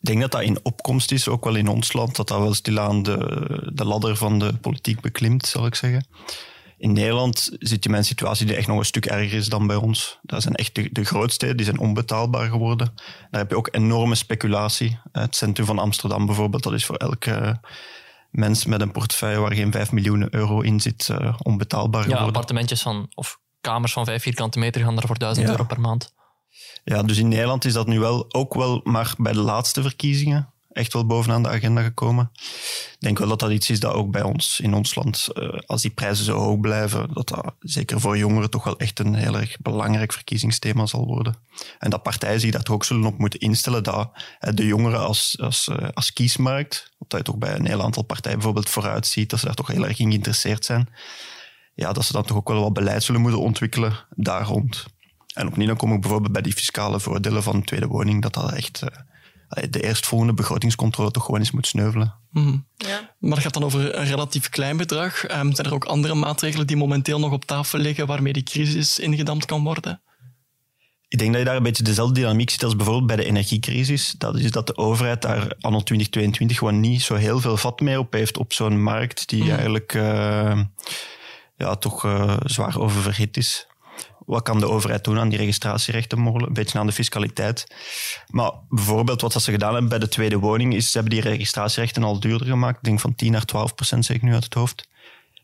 Ik 0.00 0.12
denk 0.12 0.20
dat 0.20 0.30
dat 0.30 0.42
in 0.42 0.64
opkomst 0.64 1.12
is, 1.12 1.28
ook 1.28 1.44
wel 1.44 1.54
in 1.54 1.68
ons 1.68 1.92
land, 1.92 2.16
dat 2.16 2.28
dat 2.28 2.38
wel 2.38 2.54
stilaan 2.54 3.02
de, 3.02 3.18
de 3.74 3.84
ladder 3.84 4.16
van 4.16 4.38
de 4.38 4.56
politiek 4.56 5.00
beklimt, 5.00 5.46
zal 5.46 5.66
ik 5.66 5.74
zeggen. 5.74 6.06
In 6.78 6.92
Nederland 6.92 7.50
zit 7.58 7.84
je 7.84 7.90
met 7.90 7.98
een 7.98 8.04
situatie 8.04 8.46
die 8.46 8.56
echt 8.56 8.66
nog 8.66 8.78
een 8.78 8.84
stuk 8.84 9.06
erger 9.06 9.38
is 9.38 9.48
dan 9.48 9.66
bij 9.66 9.76
ons. 9.76 10.18
Dat 10.22 10.42
zijn 10.42 10.54
echt 10.54 10.74
de, 10.74 10.88
de 10.92 11.04
grootsteden, 11.04 11.56
die 11.56 11.64
zijn 11.64 11.78
onbetaalbaar 11.78 12.48
geworden. 12.48 12.92
Daar 13.30 13.40
heb 13.40 13.50
je 13.50 13.56
ook 13.56 13.68
enorme 13.70 14.14
speculatie. 14.14 14.98
Het 15.12 15.36
centrum 15.36 15.66
van 15.66 15.78
Amsterdam 15.78 16.26
bijvoorbeeld, 16.26 16.62
dat 16.62 16.72
is 16.72 16.86
voor 16.86 16.96
elke 16.96 17.60
mens 18.30 18.64
met 18.64 18.80
een 18.80 18.92
portefeuille 18.92 19.38
waar 19.38 19.52
geen 19.54 19.72
5 19.72 19.92
miljoen 19.92 20.34
euro 20.34 20.60
in 20.60 20.80
zit, 20.80 21.08
eh, 21.08 21.34
onbetaalbaar 21.42 22.08
Ja, 22.08 22.16
appartementjes 22.16 22.82
van, 22.82 23.06
of 23.14 23.40
kamers 23.60 23.92
van 23.92 24.04
vijf 24.04 24.22
vierkante 24.22 24.58
meter 24.58 24.80
gaan 24.82 24.96
er 24.96 25.06
voor 25.06 25.18
1000 25.18 25.46
Ja. 25.46 25.52
euro 25.52 25.64
per 25.64 25.80
maand. 25.80 26.14
Ja, 26.84 27.02
dus 27.02 27.18
in 27.18 27.28
Nederland 27.28 27.64
is 27.64 27.72
dat 27.72 27.86
nu 27.86 27.98
wel 28.00 28.34
ook 28.34 28.54
wel 28.54 28.80
maar 28.84 29.14
bij 29.18 29.32
de 29.32 29.38
laatste 29.40 29.82
verkiezingen 29.82 30.54
echt 30.76 30.92
wel 30.92 31.06
bovenaan 31.06 31.42
de 31.42 31.48
agenda 31.48 31.82
gekomen. 31.82 32.30
Ik 32.34 32.96
denk 32.98 33.18
wel 33.18 33.28
dat 33.28 33.40
dat 33.40 33.50
iets 33.50 33.70
is 33.70 33.80
dat 33.80 33.92
ook 33.92 34.10
bij 34.10 34.22
ons 34.22 34.60
in 34.60 34.74
ons 34.74 34.94
land, 34.94 35.28
eh, 35.32 35.48
als 35.66 35.82
die 35.82 35.90
prijzen 35.90 36.24
zo 36.24 36.38
hoog 36.38 36.60
blijven, 36.60 37.12
dat 37.12 37.28
dat 37.28 37.54
zeker 37.60 38.00
voor 38.00 38.18
jongeren 38.18 38.50
toch 38.50 38.64
wel 38.64 38.78
echt 38.78 38.98
een 38.98 39.14
heel 39.14 39.36
erg 39.38 39.56
belangrijk 39.60 40.12
verkiezingsthema 40.12 40.86
zal 40.86 41.06
worden. 41.06 41.36
En 41.78 41.90
dat 41.90 42.02
partijen 42.02 42.40
zich 42.40 42.50
daar 42.50 42.66
ook 42.70 42.84
zullen 42.84 43.04
op 43.04 43.18
moeten 43.18 43.40
instellen 43.40 43.82
dat 43.82 44.10
de 44.38 44.66
jongeren 44.66 45.00
als, 45.00 45.36
als, 45.40 45.68
eh, 45.68 45.88
als 45.94 46.12
kiesmarkt, 46.12 46.92
wat 46.98 47.12
je 47.12 47.22
toch 47.22 47.38
bij 47.38 47.54
een 47.54 47.66
heel 47.66 47.82
aantal 47.82 48.02
partijen 48.02 48.38
bijvoorbeeld 48.38 48.70
vooruit 48.70 49.06
ziet, 49.06 49.30
dat 49.30 49.38
ze 49.38 49.46
daar 49.46 49.54
toch 49.54 49.66
heel 49.66 49.86
erg 49.86 49.98
in 49.98 50.08
geïnteresseerd 50.08 50.64
zijn, 50.64 50.88
ja, 51.74 51.92
dat 51.92 52.04
ze 52.04 52.12
dan 52.12 52.24
toch 52.24 52.36
ook 52.36 52.48
wel 52.48 52.62
wat 52.62 52.72
beleid 52.72 53.02
zullen 53.02 53.20
moeten 53.20 53.40
ontwikkelen 53.40 54.06
daar 54.10 54.44
rond. 54.44 54.84
En 55.34 55.46
opnieuw 55.46 55.66
dan 55.66 55.76
kom 55.76 55.92
ik 55.92 56.00
bijvoorbeeld 56.00 56.32
bij 56.32 56.42
die 56.42 56.52
fiscale 56.52 57.00
voordelen 57.00 57.42
van 57.42 57.54
een 57.54 57.64
tweede 57.64 57.86
woning, 57.86 58.22
dat 58.22 58.34
dat 58.34 58.52
echt 58.52 58.82
eh, 58.82 58.98
de 59.48 59.82
eerstvolgende 59.82 60.34
begrotingscontrole 60.34 61.10
toch 61.10 61.24
gewoon 61.24 61.40
eens 61.40 61.50
moet 61.50 61.66
sneuvelen. 61.66 62.14
Mhm. 62.30 62.56
Ja. 62.76 63.14
Maar 63.18 63.30
dat 63.30 63.38
gaat 63.38 63.54
dan 63.54 63.64
over 63.64 63.98
een 63.98 64.06
relatief 64.06 64.48
klein 64.48 64.76
bedrag. 64.76 65.24
Ehm, 65.24 65.52
zijn 65.52 65.66
er 65.66 65.74
ook 65.74 65.84
andere 65.84 66.14
maatregelen 66.14 66.66
die 66.66 66.76
momenteel 66.76 67.18
nog 67.18 67.32
op 67.32 67.44
tafel 67.44 67.78
liggen 67.78 68.06
waarmee 68.06 68.32
die 68.32 68.42
crisis 68.42 68.98
ingedampt 68.98 69.44
kan 69.44 69.62
worden? 69.62 70.00
Ik 71.08 71.18
denk 71.18 71.30
dat 71.30 71.40
je 71.40 71.46
daar 71.46 71.56
een 71.56 71.62
beetje 71.62 71.82
dezelfde 71.82 72.20
dynamiek 72.20 72.50
ziet 72.50 72.64
als 72.64 72.76
bijvoorbeeld 72.76 73.06
bij 73.06 73.16
de 73.16 73.24
energiecrisis. 73.24 74.14
Dat 74.18 74.36
is 74.36 74.50
dat 74.50 74.66
de 74.66 74.76
overheid 74.76 75.22
daar 75.22 75.52
anno 75.60 75.80
2022 75.80 76.58
gewoon 76.58 76.80
niet 76.80 77.02
zo 77.02 77.14
heel 77.14 77.40
veel 77.40 77.56
vat 77.56 77.80
mee 77.80 77.98
op 77.98 78.12
heeft 78.12 78.36
op 78.36 78.52
zo'n 78.52 78.82
markt 78.82 79.28
die 79.28 79.52
eigenlijk 79.52 79.94
eh, 79.94 80.60
ja, 81.56 81.74
toch 81.74 82.04
eh, 82.04 82.36
zwaar 82.44 82.78
oververhit 82.78 83.36
is. 83.36 83.66
Wat 84.26 84.42
kan 84.42 84.60
de 84.60 84.68
overheid 84.68 85.04
doen 85.04 85.18
aan 85.18 85.28
die 85.28 85.38
registratierechten 85.38 86.18
mogelijk? 86.18 86.48
Een 86.48 86.54
beetje 86.54 86.78
aan 86.78 86.86
de 86.86 86.92
fiscaliteit. 86.92 87.66
Maar 88.26 88.52
bijvoorbeeld 88.68 89.20
wat 89.20 89.42
ze 89.42 89.50
gedaan 89.50 89.72
hebben 89.72 89.90
bij 89.90 89.98
de 89.98 90.08
tweede 90.08 90.38
woning, 90.38 90.74
is 90.74 90.90
ze 90.90 90.98
hebben 90.98 91.20
die 91.20 91.30
registratierechten 91.30 92.02
al 92.02 92.20
duurder 92.20 92.46
gemaakt. 92.46 92.76
Ik 92.76 92.84
denk 92.84 93.00
van 93.00 93.14
10 93.14 93.32
naar 93.32 93.44
12 93.44 93.74
procent, 93.74 94.04
zeg 94.04 94.16
ik 94.16 94.22
nu 94.22 94.34
uit 94.34 94.44
het 94.44 94.54
hoofd. 94.54 94.88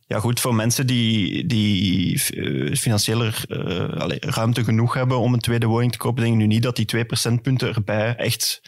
Ja, 0.06 0.18
goed, 0.18 0.40
voor 0.40 0.54
mensen 0.54 0.86
die, 0.86 1.46
die 1.46 2.22
eh, 2.34 2.74
financiële 2.76 3.32
eh, 3.48 4.00
allee, 4.00 4.18
ruimte 4.20 4.64
genoeg 4.64 4.94
hebben 4.94 5.18
om 5.18 5.32
een 5.32 5.40
tweede 5.40 5.66
woning 5.66 5.92
te 5.92 5.98
kopen, 5.98 6.22
denk 6.22 6.34
ik 6.34 6.40
nu 6.40 6.46
niet 6.46 6.62
dat 6.62 6.76
die 6.76 6.84
2 6.84 7.04
procentpunten 7.04 7.74
erbij 7.74 8.16
echt 8.16 8.62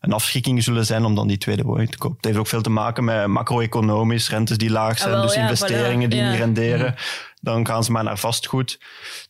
een 0.00 0.12
afschrikking 0.12 0.62
zullen 0.62 0.86
zijn 0.86 1.04
om 1.04 1.14
dan 1.14 1.28
die 1.28 1.38
tweede 1.38 1.62
woning 1.62 1.90
te 1.90 1.98
kopen. 1.98 2.16
Het 2.16 2.24
heeft 2.24 2.38
ook 2.38 2.46
veel 2.46 2.62
te 2.62 2.70
maken 2.70 3.04
met 3.04 3.26
macro-economisch, 3.26 4.30
rentes 4.30 4.58
die 4.58 4.70
laag 4.70 4.98
zijn, 4.98 5.10
Ah, 5.10 5.16
wel, 5.16 5.26
dus 5.26 5.34
ja, 5.34 5.42
investeringen 5.42 6.06
voilà, 6.06 6.10
die 6.10 6.20
ja. 6.20 6.30
niet 6.30 6.38
renderen. 6.38 6.94
Dan 7.40 7.66
gaan 7.66 7.84
ze 7.84 7.92
maar 7.92 8.04
naar 8.04 8.18
vastgoed. 8.18 8.80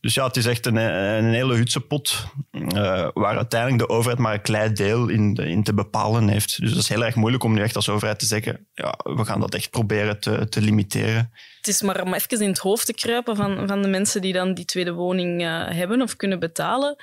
Dus 0.01 0.13
ja, 0.13 0.25
het 0.27 0.37
is 0.37 0.45
echt 0.45 0.65
een, 0.65 0.75
een 0.75 1.33
hele 1.33 1.55
hutsepot 1.55 2.25
eh, 2.51 3.07
waar 3.13 3.37
uiteindelijk 3.37 3.87
de 3.87 3.89
overheid 3.89 4.19
maar 4.19 4.33
een 4.33 4.41
klein 4.41 4.73
deel 4.73 5.07
in, 5.07 5.35
in 5.35 5.63
te 5.63 5.73
bepalen 5.73 6.27
heeft. 6.27 6.59
Dus 6.59 6.69
dat 6.69 6.79
is 6.79 6.89
heel 6.89 7.05
erg 7.05 7.15
moeilijk 7.15 7.43
om 7.43 7.53
nu 7.53 7.61
echt 7.61 7.75
als 7.75 7.89
overheid 7.89 8.19
te 8.19 8.25
zeggen, 8.25 8.67
ja, 8.73 8.99
we 9.03 9.25
gaan 9.25 9.39
dat 9.39 9.53
echt 9.53 9.69
proberen 9.69 10.19
te, 10.19 10.49
te 10.49 10.61
limiteren. 10.61 11.31
Het 11.57 11.67
is 11.67 11.81
maar 11.81 12.01
om 12.01 12.13
even 12.13 12.41
in 12.41 12.49
het 12.49 12.57
hoofd 12.57 12.85
te 12.85 12.93
kruipen 12.93 13.35
van, 13.35 13.67
van 13.67 13.81
de 13.81 13.87
mensen 13.87 14.21
die 14.21 14.33
dan 14.33 14.53
die 14.53 14.65
tweede 14.65 14.93
woning 14.93 15.41
eh, 15.41 15.67
hebben 15.67 16.01
of 16.01 16.15
kunnen 16.15 16.39
betalen. 16.39 16.95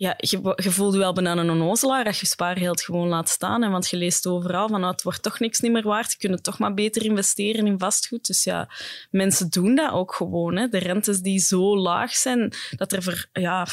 Ja, 0.00 0.14
je, 0.16 0.54
je 0.62 0.70
voelt 0.70 0.92
je 0.92 0.98
wel 0.98 1.12
bijna 1.12 1.36
een 1.36 1.50
onnozelaar 1.50 2.04
als 2.04 2.20
je 2.20 2.26
spaargeld 2.26 2.82
gewoon 2.82 3.08
laat 3.08 3.28
staan. 3.28 3.62
Hè, 3.62 3.68
want 3.68 3.88
je 3.88 3.96
leest 3.96 4.26
overal 4.26 4.68
van 4.68 4.80
nou, 4.80 4.92
het 4.92 5.02
wordt 5.02 5.22
toch 5.22 5.38
niks 5.38 5.60
niet 5.60 5.72
meer 5.72 5.82
waard. 5.82 6.12
Je 6.12 6.28
kunt 6.28 6.42
toch 6.42 6.58
maar 6.58 6.74
beter 6.74 7.04
investeren 7.04 7.66
in 7.66 7.78
vastgoed. 7.78 8.26
Dus 8.26 8.44
ja, 8.44 8.68
mensen 9.10 9.50
doen 9.50 9.74
dat 9.74 9.92
ook 9.92 10.14
gewoon. 10.14 10.56
Hè. 10.56 10.68
De 10.68 10.78
rentes 10.78 11.20
die 11.20 11.38
zo 11.38 11.76
laag 11.78 12.14
zijn, 12.14 12.52
dat 12.76 12.92
er. 12.92 13.28
Ja, 13.32 13.66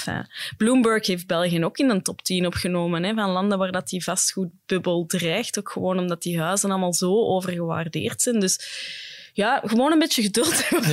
Bloomberg 0.58 1.08
heeft 1.08 1.28
België 1.28 1.64
ook 1.64 1.78
in 1.78 1.90
een 1.90 2.04
top 2.04 2.22
10 2.22 2.46
opgenomen 2.46 3.04
hè, 3.04 3.14
van 3.14 3.30
landen 3.30 3.58
waar 3.58 3.72
dat 3.72 3.90
die 3.90 4.04
vastgoedbubbel 4.04 5.06
dreigt. 5.06 5.60
Ook 5.60 5.70
gewoon 5.70 6.00
omdat 6.00 6.22
die 6.22 6.40
huizen 6.40 6.70
allemaal 6.70 6.94
zo 6.94 7.26
overgewaardeerd 7.26 8.22
zijn. 8.22 8.40
Dus 8.40 8.60
ja, 9.34 9.62
gewoon 9.66 9.92
een 9.92 10.00
beetje 10.00 10.22
geduld 10.22 10.64
hebben. 10.70 10.90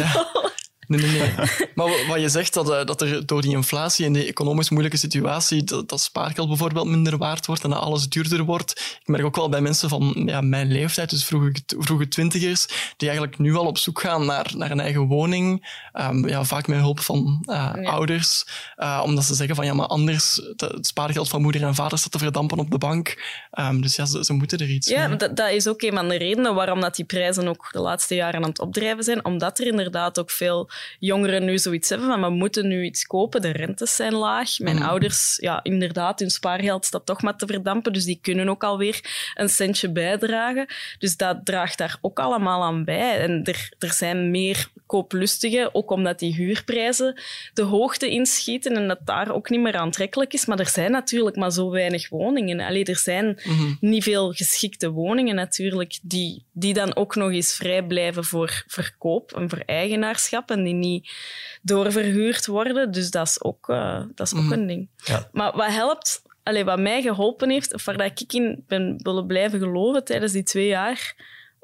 Nee, 0.86 1.00
nee, 1.00 1.18
nee. 1.18 1.32
maar 1.74 2.06
wat 2.08 2.20
je 2.20 2.28
zegt, 2.28 2.54
dat, 2.54 2.70
eh, 2.70 2.84
dat 2.84 3.00
er 3.00 3.26
door 3.26 3.42
die 3.42 3.56
inflatie 3.56 4.06
en 4.06 4.12
die 4.12 4.26
economisch 4.26 4.70
moeilijke 4.70 4.96
situatie, 4.98 5.64
dat, 5.64 5.88
dat 5.88 6.00
spaargeld 6.00 6.48
bijvoorbeeld 6.48 6.86
minder 6.86 7.18
waard 7.18 7.46
wordt 7.46 7.64
en 7.64 7.70
dat 7.70 7.78
alles 7.78 8.08
duurder 8.08 8.44
wordt. 8.44 8.98
Ik 9.00 9.08
merk 9.08 9.24
ook 9.24 9.36
wel 9.36 9.48
bij 9.48 9.60
mensen 9.60 9.88
van 9.88 10.22
ja, 10.26 10.40
mijn 10.40 10.72
leeftijd, 10.72 11.10
dus 11.10 11.24
vroege, 11.24 11.52
vroege 11.66 12.08
twintigers, 12.08 12.66
die 12.96 13.08
eigenlijk 13.08 13.38
nu 13.38 13.54
al 13.54 13.66
op 13.66 13.78
zoek 13.78 14.00
gaan 14.00 14.26
naar, 14.26 14.52
naar 14.56 14.70
een 14.70 14.80
eigen 14.80 15.06
woning. 15.06 15.72
Um, 15.92 16.28
ja, 16.28 16.44
vaak 16.44 16.66
met 16.66 16.78
hulp 16.78 17.00
van 17.00 17.44
uh, 17.46 17.72
ja. 17.74 17.90
ouders. 17.90 18.46
Uh, 18.76 19.02
omdat 19.04 19.24
ze 19.24 19.34
zeggen 19.34 19.56
van 19.56 19.66
ja, 19.66 19.74
maar 19.74 19.86
anders 19.86 20.40
het 20.56 20.86
spaargeld 20.86 21.28
van 21.28 21.42
moeder 21.42 21.62
en 21.62 21.74
vader 21.74 21.98
staat 21.98 22.12
te 22.12 22.18
verdampen 22.18 22.58
op 22.58 22.70
de 22.70 22.78
bank. 22.78 23.22
Um, 23.58 23.82
dus 23.82 23.96
ja, 23.96 24.04
ze, 24.04 24.24
ze, 24.24 24.32
moeten 24.32 24.58
er 24.58 24.68
iets 24.68 24.88
ja, 24.88 25.08
mee. 25.08 25.16
Dat, 25.16 25.36
dat 25.36 25.50
is 25.50 25.68
ook 25.68 25.82
een 25.82 25.92
van 25.92 26.08
de 26.08 26.16
redenen 26.16 26.54
waarom 26.54 26.80
dat 26.80 26.96
die 26.96 27.04
prijzen 27.04 27.48
ook 27.48 27.68
de 27.72 27.80
laatste 27.80 28.14
jaren 28.14 28.42
aan 28.42 28.48
het 28.48 28.58
opdrijven 28.58 29.04
zijn. 29.04 29.24
Omdat 29.24 29.58
er 29.58 29.66
inderdaad 29.66 30.18
ook 30.18 30.30
veel 30.30 30.70
jongeren 30.98 31.44
nu 31.44 31.58
zoiets 31.58 31.88
hebben 31.88 32.08
van 32.08 32.20
we 32.20 32.30
moeten 32.30 32.68
nu 32.68 32.84
iets 32.84 33.06
kopen, 33.06 33.42
de 33.42 33.50
rentes 33.50 33.96
zijn 33.96 34.14
laag. 34.14 34.58
Mijn 34.58 34.76
Mm. 34.76 34.82
ouders, 34.82 35.36
ja, 35.40 35.60
inderdaad, 35.62 36.20
hun 36.20 36.30
spaargeld 36.30 36.84
staat 36.84 37.06
toch 37.06 37.22
maar 37.22 37.36
te 37.36 37.46
verdampen, 37.46 37.92
dus 37.92 38.04
die 38.04 38.18
kunnen 38.22 38.48
ook 38.48 38.64
alweer 38.64 39.00
een 39.34 39.48
centje 39.48 39.90
bijdragen. 39.90 40.66
Dus 40.98 41.16
dat 41.16 41.40
draagt 41.44 41.78
daar 41.78 41.98
ook 42.00 42.18
allemaal 42.18 42.62
aan 42.62 42.84
bij. 42.84 43.20
En 43.20 43.44
er, 43.44 43.72
er 43.78 43.92
zijn 43.92 44.30
meer 44.30 44.68
kooplustigen, 44.86 45.74
ook 45.74 45.90
omdat 45.90 46.18
die 46.18 46.34
huurprijzen 46.34 47.20
de 47.54 47.62
hoogte 47.62 48.08
inschieten 48.08 48.76
en 48.76 48.88
dat 48.88 48.98
daar 49.04 49.34
ook 49.34 49.50
niet 49.50 49.60
meer 49.60 49.76
aantrekkelijk 49.76 50.32
is. 50.32 50.46
Maar 50.46 50.58
er 50.58 50.68
zijn 50.68 50.90
natuurlijk 50.90 51.36
maar 51.36 51.52
zo 51.52 51.70
weinig 51.70 52.08
woningen. 52.08 52.60
Allee, 52.60 52.84
er 52.84 52.96
zijn 52.96 53.40
Mhm. 53.44 53.72
niet 53.80 54.02
veel 54.02 54.32
geschikte 54.32 54.90
woningen 54.90 55.34
natuurlijk, 55.34 55.98
die, 56.02 56.44
die 56.52 56.74
dan 56.74 56.96
ook 56.96 57.14
nog 57.14 57.30
eens 57.30 57.52
vrij 57.54 57.82
blijven 57.86 58.24
voor 58.24 58.64
verkoop 58.66 59.32
en 59.32 59.48
voor 59.48 59.62
eigenaarschap 59.66 60.50
en 60.50 60.64
die 60.64 60.74
niet 60.74 61.10
doorverhuurd 61.62 62.46
worden. 62.46 62.90
Dus 62.92 63.10
dat 63.10 63.26
is 63.26 63.42
ook, 63.42 63.68
eh, 63.68 64.02
dat 64.14 64.26
is 64.26 64.34
ook 64.34 64.42
Mhm. 64.42 64.52
een 64.52 64.66
ding. 64.66 64.88
Ja. 65.04 65.28
Maar 65.32 65.56
wat 65.56 65.66
helpt, 65.72 66.22
allee, 66.42 66.64
wat 66.64 66.78
mij 66.78 67.02
geholpen 67.02 67.50
heeft, 67.50 67.74
of 67.74 67.84
waar 67.84 68.04
ik 68.04 68.32
in 68.32 68.64
ben 68.68 69.00
willen 69.02 69.26
blijven 69.26 69.58
geloven 69.58 70.04
tijdens 70.04 70.32
die 70.32 70.42
twee 70.42 70.66
jaar, 70.66 71.14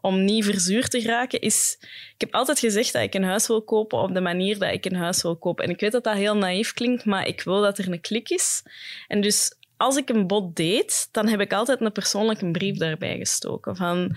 om 0.01 0.25
niet 0.25 0.45
verzuurd 0.45 0.91
te 0.91 1.01
geraken, 1.01 1.41
is... 1.41 1.77
Ik 2.15 2.21
heb 2.21 2.35
altijd 2.35 2.59
gezegd 2.59 2.93
dat 2.93 3.03
ik 3.03 3.15
een 3.15 3.25
huis 3.25 3.47
wil 3.47 3.63
kopen 3.63 3.99
op 3.99 4.15
de 4.15 4.21
manier 4.21 4.59
dat 4.59 4.73
ik 4.73 4.85
een 4.85 4.97
huis 4.97 5.23
wil 5.23 5.37
kopen. 5.37 5.65
En 5.65 5.71
ik 5.71 5.81
weet 5.81 5.93
dat 5.93 6.05
dat 6.05 6.15
heel 6.15 6.37
naïef 6.37 6.73
klinkt, 6.73 7.05
maar 7.05 7.27
ik 7.27 7.43
wil 7.43 7.61
dat 7.61 7.79
er 7.79 7.93
een 7.93 8.01
klik 8.01 8.29
is. 8.29 8.63
En 9.09 9.21
dus 9.21 9.53
als 9.77 9.97
ik 9.97 10.09
een 10.09 10.27
bod 10.27 10.57
deed, 10.57 11.09
dan 11.11 11.29
heb 11.29 11.41
ik 11.41 11.53
altijd 11.53 11.81
een 11.81 11.93
persoonlijke 11.93 12.51
brief 12.51 12.77
daarbij 12.77 13.17
gestoken. 13.17 13.77
Van 13.77 14.17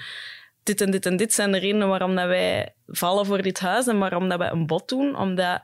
dit 0.64 0.82
en 0.82 0.92
dit 0.92 1.06
en 1.06 1.18
dit 1.18 1.34
zijn 1.34 1.52
de 1.52 1.58
redenen 1.58 1.88
waarom 1.88 2.16
dat 2.16 2.28
wij 2.28 2.74
vallen 2.88 3.26
voor 3.26 3.42
dit 3.42 3.60
huis 3.60 3.88
en 3.88 4.00
waarom 4.00 4.30
dat 4.30 4.38
wij 4.38 4.52
een 4.52 4.68
bod 4.68 4.90
doen. 4.90 5.16
Omdat 5.16 5.62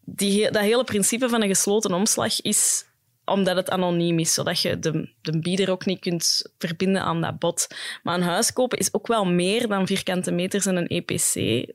die, 0.00 0.50
dat 0.50 0.62
hele 0.62 0.84
principe 0.84 1.28
van 1.28 1.42
een 1.42 1.48
gesloten 1.48 1.92
omslag 1.92 2.40
is 2.40 2.84
omdat 3.24 3.56
het 3.56 3.70
anoniem 3.70 4.18
is, 4.18 4.34
zodat 4.34 4.60
je 4.60 4.78
de, 4.78 5.08
de 5.22 5.38
bieder 5.38 5.70
ook 5.70 5.86
niet 5.86 6.00
kunt 6.00 6.52
verbinden 6.58 7.02
aan 7.02 7.20
dat 7.20 7.38
bod. 7.38 7.66
Maar 8.02 8.14
een 8.14 8.22
huis 8.22 8.52
kopen 8.52 8.78
is 8.78 8.94
ook 8.94 9.06
wel 9.06 9.26
meer 9.26 9.68
dan 9.68 9.86
vierkante 9.86 10.32
meters 10.32 10.66
en 10.66 10.76
een 10.76 10.88
EPC, 10.88 11.66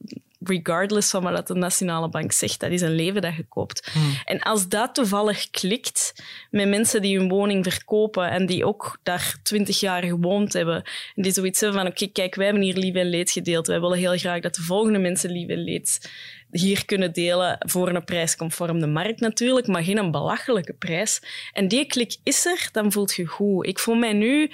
regardless 0.43 1.09
van 1.09 1.23
wat 1.23 1.47
de 1.47 1.53
Nationale 1.53 2.09
Bank 2.09 2.31
zegt. 2.31 2.59
Dat 2.59 2.71
is 2.71 2.81
een 2.81 2.95
leven 2.95 3.21
dat 3.21 3.35
je 3.35 3.43
koopt. 3.43 3.91
En 4.25 4.39
als 4.39 4.67
dat 4.67 4.95
toevallig 4.95 5.49
klikt 5.49 6.23
met 6.51 6.67
mensen 6.67 7.01
die 7.01 7.17
hun 7.17 7.29
woning 7.29 7.65
verkopen 7.71 8.29
en 8.29 8.45
die 8.45 8.65
ook 8.65 8.99
daar 9.03 9.39
twintig 9.43 9.79
jaar 9.79 10.03
gewoond 10.03 10.53
hebben, 10.53 10.83
en 11.15 11.23
die 11.23 11.31
zoiets 11.31 11.59
hebben 11.59 11.79
van, 11.79 11.89
oké, 11.89 12.07
kijk, 12.07 12.35
wij 12.35 12.45
hebben 12.45 12.63
hier 12.63 12.77
lief 12.77 12.95
en 12.95 13.09
leed 13.09 13.31
gedeeld. 13.31 13.67
Wij 13.67 13.79
willen 13.79 13.97
heel 13.97 14.17
graag 14.17 14.41
dat 14.41 14.55
de 14.55 14.61
volgende 14.61 14.99
mensen 14.99 15.31
lief 15.31 15.47
en 15.47 15.63
leed 15.63 16.09
hier 16.51 16.85
kunnen 16.85 17.13
delen 17.13 17.55
voor 17.59 17.89
een 17.89 18.03
prijs 18.03 18.35
conform 18.35 18.79
de 18.79 18.87
markt 18.87 19.19
natuurlijk, 19.19 19.67
maar 19.67 19.83
geen 19.83 19.97
een 19.97 20.11
belachelijke 20.11 20.73
prijs. 20.73 21.21
En 21.53 21.67
die 21.67 21.85
klik 21.85 22.15
is 22.23 22.45
er, 22.45 22.69
dan 22.71 22.91
voelt 22.91 23.15
je 23.15 23.25
goed. 23.25 23.65
Ik 23.65 23.79
voel 23.79 23.95
mij 23.95 24.13
nu... 24.13 24.51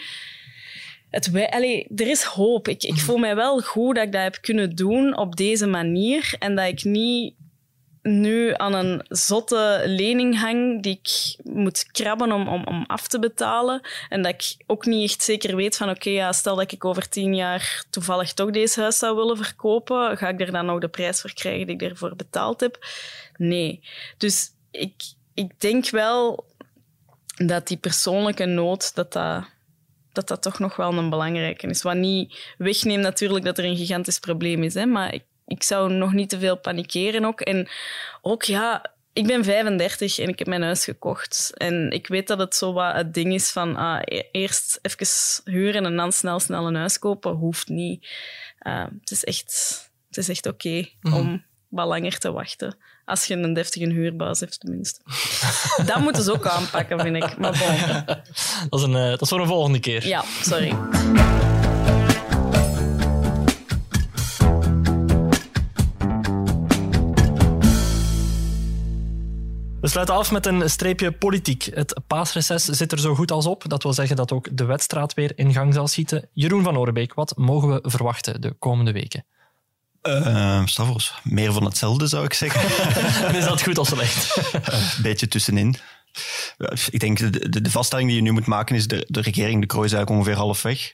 Het, 1.10 1.36
er 1.96 2.08
is 2.08 2.24
hoop. 2.24 2.68
Ik, 2.68 2.84
ik 2.84 2.96
voel 2.96 3.18
mij 3.18 3.36
wel 3.36 3.62
goed 3.62 3.96
dat 3.96 4.06
ik 4.06 4.12
dat 4.12 4.22
heb 4.22 4.38
kunnen 4.42 4.76
doen 4.76 5.18
op 5.18 5.36
deze 5.36 5.68
manier 5.68 6.36
en 6.40 6.56
dat 6.56 6.68
ik 6.68 6.84
niet 6.84 7.34
nu 8.08 8.54
aan 8.56 8.74
een 8.74 9.06
zotte 9.10 9.82
lening 9.86 10.40
hang 10.40 10.84
die 10.84 11.00
ik 11.02 11.36
moet 11.44 11.92
krabben 11.92 12.32
om, 12.32 12.48
om, 12.48 12.64
om 12.68 12.84
af 12.88 13.08
te 13.08 13.20
betalen. 13.20 13.82
En 14.10 14.22
dat 14.22 14.34
ik 14.34 14.64
ook 14.66 14.86
niet 14.86 15.10
echt 15.10 15.24
zeker 15.24 15.56
weet 15.56 15.78
van 15.78 15.90
oké, 15.90 16.10
ja, 16.10 16.32
stel 16.32 16.56
dat 16.56 16.72
ik 16.72 16.86
over 16.86 17.10
tien 17.10 17.36
jaar 17.36 17.84
toevallig 17.90 18.34
toch 18.34 18.52
deze 18.52 18.82
huis 18.82 18.98
zou 18.98 19.16
willen 19.16 19.38
verkopen, 19.38 20.18
ga 20.18 20.30
ik 20.30 20.42
er 20.42 20.52
dan 20.52 20.66
nog 20.66 20.80
de 20.80 20.88
prijs 20.88 21.22
voor 21.22 21.34
krijgen 21.34 21.68
die 21.68 21.76
ik 21.76 21.82
ervoor 21.82 22.16
betaald 22.16 22.60
heb? 22.60 22.86
Nee. 23.38 23.82
Dus 24.18 24.52
ik, 24.72 24.94
ik 25.34 25.62
denk 25.62 25.90
wel 25.90 26.46
dat 27.36 27.68
die 27.68 27.78
persoonlijke 27.78 28.46
nood, 28.46 28.96
dat 28.96 29.14
dat, 29.14 29.44
dat 30.12 30.28
dat 30.28 30.42
toch 30.42 30.60
nog 30.60 30.76
wel 30.76 30.94
een 30.94 31.10
belangrijke 31.10 31.68
is. 31.68 31.82
Wat 31.82 31.96
niet 31.96 32.54
wegneemt 32.58 33.04
natuurlijk 33.04 33.46
dat 33.46 33.58
er 33.58 33.66
een 33.66 33.78
gigantisch 33.78 34.20
probleem 34.20 34.64
is, 34.64 34.74
hè, 34.74 34.86
maar 34.86 35.14
ik, 35.14 35.24
ik 35.48 35.64
zou 35.64 35.92
nog 35.92 36.14
niet 36.14 36.30
te 36.30 36.40
veel 36.40 36.58
panikeren 36.58 37.26
ook. 37.26 37.42
En 37.42 37.68
ook, 38.22 38.44
ja, 38.44 38.96
ik 39.14 39.28
ben 39.28 39.44
35 39.44 40.20
en 40.20 40.30
ik 40.30 40.40
heb 40.40 40.48
mijn 40.48 40.62
huis 40.62 40.84
gekocht. 40.84 41.52
En 41.58 41.92
ik 41.92 42.08
weet 42.08 42.28
dat 42.28 42.40
het 42.40 42.56
zo 42.56 42.74
wat 42.74 42.96
het 42.96 43.14
ding 43.14 43.34
is 43.34 43.52
van 43.52 43.76
ah, 43.76 44.02
e- 44.04 44.24
eerst 44.32 44.80
even 44.82 45.08
huren 45.44 45.86
en 45.86 45.96
dan 45.96 46.12
snel, 46.12 46.40
snel 46.40 46.68
een 46.68 46.76
huis 46.76 47.00
kopen. 47.00 47.32
Hoeft 47.32 47.68
niet. 47.68 48.08
Ah, 48.60 48.86
het 49.00 49.12
is 49.12 49.24
echt, 49.24 49.82
het 50.08 50.18
is 50.18 50.30
echt 50.30 50.46
oké 50.46 50.88
om 51.02 51.44
wat 51.70 51.88
langer 51.88 52.18
te 52.18 52.32
wachten. 52.32 52.78
Als 53.06 53.26
je 53.26 53.36
een 53.36 53.54
deftige 53.54 53.86
huurbaas 53.86 54.40
hebt, 54.40 54.60
tenminste. 54.60 55.00
dat 55.86 56.00
moeten 56.00 56.24
ze 56.24 56.32
ook 56.32 56.48
aanpakken, 56.48 57.00
vind 57.00 57.16
ik. 57.16 57.38
Maar 57.38 57.58
bon. 57.58 58.04
Dat 58.70 58.80
is, 58.80 58.86
een, 58.86 58.96
eh, 58.96 59.10
dat 59.10 59.22
is 59.22 59.30
voor 59.30 59.40
een 59.40 59.48
volgende 59.48 59.80
keer. 59.80 60.08
Ja, 60.08 60.24
sorry. 60.42 60.76
We 69.86 69.92
sluiten 69.92 70.16
af 70.16 70.32
met 70.32 70.46
een 70.46 70.70
streepje 70.70 71.12
politiek. 71.12 71.70
Het 71.74 72.02
paasreces 72.08 72.64
zit 72.64 72.92
er 72.92 73.00
zo 73.00 73.16
goed 73.16 73.32
als 73.32 73.46
op. 73.46 73.64
Dat 73.68 73.84
wil 73.84 73.94
zeggen 73.94 74.16
dat 74.16 74.32
ook 74.32 74.58
de 74.58 74.66
wedstraat 74.66 75.14
weer 75.14 75.32
in 75.36 75.54
gang 75.54 75.74
zal 75.74 75.88
schieten. 75.88 76.30
Jeroen 76.34 76.64
van 76.64 76.78
Orenbeek, 76.78 77.14
wat 77.14 77.38
mogen 77.38 77.70
we 77.70 77.90
verwachten 77.90 78.42
de 78.42 78.52
komende 78.60 78.92
weken? 78.92 79.26
Eh 80.02 80.66
Stavros, 80.66 81.14
meer 81.24 81.54
van 81.54 81.64
hetzelfde 81.64 82.08
zou 82.08 82.26
ik 82.26 82.34
zeggen. 82.34 82.62
En 83.28 83.36
is 83.36 83.46
dat 83.46 83.62
goed 83.62 83.78
of 83.78 83.88
slecht? 83.88 84.38
Een 84.98 85.02
beetje 85.02 85.28
tussenin. 85.28 85.76
Ja, 86.58 86.72
Ik 86.90 87.00
denk, 87.00 87.18
de, 87.18 87.50
de, 87.50 87.62
de 87.62 87.72
vaststelling 87.72 88.08
die 88.08 88.18
je 88.18 88.24
nu 88.24 88.32
moet 88.32 88.46
maken 88.46 88.76
is, 88.76 88.88
de, 88.88 89.06
de 89.08 89.22
regering 89.22 89.62
de 89.62 89.68
Krooi 89.68 89.86
is 89.86 89.94
eigenlijk 89.94 90.22
ongeveer 90.22 90.44
half 90.44 90.62
weg. 90.62 90.94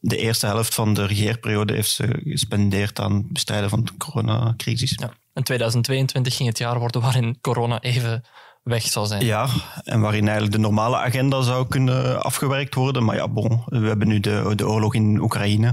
De 0.00 0.16
eerste 0.16 0.46
helft 0.46 0.74
van 0.74 0.94
de 0.94 1.06
regeerperiode 1.06 1.74
heeft 1.74 1.90
ze 1.90 2.20
gespendeerd 2.24 3.00
aan 3.00 3.14
het 3.14 3.32
bestrijden 3.32 3.70
van 3.70 3.84
de 3.84 3.96
coronacrisis. 3.96 4.94
Ja. 5.00 5.12
En 5.34 5.42
2022 5.42 6.36
ging 6.36 6.48
het 6.48 6.58
jaar 6.58 6.78
worden 6.78 7.00
waarin 7.00 7.38
corona 7.40 7.80
even 7.80 8.24
weg 8.62 8.82
zal 8.82 9.06
zijn. 9.06 9.24
Ja, 9.24 9.48
en 9.84 10.00
waarin 10.00 10.22
eigenlijk 10.22 10.52
de 10.52 10.62
normale 10.62 10.96
agenda 10.96 11.42
zou 11.42 11.68
kunnen 11.68 12.22
afgewerkt 12.22 12.74
worden. 12.74 13.04
Maar 13.04 13.16
ja, 13.16 13.28
bon, 13.28 13.62
we 13.66 13.86
hebben 13.86 14.08
nu 14.08 14.20
de, 14.20 14.66
oorlog 14.66 14.94
in 14.94 15.20
Oekraïne. 15.20 15.66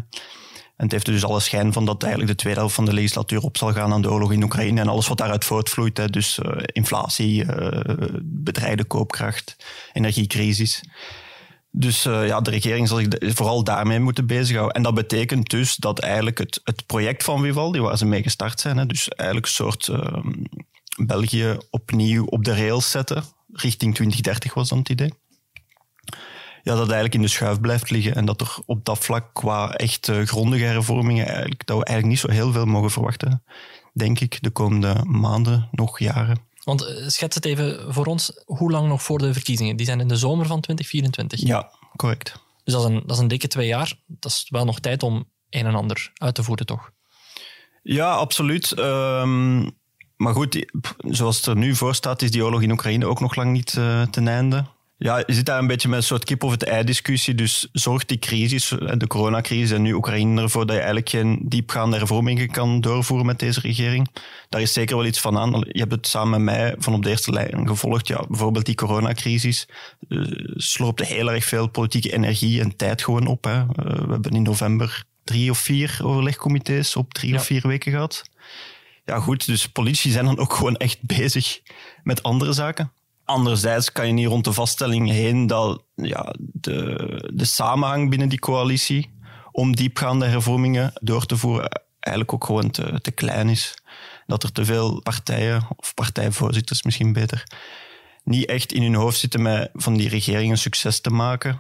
En 0.75 0.87
het 0.87 0.91
heeft 0.91 1.05
dus 1.05 1.25
alle 1.25 1.39
schijn 1.39 1.73
van 1.73 1.85
dat 1.85 2.03
eigenlijk 2.03 2.31
de 2.31 2.37
tweede 2.37 2.59
helft 2.59 2.75
van 2.75 2.85
de 2.85 2.93
legislatuur 2.93 3.41
op 3.41 3.57
zal 3.57 3.73
gaan 3.73 3.93
aan 3.93 4.01
de 4.01 4.11
oorlog 4.11 4.31
in 4.31 4.43
Oekraïne 4.43 4.81
en 4.81 4.87
alles 4.87 5.07
wat 5.07 5.17
daaruit 5.17 5.45
voortvloeit. 5.45 6.13
Dus 6.13 6.39
eh, 6.39 6.51
inflatie, 6.65 7.45
eh 7.45 8.05
bedreigde 8.23 8.85
koopkracht, 8.85 9.55
energiecrisis. 9.93 10.83
Dus 11.71 12.05
eh, 12.05 12.27
ja, 12.27 12.41
de 12.41 12.49
regering 12.49 12.87
zal 12.87 12.97
zich 12.97 13.35
vooral 13.35 13.63
daarmee 13.63 13.99
moeten 13.99 14.25
bezighouden. 14.25 14.75
En 14.75 14.83
dat 14.83 14.93
betekent 14.93 15.49
dus 15.49 15.75
dat 15.75 15.99
eigenlijk 15.99 16.37
het, 16.37 16.61
het 16.63 16.85
project 16.85 17.23
van 17.23 17.41
Vivaldi, 17.41 17.79
waar 17.79 17.97
ze 17.97 18.05
mee 18.05 18.23
gestart 18.23 18.59
zijn, 18.59 18.77
hè, 18.77 18.85
dus 18.85 19.07
eigenlijk 19.07 19.47
een 19.47 19.53
soort 19.53 19.87
eh, 19.87 20.23
België 21.05 21.57
opnieuw 21.69 22.25
op 22.25 22.43
de 22.43 22.55
rails 22.55 22.91
zetten, 22.91 23.23
richting 23.51 23.93
2030 23.93 24.53
was 24.53 24.69
dan 24.69 24.77
het 24.77 24.89
idee. 24.89 25.13
Ja, 26.63 26.75
dat 26.75 26.85
eigenlijk 26.85 27.13
in 27.13 27.21
de 27.21 27.27
schuif 27.27 27.59
blijft 27.59 27.89
liggen 27.89 28.15
en 28.15 28.25
dat 28.25 28.41
er 28.41 28.57
op 28.65 28.85
dat 28.85 28.99
vlak 28.99 29.33
qua 29.33 29.73
echt 29.73 30.11
grondige 30.23 30.63
hervormingen 30.63 31.25
eigenlijk, 31.27 31.65
dat 31.65 31.77
we 31.77 31.85
eigenlijk 31.85 32.21
niet 32.21 32.31
zo 32.31 32.37
heel 32.37 32.51
veel 32.51 32.65
mogen 32.65 32.91
verwachten, 32.91 33.43
denk 33.93 34.19
ik, 34.19 34.43
de 34.43 34.49
komende 34.49 35.03
maanden, 35.05 35.67
nog 35.71 35.99
jaren. 35.99 36.49
Want 36.63 36.85
eh, 36.85 37.07
schets 37.07 37.35
het 37.35 37.45
even 37.45 37.93
voor 37.93 38.05
ons, 38.05 38.41
hoe 38.45 38.71
lang 38.71 38.87
nog 38.87 39.01
voor 39.03 39.17
de 39.17 39.33
verkiezingen? 39.33 39.75
Die 39.75 39.85
zijn 39.85 39.99
in 39.99 40.07
de 40.07 40.15
zomer 40.15 40.45
van 40.45 40.61
2024. 40.61 41.39
Ja, 41.47 41.71
correct. 41.95 42.33
Dus 42.63 42.73
dat 42.73 42.83
is, 42.83 42.89
een, 42.89 43.01
dat 43.05 43.15
is 43.15 43.21
een 43.21 43.27
dikke 43.27 43.47
twee 43.47 43.67
jaar. 43.67 43.93
Dat 44.07 44.31
is 44.31 44.45
wel 44.49 44.65
nog 44.65 44.79
tijd 44.79 45.03
om 45.03 45.25
een 45.49 45.65
en 45.65 45.75
ander 45.75 46.11
uit 46.13 46.35
te 46.35 46.43
voeren, 46.43 46.65
toch? 46.65 46.91
Ja, 47.83 48.11
absoluut. 48.13 48.71
Ehm, 48.71 49.59
maar 50.15 50.33
goed, 50.33 50.51
die- 50.51 50.69
zoals 50.97 51.37
het 51.37 51.45
er 51.45 51.55
nu 51.55 51.75
voor 51.75 51.95
staat, 51.95 52.21
is 52.21 52.31
die 52.31 52.43
oorlog 52.43 52.61
in 52.61 52.71
Oekraïne 52.71 53.05
ook 53.05 53.19
nog 53.19 53.35
lang 53.35 53.51
niet 53.51 53.77
eh, 53.77 54.01
ten 54.01 54.27
einde. 54.27 54.65
Ja, 55.03 55.17
je 55.17 55.33
zit 55.33 55.45
daar 55.45 55.59
een 55.59 55.67
beetje 55.67 55.87
met 55.89 55.97
een 55.97 56.03
soort 56.03 56.23
kip 56.23 56.43
of 56.43 56.51
het 56.51 56.63
ei 56.63 56.83
discussie. 56.83 57.35
Dus 57.35 57.67
zorgt 57.71 58.07
die 58.07 58.19
crisis, 58.19 58.67
de 58.97 59.07
coronacrisis 59.07 59.71
en 59.71 59.81
nu 59.81 59.93
Oekraïne 59.93 60.41
ervoor 60.41 60.65
dat 60.65 60.71
je 60.75 60.81
eigenlijk 60.81 61.09
geen 61.09 61.39
diepgaande 61.43 61.97
hervormingen 61.97 62.51
kan 62.51 62.81
doorvoeren 62.81 63.25
met 63.25 63.39
deze 63.39 63.59
regering. 63.59 64.07
Daar 64.49 64.61
is 64.61 64.73
zeker 64.73 64.95
wel 64.95 65.05
iets 65.05 65.19
van 65.19 65.37
aan. 65.37 65.51
Je 65.51 65.79
hebt 65.79 65.91
het 65.91 66.07
samen 66.07 66.43
met 66.43 66.55
mij 66.55 66.75
van 66.77 66.93
op 66.93 67.03
de 67.03 67.09
eerste 67.09 67.31
lijn 67.31 67.67
gevolgd. 67.67 68.07
Ja, 68.07 68.25
bijvoorbeeld 68.27 68.65
die 68.65 68.75
coronacrisis 68.75 69.67
uh, 70.07 70.25
sloopte 70.55 71.05
heel 71.05 71.31
erg 71.31 71.45
veel 71.45 71.67
politieke 71.67 72.13
energie 72.13 72.61
en 72.61 72.75
tijd 72.75 73.03
gewoon 73.03 73.27
op. 73.27 73.43
Hè. 73.43 73.57
Uh, 73.59 73.65
we 73.75 74.11
hebben 74.11 74.31
in 74.31 74.43
november 74.43 75.03
drie 75.23 75.49
of 75.51 75.57
vier 75.57 75.99
overlegcomité's 76.03 76.95
op 76.95 77.13
drie 77.13 77.31
Ja. 77.31 77.37
of 77.37 77.45
vier 77.45 77.67
weken 77.67 77.91
gehad. 77.91 78.23
Ja, 79.05 79.19
goed, 79.19 79.45
dus 79.45 79.67
politici 79.67 80.09
zijn 80.11 80.25
dan 80.25 80.37
ook 80.37 80.53
gewoon 80.53 80.75
echt 80.75 80.97
bezig 81.01 81.59
met 82.03 82.23
andere 82.23 82.53
zaken. 82.53 82.91
Anderzijds 83.31 83.91
kan 83.91 84.07
je 84.07 84.13
niet 84.13 84.27
rond 84.27 84.43
de 84.43 84.53
vaststelling 84.53 85.09
heen 85.09 85.47
dat 85.47 85.83
ja, 85.95 86.35
de, 86.37 87.29
de 87.33 87.45
samenhang 87.45 88.09
binnen 88.09 88.29
die 88.29 88.39
coalitie 88.39 89.13
om 89.51 89.75
diepgaande 89.75 90.25
hervormingen 90.25 90.93
door 91.01 91.25
te 91.25 91.37
voeren 91.37 91.69
eigenlijk 91.99 92.33
ook 92.33 92.45
gewoon 92.45 92.71
te, 92.71 93.01
te 93.01 93.11
klein 93.11 93.49
is. 93.49 93.73
Dat 94.27 94.43
er 94.43 94.51
te 94.51 94.65
veel 94.65 95.01
partijen, 95.01 95.67
of 95.75 95.93
partijvoorzitters 95.93 96.83
misschien 96.83 97.13
beter, 97.13 97.43
niet 98.23 98.45
echt 98.45 98.73
in 98.73 98.81
hun 98.81 98.95
hoofd 98.95 99.19
zitten 99.19 99.41
met 99.41 99.69
van 99.73 99.97
die 99.97 100.09
regering 100.09 100.51
een 100.51 100.57
succes 100.57 101.01
te 101.01 101.09
maken. 101.09 101.59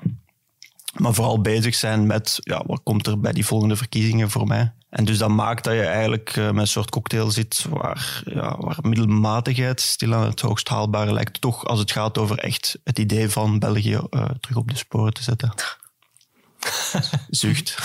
Maar 0.93 1.13
vooral 1.13 1.41
bezig 1.41 1.75
zijn 1.75 2.07
met 2.07 2.37
ja, 2.39 2.63
wat 2.65 2.81
komt 2.83 3.07
er 3.07 3.19
bij 3.19 3.31
die 3.31 3.45
volgende 3.45 3.75
verkiezingen 3.75 4.29
voor 4.29 4.47
mij. 4.47 4.71
En 4.91 5.05
dus 5.05 5.17
dat 5.17 5.29
maakt 5.29 5.63
dat 5.63 5.73
je 5.73 5.85
eigenlijk 5.85 6.33
eh, 6.35 6.45
met 6.45 6.61
een 6.61 6.67
soort 6.67 6.89
cocktail 6.89 7.31
zit 7.31 7.65
waar, 7.69 8.21
ja, 8.25 8.57
waar 8.57 8.77
middelmatigheid 8.81 9.81
stilaan 9.81 10.27
het 10.27 10.39
hoogst 10.39 10.67
haalbare 10.67 11.13
lijkt. 11.13 11.41
Toch 11.41 11.65
als 11.65 11.79
het 11.79 11.91
gaat 11.91 12.17
over 12.17 12.37
echt 12.37 12.79
het 12.83 12.99
idee 12.99 13.29
van 13.29 13.59
België 13.59 13.99
eh, 14.09 14.25
terug 14.39 14.57
op 14.57 14.69
de 14.69 14.77
sporen 14.77 15.13
te 15.13 15.23
zetten. 15.23 15.53
Zucht. 17.29 17.77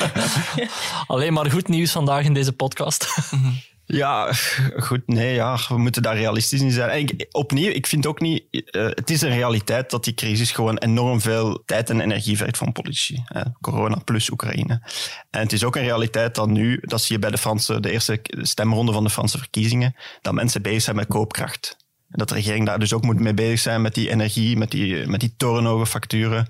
Alleen 1.06 1.32
maar 1.32 1.50
goed 1.50 1.68
nieuws 1.68 1.90
vandaag 1.90 2.24
in 2.24 2.34
deze 2.34 2.52
podcast. 2.52 3.30
Ja, 3.92 4.32
goed, 4.76 5.06
nee, 5.06 5.34
ja, 5.34 5.58
we 5.68 5.78
moeten 5.78 6.02
daar 6.02 6.16
realistisch 6.16 6.60
in 6.60 6.70
zijn. 6.70 7.26
Opnieuw, 7.30 7.70
ik 7.70 7.86
vind 7.86 8.06
ook 8.06 8.20
niet... 8.20 8.44
eh, 8.50 8.84
het 8.84 9.10
is 9.10 9.20
een 9.20 9.30
realiteit 9.30 9.90
dat 9.90 10.04
die 10.04 10.14
crisis 10.14 10.52
gewoon 10.52 10.78
enorm 10.78 11.20
veel 11.20 11.62
tijd 11.64 11.90
en 11.90 12.00
energie 12.00 12.36
vergt 12.36 12.56
van 12.56 12.72
politici. 12.72 13.24
Corona 13.60 13.96
plus 14.04 14.30
Oekraïne. 14.30 14.82
En 15.30 15.40
het 15.40 15.52
is 15.52 15.64
ook 15.64 15.76
een 15.76 15.82
realiteit 15.82 16.34
dat 16.34 16.48
nu, 16.48 16.78
dat 16.80 17.02
zie 17.02 17.14
je 17.14 17.20
bij 17.20 17.30
de, 17.30 17.38
Franse, 17.38 17.80
de 17.80 17.90
eerste 17.90 18.20
stemronde 18.42 18.92
van 18.92 19.04
de 19.04 19.10
Franse 19.10 19.38
verkiezingen, 19.38 19.96
dat 20.22 20.34
mensen 20.34 20.62
bezig 20.62 20.82
zijn 20.82 20.96
met 20.96 21.06
koopkracht. 21.06 21.76
En 22.08 22.18
dat 22.18 22.28
de 22.28 22.34
regering 22.34 22.66
daar 22.66 22.78
dus 22.78 22.92
ook 22.92 23.04
moet 23.04 23.20
mee 23.20 23.34
bezig 23.34 23.58
zijn 23.58 23.82
met 23.82 23.94
die 23.94 24.10
energie, 24.10 24.56
met 24.56 24.70
die, 24.70 25.06
met 25.06 25.20
die 25.20 25.34
torenhoge 25.36 25.86
facturen, 25.86 26.48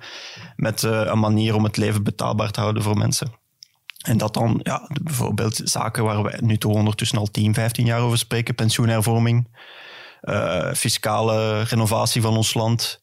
met 0.56 0.84
eh, 0.84 1.02
een 1.04 1.18
manier 1.18 1.54
om 1.54 1.64
het 1.64 1.76
leven 1.76 2.02
betaalbaar 2.02 2.50
te 2.50 2.60
houden 2.60 2.82
voor 2.82 2.96
mensen. 2.96 3.39
En 4.00 4.18
dat 4.18 4.34
dan 4.34 4.60
ja, 4.62 4.88
bijvoorbeeld 5.02 5.60
zaken 5.64 6.04
waar 6.04 6.22
we 6.22 6.38
nu 6.40 6.58
toch 6.58 6.72
ondertussen 6.72 7.18
al 7.18 7.26
10, 7.26 7.54
15 7.54 7.86
jaar 7.86 8.00
over 8.00 8.18
spreken, 8.18 8.54
pensioenhervorming, 8.54 9.48
eh, 10.20 10.72
fiscale 10.72 11.62
renovatie 11.62 12.22
van 12.22 12.36
ons 12.36 12.54
land, 12.54 13.00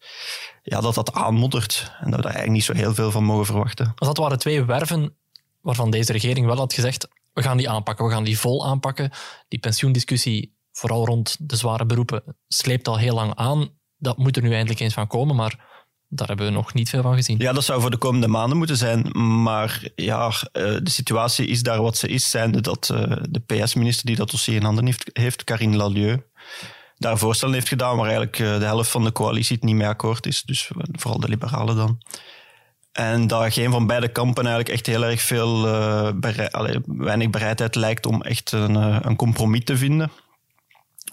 ja, 0.64 0.82
dat 0.82 0.96
dat 0.96 1.14
aanmoddert. 1.14 1.92
En 2.00 2.12
dat 2.12 2.16
we 2.16 2.22
daar 2.22 2.36
eigenlijk 2.36 2.52
niet 2.52 2.64
zo 2.64 2.74
heel 2.74 2.94
veel 2.94 3.12
van 3.12 3.24
mogen 3.24 3.46
verwachten. 3.46 3.92
Dus 3.96 4.08
dat 4.08 4.18
waren 4.18 4.40
twee 4.40 4.66
werven 4.66 5.16
waarvan 5.62 5.92
deze 5.92 6.12
regering 6.12 6.46
wel 6.46 6.58
had 6.58 6.74
gezegd, 6.74 7.08
we 7.34 7.44
gaan 7.44 7.58
die 7.58 7.70
aanpakken, 7.70 8.06
we 8.06 8.12
gaan 8.12 8.24
die 8.24 8.40
vol 8.40 8.66
aanpakken. 8.66 9.12
Die 9.48 9.60
pensioendiscussie, 9.60 10.56
vooral 10.72 11.06
rond 11.06 11.38
de 11.40 11.56
zware 11.56 11.86
beroepen, 11.86 12.24
sleept 12.48 12.88
al 12.88 12.98
heel 12.98 13.14
lang 13.14 13.36
aan. 13.36 13.70
Dat 13.98 14.18
moet 14.18 14.36
er 14.36 14.42
nu 14.42 14.54
eindelijk 14.54 14.80
eens 14.80 14.94
van 14.94 15.08
komen, 15.08 15.36
maar 15.36 15.77
daar 16.10 16.28
hebben 16.28 16.46
we 16.46 16.52
nog 16.52 16.74
niet 16.74 16.90
veel 16.90 17.02
van 17.02 17.16
gezien. 17.16 17.38
Ja, 17.38 17.54
dat 17.54 17.64
zou 17.64 17.82
voor 17.82 17.92
de 17.92 17.98
komende 17.98 18.28
maanden 18.28 18.58
moeten 18.58 18.78
zijn. 18.78 19.10
Maar 19.44 19.82
ja, 19.96 20.28
eh, 20.28 20.64
de 20.84 20.90
situatie 20.90 21.48
is 21.48 21.64
daar 21.64 21.82
wat 21.82 21.98
ze 21.98 22.08
is, 22.08 22.30
zijnde 22.30 22.62
dat 22.62 22.90
eh, 22.90 23.12
de 23.30 23.40
PS-minister 23.40 24.06
die 24.06 24.16
dat 24.16 24.32
dossier 24.32 24.56
in 24.56 24.64
handen 24.64 24.86
heeft, 24.86 25.10
heeft 25.14 25.44
Karine 25.44 25.78
Lalieu, 25.78 26.22
daar 26.98 27.18
voorstellen 27.18 27.54
heeft 27.54 27.68
gedaan 27.68 27.96
waar 27.96 28.06
eigenlijk 28.06 28.40
eh, 28.40 28.60
de 28.60 28.66
helft 28.66 28.90
van 28.90 29.04
de 29.04 29.12
coalitie 29.12 29.56
het 29.56 29.66
niet 29.66 29.76
mee 29.76 29.88
akkoord 29.88 30.26
is. 30.26 30.44
Dus 30.44 30.72
vooral 30.92 31.20
de 31.20 31.30
liberalen 31.30 31.76
dan. 31.76 32.02
En 32.92 33.28
dat 33.28 33.54
geen 33.54 33.72
van 33.72 33.88
beide 33.88 34.08
kampen 34.08 34.46
eigenlijk 34.46 34.76
echt 34.76 34.86
heel 34.86 35.06
erg 35.06 35.22
veel 35.22 35.62
weinig 36.86 37.30
bereidheid 37.30 37.76
lijkt 37.76 38.06
om 38.06 38.22
echt 38.22 38.52
een, 38.52 38.76
een 39.08 39.16
compromis 39.16 39.64
te 39.64 39.78
vinden. 39.78 40.12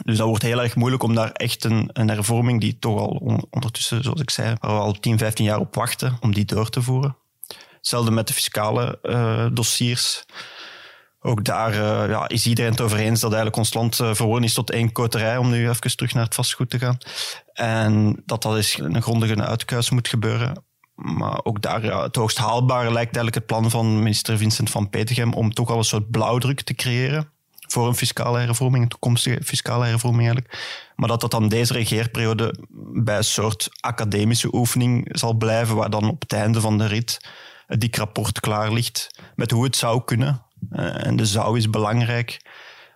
Dus 0.02 0.16
dat 0.16 0.26
wordt 0.26 0.42
heel 0.42 0.62
erg 0.62 0.76
moeilijk 0.76 1.02
om 1.02 1.14
daar 1.14 1.32
echt 1.32 1.64
een, 1.64 1.90
een 1.92 2.08
hervorming 2.08 2.60
die 2.60 2.78
toch 2.78 3.00
al 3.00 3.08
on- 3.08 3.46
ondertussen, 3.50 4.02
zoals 4.02 4.20
ik 4.20 4.30
zei, 4.30 4.54
waar 4.60 4.74
we 4.74 4.80
al 4.80 4.92
10, 4.92 5.18
15 5.18 5.44
jaar 5.44 5.58
op 5.58 5.74
wachten, 5.74 6.16
om 6.20 6.34
die 6.34 6.44
door 6.44 6.70
te 6.70 6.82
voeren. 6.82 7.16
Hetzelfde 7.76 8.10
met 8.10 8.26
de 8.26 8.34
fiscale 8.34 8.98
eh, 9.02 9.46
dossiers. 9.52 10.24
Ook 11.20 11.44
daar 11.44 11.72
eh, 11.72 12.08
ja, 12.08 12.28
is 12.28 12.46
iedereen 12.46 12.70
het 12.70 12.80
over 12.80 12.98
eens 12.98 13.20
dat 13.20 13.32
eigenlijk 13.32 13.56
ons 13.56 13.74
land 13.74 13.98
uh, 13.98 14.42
is 14.42 14.54
tot 14.54 14.70
één 14.70 14.92
koterij, 14.92 15.36
om 15.36 15.50
nu 15.50 15.68
even 15.68 15.96
terug 15.96 16.14
naar 16.14 16.24
het 16.24 16.34
vastgoed 16.34 16.70
te 16.70 16.78
gaan. 16.78 16.98
En 17.52 18.22
dat 18.26 18.42
dat 18.42 18.56
eens 18.56 18.78
een 18.78 19.02
grondige 19.02 19.42
uitkuis 19.42 19.90
moet 19.90 20.08
gebeuren. 20.08 20.64
Maar 20.94 21.40
ook 21.42 21.62
daar, 21.62 21.82
het 21.82 22.16
hoogst 22.16 22.38
haalbare 22.38 22.92
lijkt 22.92 23.16
eigenlijk 23.16 23.34
het 23.34 23.46
plan 23.46 23.70
van 23.70 23.98
minister 23.98 24.38
Vincent 24.38 24.70
van 24.70 24.90
Petegem 24.90 25.32
om 25.32 25.54
toch 25.54 25.70
al 25.70 25.78
een 25.78 25.84
soort 25.84 26.10
blauwdruk 26.10 26.60
te 26.60 26.74
creëren 26.74 27.32
voor 27.74 27.88
een 27.88 27.94
fiscale 27.94 28.38
hervorming, 28.38 28.82
een 28.82 28.88
toekomstige 28.88 29.42
fiscale 29.44 29.86
hervorming 29.86 30.22
eigenlijk. 30.22 30.58
Maar 30.96 31.08
dat 31.08 31.20
dat 31.20 31.30
dan 31.30 31.48
deze 31.48 31.72
regeerperiode 31.72 32.54
bij 33.04 33.16
een 33.16 33.24
soort 33.24 33.68
academische 33.80 34.54
oefening 34.54 35.08
zal 35.10 35.34
blijven, 35.34 35.76
waar 35.76 35.90
dan 35.90 36.08
op 36.08 36.20
het 36.20 36.32
einde 36.32 36.60
van 36.60 36.78
de 36.78 36.86
rit 36.86 37.28
het 37.66 37.80
dik 37.80 37.96
rapport 37.96 38.40
klaar 38.40 38.72
ligt 38.72 39.10
met 39.34 39.50
hoe 39.50 39.64
het 39.64 39.76
zou 39.76 40.04
kunnen. 40.04 40.42
Uh, 40.72 41.06
en 41.06 41.16
de 41.16 41.26
zou 41.26 41.56
is 41.56 41.70
belangrijk. 41.70 42.40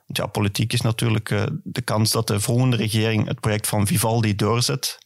Want 0.07 0.19
ja, 0.19 0.27
politiek 0.27 0.73
is 0.73 0.81
natuurlijk 0.81 1.31
uh, 1.31 1.43
de 1.63 1.83
kans 1.83 2.11
dat 2.11 2.27
de 2.27 2.41
volgende 2.41 2.77
regering 2.77 3.27
het 3.29 3.41
project 3.41 3.67
van 3.67 3.87
Vivaldi 3.87 4.35
doorzet. 4.35 4.99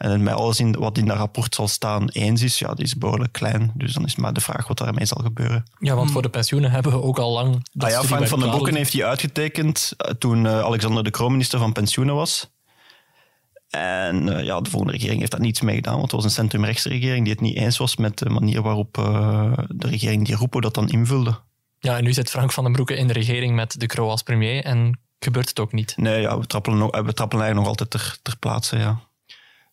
En 0.00 0.10
het 0.10 0.20
met 0.20 0.34
alles 0.34 0.60
in, 0.60 0.72
wat 0.72 0.98
in 0.98 1.06
dat 1.06 1.16
rapport 1.16 1.54
zal 1.54 1.68
staan 1.68 2.08
eens 2.08 2.42
is, 2.42 2.58
ja, 2.58 2.74
die 2.74 2.84
is 2.84 2.96
behoorlijk 2.96 3.32
klein. 3.32 3.72
Dus 3.74 3.92
dan 3.92 4.04
is 4.04 4.10
het 4.10 4.20
maar 4.20 4.32
de 4.32 4.40
vraag 4.40 4.68
wat 4.68 4.78
daarmee 4.78 5.06
zal 5.06 5.22
gebeuren. 5.22 5.64
Ja, 5.78 5.94
want 5.94 6.10
voor 6.10 6.22
de 6.22 6.28
pensioenen 6.28 6.70
hebben 6.70 6.92
we 6.92 7.02
ook 7.02 7.18
al 7.18 7.32
lang... 7.32 7.66
Dat 7.72 7.88
ah 7.88 7.94
ja, 7.94 8.02
Frank 8.02 8.26
van 8.26 8.40
den 8.40 8.50
Broeken 8.50 8.74
heeft 8.74 8.92
die 8.92 9.04
uitgetekend 9.04 9.96
toen 10.18 10.44
uh, 10.44 10.60
Alexander 10.60 11.04
de 11.04 11.10
Croo 11.10 11.28
minister 11.28 11.58
van 11.58 11.72
Pensioenen 11.72 12.14
was. 12.14 12.50
En 13.68 14.26
uh, 14.26 14.44
ja, 14.44 14.60
de 14.60 14.70
volgende 14.70 14.94
regering 14.94 15.18
heeft 15.18 15.30
daar 15.30 15.40
niets 15.40 15.60
mee 15.60 15.74
gedaan, 15.74 15.92
want 15.92 16.04
het 16.04 16.12
was 16.12 16.24
een 16.24 16.30
centrumrechtse 16.30 16.88
regering 16.88 17.24
die 17.24 17.32
het 17.32 17.42
niet 17.42 17.56
eens 17.56 17.78
was 17.78 17.96
met 17.96 18.18
de 18.18 18.30
manier 18.30 18.62
waarop 18.62 18.96
uh, 18.98 19.52
de 19.68 19.88
regering 19.88 20.26
die 20.26 20.36
Rupo 20.36 20.60
dat 20.60 20.74
dan 20.74 20.88
invulde. 20.88 21.38
Ja, 21.78 21.96
en 21.96 22.04
nu 22.04 22.12
zit 22.12 22.30
Frank 22.30 22.52
van 22.52 22.64
den 22.64 22.72
Broeke 22.72 22.96
in 22.96 23.06
de 23.06 23.12
regering 23.12 23.54
met 23.54 23.80
de 23.80 23.86
Croo 23.86 24.08
als 24.08 24.22
premier 24.22 24.64
en 24.64 25.00
gebeurt 25.18 25.48
het 25.48 25.60
ook 25.60 25.72
niet. 25.72 25.96
Nee, 25.96 26.20
ja, 26.20 26.38
we 26.38 26.46
trappelen, 26.46 26.78
nog, 26.78 26.90
we 26.90 27.12
trappelen 27.12 27.44
eigenlijk 27.44 27.54
nog 27.54 27.66
altijd 27.66 27.90
ter, 27.90 28.18
ter 28.22 28.38
plaatse, 28.38 28.78
ja. 28.78 29.08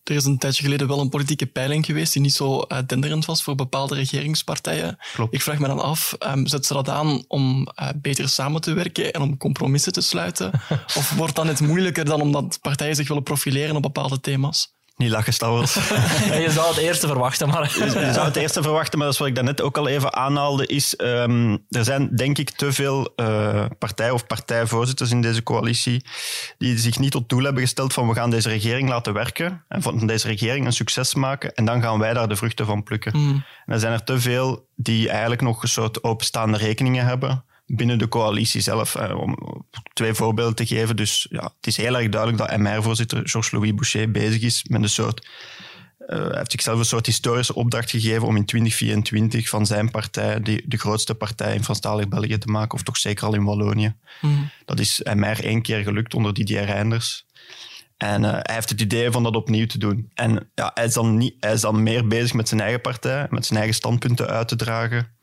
Er 0.10 0.16
is 0.16 0.26
een 0.26 0.38
tijdje 0.38 0.64
geleden 0.64 0.88
wel 0.88 0.99
een 0.99 1.10
politieke 1.10 1.45
peiling 1.45 1.86
geweest 1.86 2.14
die 2.14 2.22
niet 2.22 2.34
zo 2.34 2.66
uh, 2.68 2.78
denderend 2.86 3.26
was 3.26 3.43
voor 3.43 3.55
bepaalde 3.55 3.95
regeringspartijen. 3.95 4.97
Klopt. 5.14 5.34
Ik 5.34 5.41
vraag 5.41 5.60
me 5.60 5.68
dan 5.68 5.80
af, 5.80 6.16
um, 6.20 6.47
zet 6.47 6.66
ze 6.66 6.74
dat 6.74 6.89
aan 6.89 7.24
om 7.28 7.68
uh, 7.82 7.89
beter 7.95 8.30
samen 8.30 8.62
te 8.62 8.74
werken 8.74 9.14
en 9.14 9.22
om 9.22 9.38
compromissen 9.38 9.93
te 9.93 10.01
sluiten? 10.01 10.51
of 10.99 11.14
wordt 11.16 11.36
dan 11.36 11.47
het 11.47 11.60
moeilijker 11.60 12.05
dan 12.05 12.22
omdat 12.22 12.60
partijen 12.62 12.95
zich 12.95 13.08
willen 13.08 13.24
profileren 13.24 13.76
op 13.76 13.82
bepaalde 13.82 14.20
thema's? 14.20 14.77
Niet 14.98 15.10
lachen, 15.10 15.34
Stouwels. 15.34 15.74
ja, 16.30 16.36
je 16.36 16.52
zou 16.52 16.68
het 16.68 16.78
eerste 16.78 17.08
verwachten, 17.08 17.48
maar... 17.48 17.76
je, 17.78 17.86
je 17.86 18.14
zou 18.14 18.26
het 18.26 18.36
eerste 18.43 18.62
verwachten, 18.62 18.98
maar 18.98 19.08
dat 19.08 19.16
is 19.16 19.20
wat 19.20 19.30
ik 19.30 19.36
daarnet 19.36 19.62
ook 19.62 19.78
al 19.78 19.88
even 19.88 20.14
aanhaalde, 20.14 20.66
is 20.66 20.93
um, 20.98 21.66
er 21.70 21.84
zijn 21.84 22.16
denk 22.16 22.38
ik 22.38 22.50
te 22.50 22.74
veel 22.74 23.14
uh, 23.16 23.66
partij- 23.80 24.12
of 24.12 24.28
partijvoorzitters 24.28 25.12
in 25.12 25.22
deze 25.22 25.43
coalitie 25.43 26.06
die 26.58 26.78
zich 26.78 27.00
niet 27.00 27.12
tot 27.12 27.30
doel 27.30 27.43
hebben 27.43 27.62
gesteld 27.62 27.93
van 27.93 28.08
we 28.08 28.14
gaan 28.14 28.30
deze 28.30 28.50
regering 28.50 28.89
laten 28.89 29.14
werken 29.14 29.64
en 29.68 29.82
van 29.82 30.08
deze 30.08 30.28
regering 30.28 30.66
een 30.66 30.74
succes 30.74 31.14
maken 31.16 31.54
en 31.54 31.66
dan 31.66 31.82
gaan 31.82 32.00
wij 32.00 32.14
daar 32.14 32.28
de 32.28 32.36
vruchten 32.36 32.66
van 32.66 32.84
plukken. 32.84 33.18
Mm. 33.18 33.43
En 33.66 33.74
er 33.74 33.80
zijn 33.80 33.93
er 33.93 34.04
te 34.04 34.20
veel 34.20 34.68
die 34.76 35.10
eigenlijk 35.10 35.41
nog 35.41 35.64
een 35.64 35.70
soort 35.70 36.04
openstaande 36.04 36.58
rekeningen 36.58 37.06
hebben 37.06 37.43
binnen 37.68 37.97
de 37.97 38.07
coalitie 38.07 38.61
zelf. 38.61 38.95
Eh, 38.95 39.18
om 39.18 39.38
twee 39.93 40.13
voorbeelden 40.13 40.55
te 40.55 40.65
geven. 40.65 40.95
Dus 40.95 41.28
ja, 41.30 41.43
het 41.43 41.68
is 41.68 41.78
heel 41.78 41.97
erg 41.97 42.09
duidelijk 42.09 42.49
dat 42.49 42.57
MR-voorzitter 42.59 43.30
Georges-Louis 43.30 43.74
Boucher 43.74 44.11
bezig 44.11 44.41
is 44.41 44.63
met 44.63 44.82
een 44.82 44.89
soort... 44.89 45.28
Uh, 46.07 46.18
hij 46.18 46.38
heeft 46.38 46.51
zichzelf 46.51 46.80
een 46.80 46.86
soort 46.86 47.05
historische 47.05 47.55
opdracht 47.55 47.89
gegeven 47.89 48.28
om 48.28 48.36
in 48.36 48.45
2024 48.45 49.49
van 49.49 49.65
zijn 49.65 49.91
partij 49.91 50.41
de, 50.41 50.63
de 50.65 50.78
grootste 50.78 51.15
partij 51.15 51.53
in 51.55 51.63
Franstalig 51.63 52.07
België 52.07 52.38
te 52.38 52.47
maken, 52.47 52.74
of 52.74 52.84
toch 52.84 52.97
zeker 52.97 53.26
al 53.26 53.34
in 53.34 53.43
Wallonië. 53.43 53.95
Mm. 54.22 54.49
Dat 54.65 54.80
is 54.80 55.01
MR 55.13 55.43
één 55.43 55.61
keer 55.61 55.84
gelukt 55.84 56.13
onder 56.13 56.34
Didier 56.34 56.65
Reinders. 56.65 57.26
En 57.97 58.24
uh, 58.24 58.32
hij 58.32 58.53
heeft 58.55 58.70
het 58.70 58.82
idee 58.82 59.11
van 59.11 59.24
dat 59.24 59.36
opnieuw 59.36 59.65
te 59.65 59.78
doen. 59.78 60.11
En 60.13 60.49
ja, 60.55 60.72
hij, 60.74 60.86
is 60.86 60.93
dan 60.93 61.18
niet, 61.18 61.36
hij 61.39 61.53
is 61.53 61.61
dan 61.61 61.84
meer 61.84 62.07
bezig 62.07 62.34
met 62.34 62.47
zijn 62.47 62.61
eigen 62.61 62.82
partij, 62.82 63.28
met 63.30 63.45
zijn 63.45 63.59
eigen 63.59 63.76
standpunten 63.76 64.28
uit 64.28 64.47
te 64.47 64.55
dragen 64.55 65.16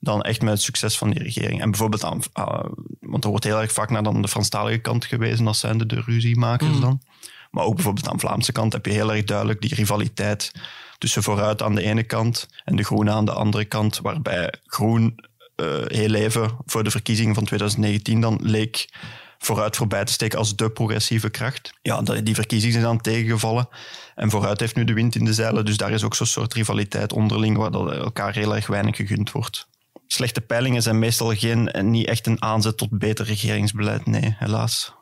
dan 0.00 0.22
echt 0.22 0.42
met 0.42 0.52
het 0.52 0.62
succes 0.62 0.98
van 0.98 1.10
die 1.10 1.22
regering. 1.22 1.60
En 1.60 1.70
bijvoorbeeld, 1.70 2.04
aan, 2.04 2.20
uh, 2.38 2.64
want 3.00 3.24
er 3.24 3.30
wordt 3.30 3.44
heel 3.44 3.60
erg 3.60 3.72
vaak 3.72 3.90
naar 3.90 4.02
dan 4.02 4.22
de 4.22 4.28
Franstalige 4.28 4.78
kant 4.78 5.04
gewezen 5.04 5.46
als 5.46 5.58
zijnde 5.58 5.86
de 5.86 6.00
ruziemakers 6.00 6.74
mm. 6.74 6.80
dan. 6.80 7.02
Maar 7.50 7.64
ook 7.64 7.74
bijvoorbeeld 7.74 8.08
aan 8.08 8.16
de 8.16 8.26
Vlaamse 8.26 8.52
kant 8.52 8.72
heb 8.72 8.86
je 8.86 8.92
heel 8.92 9.12
erg 9.12 9.24
duidelijk 9.24 9.60
die 9.60 9.74
rivaliteit 9.74 10.52
tussen 10.98 11.22
vooruit 11.22 11.62
aan 11.62 11.74
de 11.74 11.82
ene 11.82 12.02
kant 12.02 12.48
en 12.64 12.76
de 12.76 12.84
groenen 12.84 13.14
aan 13.14 13.24
de 13.24 13.32
andere 13.32 13.64
kant, 13.64 14.00
waarbij 14.02 14.54
groen 14.66 15.20
uh, 15.56 15.66
heel 15.86 16.14
even 16.14 16.56
voor 16.66 16.84
de 16.84 16.90
verkiezingen 16.90 17.34
van 17.34 17.44
2019 17.44 18.20
dan 18.20 18.38
leek 18.42 18.88
vooruit 19.38 19.76
voorbij 19.76 20.04
te 20.04 20.12
steken 20.12 20.38
als 20.38 20.56
de 20.56 20.70
progressieve 20.70 21.30
kracht. 21.30 21.72
Ja, 21.82 22.02
die 22.02 22.34
verkiezingen 22.34 22.72
zijn 22.72 22.86
dan 22.86 23.00
tegengevallen. 23.00 23.68
En 24.14 24.30
vooruit 24.30 24.60
heeft 24.60 24.76
nu 24.76 24.84
de 24.84 24.92
wind 24.92 25.14
in 25.14 25.24
de 25.24 25.34
zeilen. 25.34 25.64
Dus 25.64 25.76
daar 25.76 25.90
is 25.90 26.04
ook 26.04 26.14
zo'n 26.14 26.26
soort 26.26 26.54
rivaliteit 26.54 27.12
onderling 27.12 27.56
waar 27.56 27.70
dat 27.70 27.92
elkaar 27.92 28.34
heel 28.34 28.54
erg 28.54 28.66
weinig 28.66 28.96
gegund 28.96 29.32
wordt. 29.32 29.68
Slechte 30.12 30.40
peilingen 30.40 30.82
zijn 30.82 30.98
meestal 30.98 31.34
geen, 31.34 31.70
niet 31.80 32.06
echt 32.06 32.26
een 32.26 32.42
aanzet 32.42 32.76
tot 32.76 32.98
beter 32.98 33.26
regeringsbeleid. 33.26 34.06
Nee, 34.06 34.36
helaas. 34.38 34.94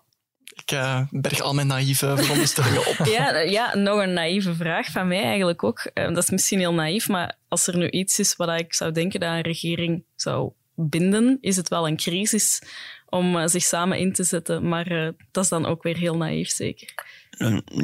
Ik 0.44 0.72
uh, 0.72 1.00
berg 1.10 1.40
al 1.40 1.54
mijn 1.54 1.66
naïeve 1.66 2.16
veronderstellingen 2.16 2.86
op. 2.86 3.06
ja, 3.16 3.38
ja, 3.38 3.76
nog 3.76 4.02
een 4.02 4.12
naïeve 4.12 4.54
vraag 4.54 4.90
van 4.90 5.08
mij 5.08 5.22
eigenlijk 5.22 5.64
ook. 5.64 5.78
Eh, 5.78 6.08
dat 6.08 6.22
is 6.22 6.30
misschien 6.30 6.58
heel 6.58 6.74
naïef, 6.74 7.08
maar 7.08 7.36
als 7.48 7.66
er 7.66 7.76
nu 7.76 7.90
iets 7.90 8.18
is 8.18 8.36
wat 8.36 8.60
ik 8.60 8.74
zou 8.74 8.92
denken 8.92 9.20
dat 9.20 9.30
een 9.30 9.40
regering 9.40 10.04
zou 10.16 10.52
binden, 10.74 11.38
is 11.40 11.56
het 11.56 11.68
wel 11.68 11.88
een 11.88 11.96
crisis 11.96 12.62
om 13.06 13.36
eh, 13.36 13.46
zich 13.46 13.62
samen 13.62 13.98
in 13.98 14.12
te 14.12 14.24
zetten. 14.24 14.68
Maar 14.68 14.92
uh, 14.92 15.08
dat 15.30 15.44
is 15.44 15.50
dan 15.50 15.66
ook 15.66 15.82
weer 15.82 15.96
heel 15.96 16.16
naïef, 16.16 16.48
zeker. 16.48 16.94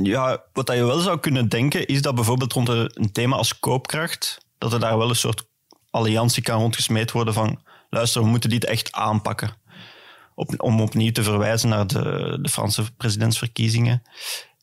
Ja, 0.02 0.42
wat 0.52 0.68
je 0.68 0.84
wel 0.84 0.98
zou 0.98 1.20
kunnen 1.20 1.48
denken, 1.48 1.86
is 1.86 2.02
dat 2.02 2.14
bijvoorbeeld 2.14 2.52
rond 2.52 2.68
een 2.68 3.12
thema 3.12 3.36
als 3.36 3.58
koopkracht, 3.58 4.46
dat 4.58 4.72
er 4.72 4.80
daar 4.80 4.98
wel 4.98 5.08
een 5.08 5.16
soort 5.16 5.46
alliantie 5.94 6.42
kan 6.42 6.60
rondgesmeed 6.60 7.12
worden 7.12 7.34
van 7.34 7.62
luister, 7.90 8.22
we 8.22 8.28
moeten 8.28 8.50
dit 8.50 8.64
echt 8.64 8.92
aanpakken. 8.92 9.62
Op, 10.34 10.62
om 10.62 10.80
opnieuw 10.80 11.12
te 11.12 11.22
verwijzen 11.22 11.68
naar 11.68 11.86
de, 11.86 12.38
de 12.42 12.48
Franse 12.48 12.92
presidentsverkiezingen. 12.96 14.02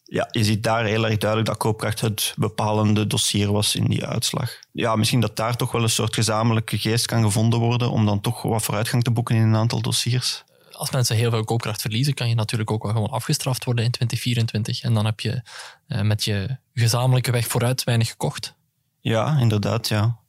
Ja, 0.03 0.27
je 0.31 0.43
ziet 0.43 0.63
daar 0.63 0.85
heel 0.85 1.05
erg 1.05 1.17
duidelijk 1.17 1.49
dat 1.49 1.57
koopkracht 1.57 2.01
het 2.01 2.33
bepalende 2.37 3.07
dossier 3.07 3.51
was 3.51 3.75
in 3.75 3.85
die 3.85 4.05
uitslag. 4.05 4.59
Ja, 4.71 4.95
misschien 4.95 5.19
dat 5.19 5.35
daar 5.35 5.55
toch 5.55 5.71
wel 5.71 5.83
een 5.83 5.89
soort 5.89 6.13
gezamenlijke 6.13 6.77
geest 6.77 7.05
kan 7.05 7.23
gevonden 7.23 7.59
worden 7.59 7.91
om 7.91 8.05
dan 8.05 8.21
toch 8.21 8.41
wat 8.41 8.63
vooruitgang 8.63 9.03
te 9.03 9.11
boeken 9.11 9.35
in 9.35 9.41
een 9.41 9.55
aantal 9.55 9.81
dossiers 9.81 10.43
als 10.81 10.91
mensen 10.91 11.15
heel 11.15 11.29
veel 11.29 11.43
koopkracht 11.43 11.81
verliezen, 11.81 12.13
kan 12.13 12.29
je 12.29 12.35
natuurlijk 12.35 12.71
ook 12.71 12.83
wel 12.83 12.91
gewoon 12.91 13.09
afgestraft 13.09 13.63
worden 13.63 13.85
in 13.85 13.91
2024. 13.91 14.83
En 14.83 14.93
dan 14.93 15.05
heb 15.05 15.19
je 15.19 15.41
uh, 15.87 16.01
met 16.01 16.23
je 16.23 16.57
gezamenlijke 16.73 17.31
weg 17.31 17.47
vooruit 17.47 17.83
weinig 17.83 18.09
gekocht. 18.09 18.55
Ja, 18.99 19.37
inderdaad, 19.39 19.87
ja. 19.87 20.20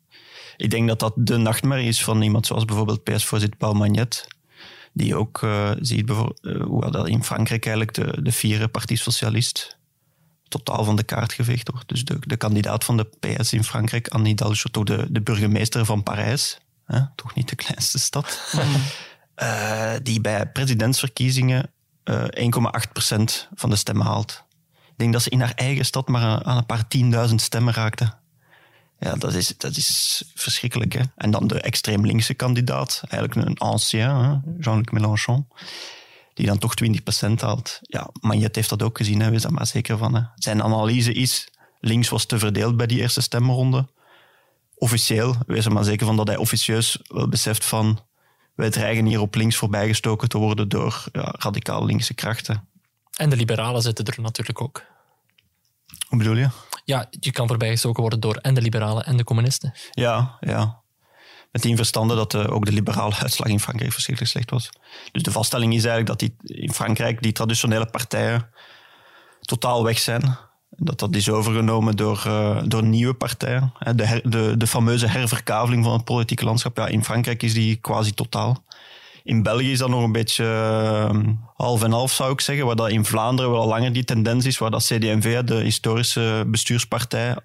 Ik 0.56 0.70
denk 0.70 0.88
dat 0.88 0.98
dat 0.98 1.12
de 1.16 1.36
nachtmerrie 1.36 1.88
is 1.88 2.04
van 2.04 2.22
iemand 2.22 2.46
zoals 2.46 2.64
bijvoorbeeld 2.64 3.04
PS-voorzitter 3.04 3.58
Paul 3.58 3.74
Magnet, 3.74 4.26
die 4.92 5.16
ook 5.16 5.42
uh, 5.42 5.70
ziet 5.80 6.10
uh, 6.10 6.26
hoe 6.62 6.90
dat 6.90 7.08
in 7.08 7.24
Frankrijk 7.24 7.66
eigenlijk 7.66 7.96
de, 7.96 8.22
de 8.22 8.32
vierde 8.32 8.68
Parti 8.68 8.96
Socialist 8.96 9.80
totaal 10.52 10.84
van 10.84 10.96
de 10.96 11.02
kaart 11.02 11.32
geveegd 11.32 11.70
wordt. 11.70 11.88
Dus 11.88 12.04
de, 12.04 12.16
de 12.20 12.36
kandidaat 12.36 12.84
van 12.84 12.96
de 12.96 13.08
PS 13.20 13.52
in 13.52 13.64
Frankrijk, 13.64 14.08
Anne 14.08 14.28
Hidalgo, 14.28 14.68
toch 14.70 14.84
de, 14.84 15.06
de 15.10 15.20
burgemeester 15.20 15.84
van 15.84 16.02
Parijs, 16.02 16.58
hè? 16.84 17.00
toch 17.16 17.34
niet 17.34 17.48
de 17.48 17.56
kleinste 17.56 17.98
stad, 17.98 18.52
mm. 18.52 18.60
uh, 19.42 19.92
die 20.02 20.20
bij 20.20 20.46
presidentsverkiezingen 20.46 21.70
uh, 22.04 22.24
1,8% 22.24 22.28
van 23.54 23.70
de 23.70 23.76
stemmen 23.76 24.06
haalt. 24.06 24.44
Ik 24.72 24.98
denk 24.98 25.12
dat 25.12 25.22
ze 25.22 25.30
in 25.30 25.40
haar 25.40 25.54
eigen 25.54 25.84
stad 25.84 26.08
maar 26.08 26.42
aan 26.42 26.56
een 26.56 26.66
paar 26.66 26.88
tienduizend 26.88 27.40
stemmen 27.40 27.74
raakte. 27.74 28.14
Ja, 29.02 29.14
dat 29.14 29.34
is, 29.34 29.54
dat 29.56 29.76
is 29.76 30.22
verschrikkelijk. 30.34 30.92
Hè? 30.92 31.02
En 31.16 31.30
dan 31.30 31.46
de 31.46 31.60
extreem 31.60 32.06
linkse 32.06 32.34
kandidaat, 32.34 33.02
eigenlijk 33.08 33.48
een 33.48 33.58
ancien, 33.58 34.42
Jean-Luc 34.58 34.90
Mélenchon, 34.90 35.48
die 36.34 36.46
dan 36.46 36.58
toch 36.58 36.74
20% 36.84 37.32
haalt. 37.34 37.78
Ja, 37.82 38.10
Magnet 38.20 38.54
heeft 38.54 38.68
dat 38.68 38.82
ook 38.82 38.96
gezien, 38.96 39.20
hè, 39.20 39.30
wees 39.30 39.42
daar 39.42 39.52
maar 39.52 39.66
zeker 39.66 39.98
van. 39.98 40.14
Hè. 40.14 40.22
Zijn 40.34 40.62
analyse 40.62 41.12
is, 41.12 41.48
links 41.80 42.08
was 42.08 42.24
te 42.24 42.38
verdeeld 42.38 42.76
bij 42.76 42.86
die 42.86 43.00
eerste 43.00 43.20
stemronde. 43.20 43.88
Officieel, 44.74 45.36
wees 45.46 45.64
er 45.64 45.72
maar 45.72 45.84
zeker 45.84 46.06
van 46.06 46.16
dat 46.16 46.26
hij 46.26 46.36
officieus 46.36 46.98
wel 47.06 47.28
beseft 47.28 47.64
van 47.64 48.00
wij 48.54 48.70
dreigen 48.70 49.04
hier 49.04 49.20
op 49.20 49.34
links 49.34 49.56
voorbijgestoken 49.56 50.28
te 50.28 50.38
worden 50.38 50.68
door 50.68 51.04
ja, 51.12 51.34
radicaal 51.38 51.84
linkse 51.84 52.14
krachten. 52.14 52.68
En 53.16 53.30
de 53.30 53.36
liberalen 53.36 53.82
zitten 53.82 54.04
er 54.04 54.20
natuurlijk 54.20 54.60
ook. 54.60 54.90
Hoe 56.12 56.20
bedoel 56.20 56.36
je? 56.36 56.48
Ja, 56.84 57.06
je 57.10 57.32
kan 57.32 57.48
voorbijgestoken 57.48 58.00
worden 58.00 58.20
door 58.20 58.36
en 58.36 58.54
de 58.54 58.60
liberalen 58.60 59.04
en 59.04 59.16
de 59.16 59.24
communisten. 59.24 59.72
Ja, 59.90 60.36
ja. 60.40 60.80
Met 61.52 61.62
die 61.62 61.76
verstande 61.76 62.14
dat 62.14 62.34
uh, 62.34 62.52
ook 62.52 62.64
de 62.64 62.72
liberale 62.72 63.14
uitslag 63.14 63.48
in 63.48 63.60
Frankrijk 63.60 63.92
verschrikkelijk 63.92 64.32
slecht 64.32 64.50
was. 64.50 64.70
Dus 65.12 65.22
de 65.22 65.30
vaststelling 65.30 65.74
is 65.74 65.84
eigenlijk 65.84 66.06
dat 66.06 66.18
die, 66.18 66.60
in 66.64 66.72
Frankrijk 66.72 67.22
die 67.22 67.32
traditionele 67.32 67.86
partijen 67.86 68.48
totaal 69.40 69.84
weg 69.84 69.98
zijn. 69.98 70.36
Dat 70.70 70.98
dat 70.98 71.14
is 71.14 71.30
overgenomen 71.30 71.96
door, 71.96 72.24
uh, 72.26 72.62
door 72.64 72.82
nieuwe 72.82 73.14
partijen. 73.14 73.72
De, 73.94 74.06
her, 74.06 74.30
de, 74.30 74.54
de 74.56 74.66
fameuze 74.66 75.06
herverkaveling 75.06 75.84
van 75.84 75.92
het 75.92 76.04
politieke 76.04 76.44
landschap. 76.44 76.76
Ja, 76.76 76.86
in 76.86 77.04
Frankrijk 77.04 77.42
is 77.42 77.54
die 77.54 77.76
quasi 77.76 78.12
totaal. 78.14 78.64
In 79.24 79.42
België 79.42 79.72
is 79.72 79.78
dat 79.78 79.88
nog 79.88 80.02
een 80.02 80.12
beetje 80.12 80.44
uh, 80.44 81.18
half 81.54 81.82
en 81.82 81.90
half, 81.92 82.12
zou 82.12 82.32
ik 82.32 82.40
zeggen. 82.40 82.66
Waar 82.66 82.76
dat 82.76 82.90
in 82.90 83.04
Vlaanderen 83.04 83.50
wel 83.50 83.60
al 83.60 83.68
langer 83.68 83.92
die 83.92 84.04
tendens 84.04 84.46
is. 84.46 84.58
Waar 84.58 84.70
dat 84.70 84.84
CD&V, 84.84 85.42
de 85.42 85.54
historische 85.54 86.44
bestuurspartij, 86.46 87.36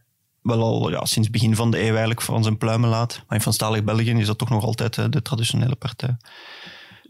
wel 0.42 0.62
al 0.62 0.90
ja, 0.90 1.06
sinds 1.06 1.30
begin 1.30 1.56
van 1.56 1.72
de 1.72 1.80
eeuw 1.80 1.90
eigenlijk 1.90 2.22
van 2.22 2.44
zijn 2.44 2.58
pluimen 2.58 2.90
laat. 2.90 3.24
Maar 3.28 3.38
in 3.38 3.42
Franstalig 3.42 3.84
België 3.84 4.12
is 4.12 4.28
dat 4.28 4.38
toch 4.38 4.50
nog 4.50 4.64
altijd 4.64 4.98
uh, 4.98 5.06
de 5.10 5.22
traditionele 5.22 5.76
partij. 5.76 6.18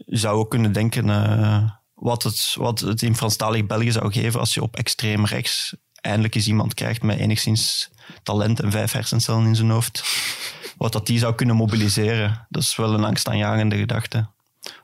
Je 0.06 0.16
zou 0.16 0.38
ook 0.38 0.50
kunnen 0.50 0.72
denken 0.72 1.08
uh, 1.08 1.70
wat, 1.94 2.22
het, 2.22 2.54
wat 2.58 2.80
het 2.80 3.02
in 3.02 3.16
Franstalig 3.16 3.66
België 3.66 3.90
zou 3.90 4.12
geven 4.12 4.40
als 4.40 4.54
je 4.54 4.62
op 4.62 4.76
extreem 4.76 5.24
rechts 5.24 5.76
eindelijk 6.00 6.34
eens 6.34 6.46
iemand 6.46 6.74
krijgt 6.74 7.02
met 7.02 7.18
enigszins 7.18 7.90
talent 8.22 8.60
en 8.60 8.70
vijf 8.70 8.92
hersencellen 8.92 9.46
in 9.46 9.56
zijn 9.56 9.70
hoofd. 9.70 10.04
Wat 10.76 10.92
dat 10.92 11.06
die 11.06 11.18
zou 11.18 11.34
kunnen 11.34 11.56
mobiliseren, 11.56 12.46
dat 12.48 12.62
is 12.62 12.76
wel 12.76 12.94
een 12.94 13.04
angstaanjagende 13.04 13.76
gedachte. 13.76 14.28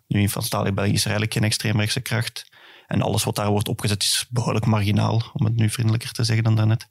Nu 0.07 0.21
in 0.21 0.31
Franstalig 0.31 0.75
België 0.75 0.93
is 0.93 1.01
er 1.01 1.11
eigenlijk 1.11 1.33
geen 1.33 1.45
extreemrechtse 1.45 2.01
kracht. 2.01 2.47
En 2.87 3.03
alles 3.03 3.25
wat 3.25 3.37
daar 3.37 3.51
wordt 3.51 3.69
opgezet 3.69 4.03
is 4.03 4.27
behoorlijk 4.31 4.67
marginaal, 4.67 5.23
om 5.33 5.45
het 5.45 5.57
nu 5.57 5.71
vriendelijker 5.71 6.13
te 6.13 6.25
zeggen 6.25 6.45
dan 6.45 6.57
daarnet. 6.57 6.87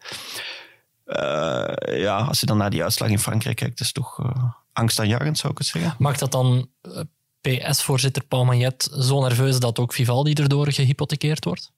Uh, 1.05 1.99
ja, 1.99 2.17
als 2.17 2.39
je 2.39 2.45
dan 2.45 2.57
naar 2.57 2.69
die 2.69 2.83
uitslag 2.83 3.09
in 3.09 3.19
Frankrijk 3.19 3.55
kijkt, 3.55 3.79
is 3.79 3.85
het 3.85 3.95
toch 3.95 4.19
uh, 4.19 4.43
angstaanjagend, 4.73 5.37
zou 5.37 5.51
ik 5.51 5.57
het 5.57 5.67
zeggen. 5.67 5.95
Maakt 5.97 6.19
dat 6.19 6.31
dan 6.31 6.69
uh, 6.81 6.99
PS-voorzitter 7.41 8.23
Paul 8.23 8.45
Magnet 8.45 8.89
zo 8.99 9.21
nerveus 9.21 9.59
dat 9.59 9.79
ook 9.79 9.93
Vivaldi 9.93 10.33
erdoor 10.33 10.71
gehypothekeerd 10.71 11.45
wordt? 11.45 11.71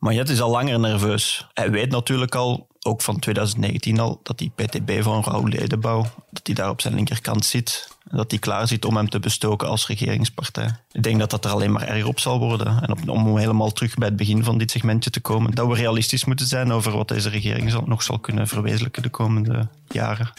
Magnet 0.00 0.28
is 0.28 0.40
al 0.40 0.50
langer 0.50 0.80
nerveus. 0.80 1.46
Hij 1.54 1.70
weet 1.70 1.90
natuurlijk 1.90 2.34
al, 2.34 2.68
ook 2.82 3.02
van 3.02 3.18
2019 3.18 3.98
al, 3.98 4.20
dat 4.22 4.38
die 4.38 4.52
PTB 4.54 5.02
van 5.02 5.22
Raoul 5.24 5.48
Ledenbouw, 5.48 6.02
dat 6.30 6.46
hij 6.46 6.54
daar 6.54 6.70
op 6.70 6.80
zijn 6.80 6.94
linkerkant 6.94 7.44
zit. 7.44 7.96
En 8.08 8.16
dat 8.16 8.30
hij 8.30 8.40
klaar 8.40 8.68
zit 8.68 8.84
om 8.84 8.96
hem 8.96 9.08
te 9.08 9.18
bestoken 9.18 9.68
als 9.68 9.86
regeringspartij. 9.86 10.76
Ik 10.92 11.02
denk 11.02 11.18
dat 11.18 11.30
dat 11.30 11.44
er 11.44 11.50
alleen 11.50 11.72
maar 11.72 11.82
erger 11.82 12.06
op 12.06 12.20
zal 12.20 12.38
worden. 12.38 12.82
En 12.82 13.08
om 13.08 13.38
helemaal 13.38 13.72
terug 13.72 13.94
bij 13.94 14.08
het 14.08 14.16
begin 14.16 14.44
van 14.44 14.58
dit 14.58 14.70
segmentje 14.70 15.10
te 15.10 15.20
komen, 15.20 15.50
dat 15.50 15.66
we 15.66 15.74
realistisch 15.74 16.24
moeten 16.24 16.46
zijn 16.46 16.72
over 16.72 16.92
wat 16.92 17.08
deze 17.08 17.28
regering 17.28 17.86
nog 17.86 18.02
zal 18.02 18.18
kunnen 18.18 18.48
verwezenlijken 18.48 19.02
de 19.02 19.08
komende 19.08 19.68
jaren. 19.88 20.32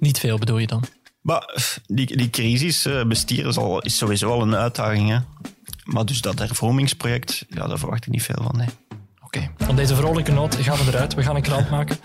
Niet 0.00 0.18
veel 0.18 0.38
bedoel 0.38 0.58
je 0.58 0.66
dan? 0.66 0.84
Maar 1.20 1.54
die, 1.86 2.16
die 2.16 2.30
crisis 2.30 2.84
eh, 2.86 3.04
bestieren 3.04 3.50
is, 3.50 3.56
al, 3.56 3.80
is 3.80 3.96
sowieso 3.96 4.30
al 4.30 4.42
een 4.42 4.54
uitdaging. 4.54 5.08
Hè? 5.08 5.18
Maar 5.84 6.06
dus 6.06 6.20
dat 6.20 6.38
hervormingsproject, 6.38 7.44
ja, 7.48 7.66
daar 7.66 7.78
verwacht 7.78 8.06
ik 8.06 8.12
niet 8.12 8.22
veel 8.22 8.42
van. 8.42 8.56
Nee. 8.56 8.68
Oké, 9.28 9.50
van 9.56 9.76
deze 9.76 9.94
vrolijke 9.94 10.32
noot 10.32 10.54
gaan 10.54 10.76
we 10.76 10.84
eruit. 10.86 11.14
We 11.14 11.22
gaan 11.22 11.36
een 11.36 11.42
krant 11.42 11.70
maken. 11.70 11.96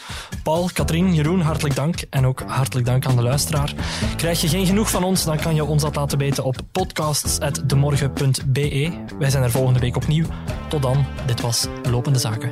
Paul, 0.43 0.69
Katrien, 0.73 1.13
Jeroen, 1.13 1.41
hartelijk 1.41 1.75
dank. 1.75 2.01
En 2.09 2.25
ook 2.25 2.43
hartelijk 2.47 2.85
dank 2.85 3.05
aan 3.05 3.15
de 3.15 3.21
luisteraar. 3.21 3.73
Krijg 4.15 4.41
je 4.41 4.47
geen 4.47 4.65
genoeg 4.65 4.89
van 4.89 5.03
ons, 5.03 5.23
dan 5.23 5.37
kan 5.37 5.55
je 5.55 5.65
ons 5.65 5.81
dat 5.81 5.95
laten 5.95 6.17
weten 6.17 6.43
op 6.43 6.55
podcasts.demorgen.be. 6.71 8.91
Wij 9.19 9.29
zijn 9.29 9.43
er 9.43 9.51
volgende 9.51 9.79
week 9.79 9.95
opnieuw. 9.95 10.25
Tot 10.69 10.81
dan, 10.81 11.05
dit 11.25 11.41
was 11.41 11.67
Lopende 11.89 12.19
Zaken. 12.19 12.51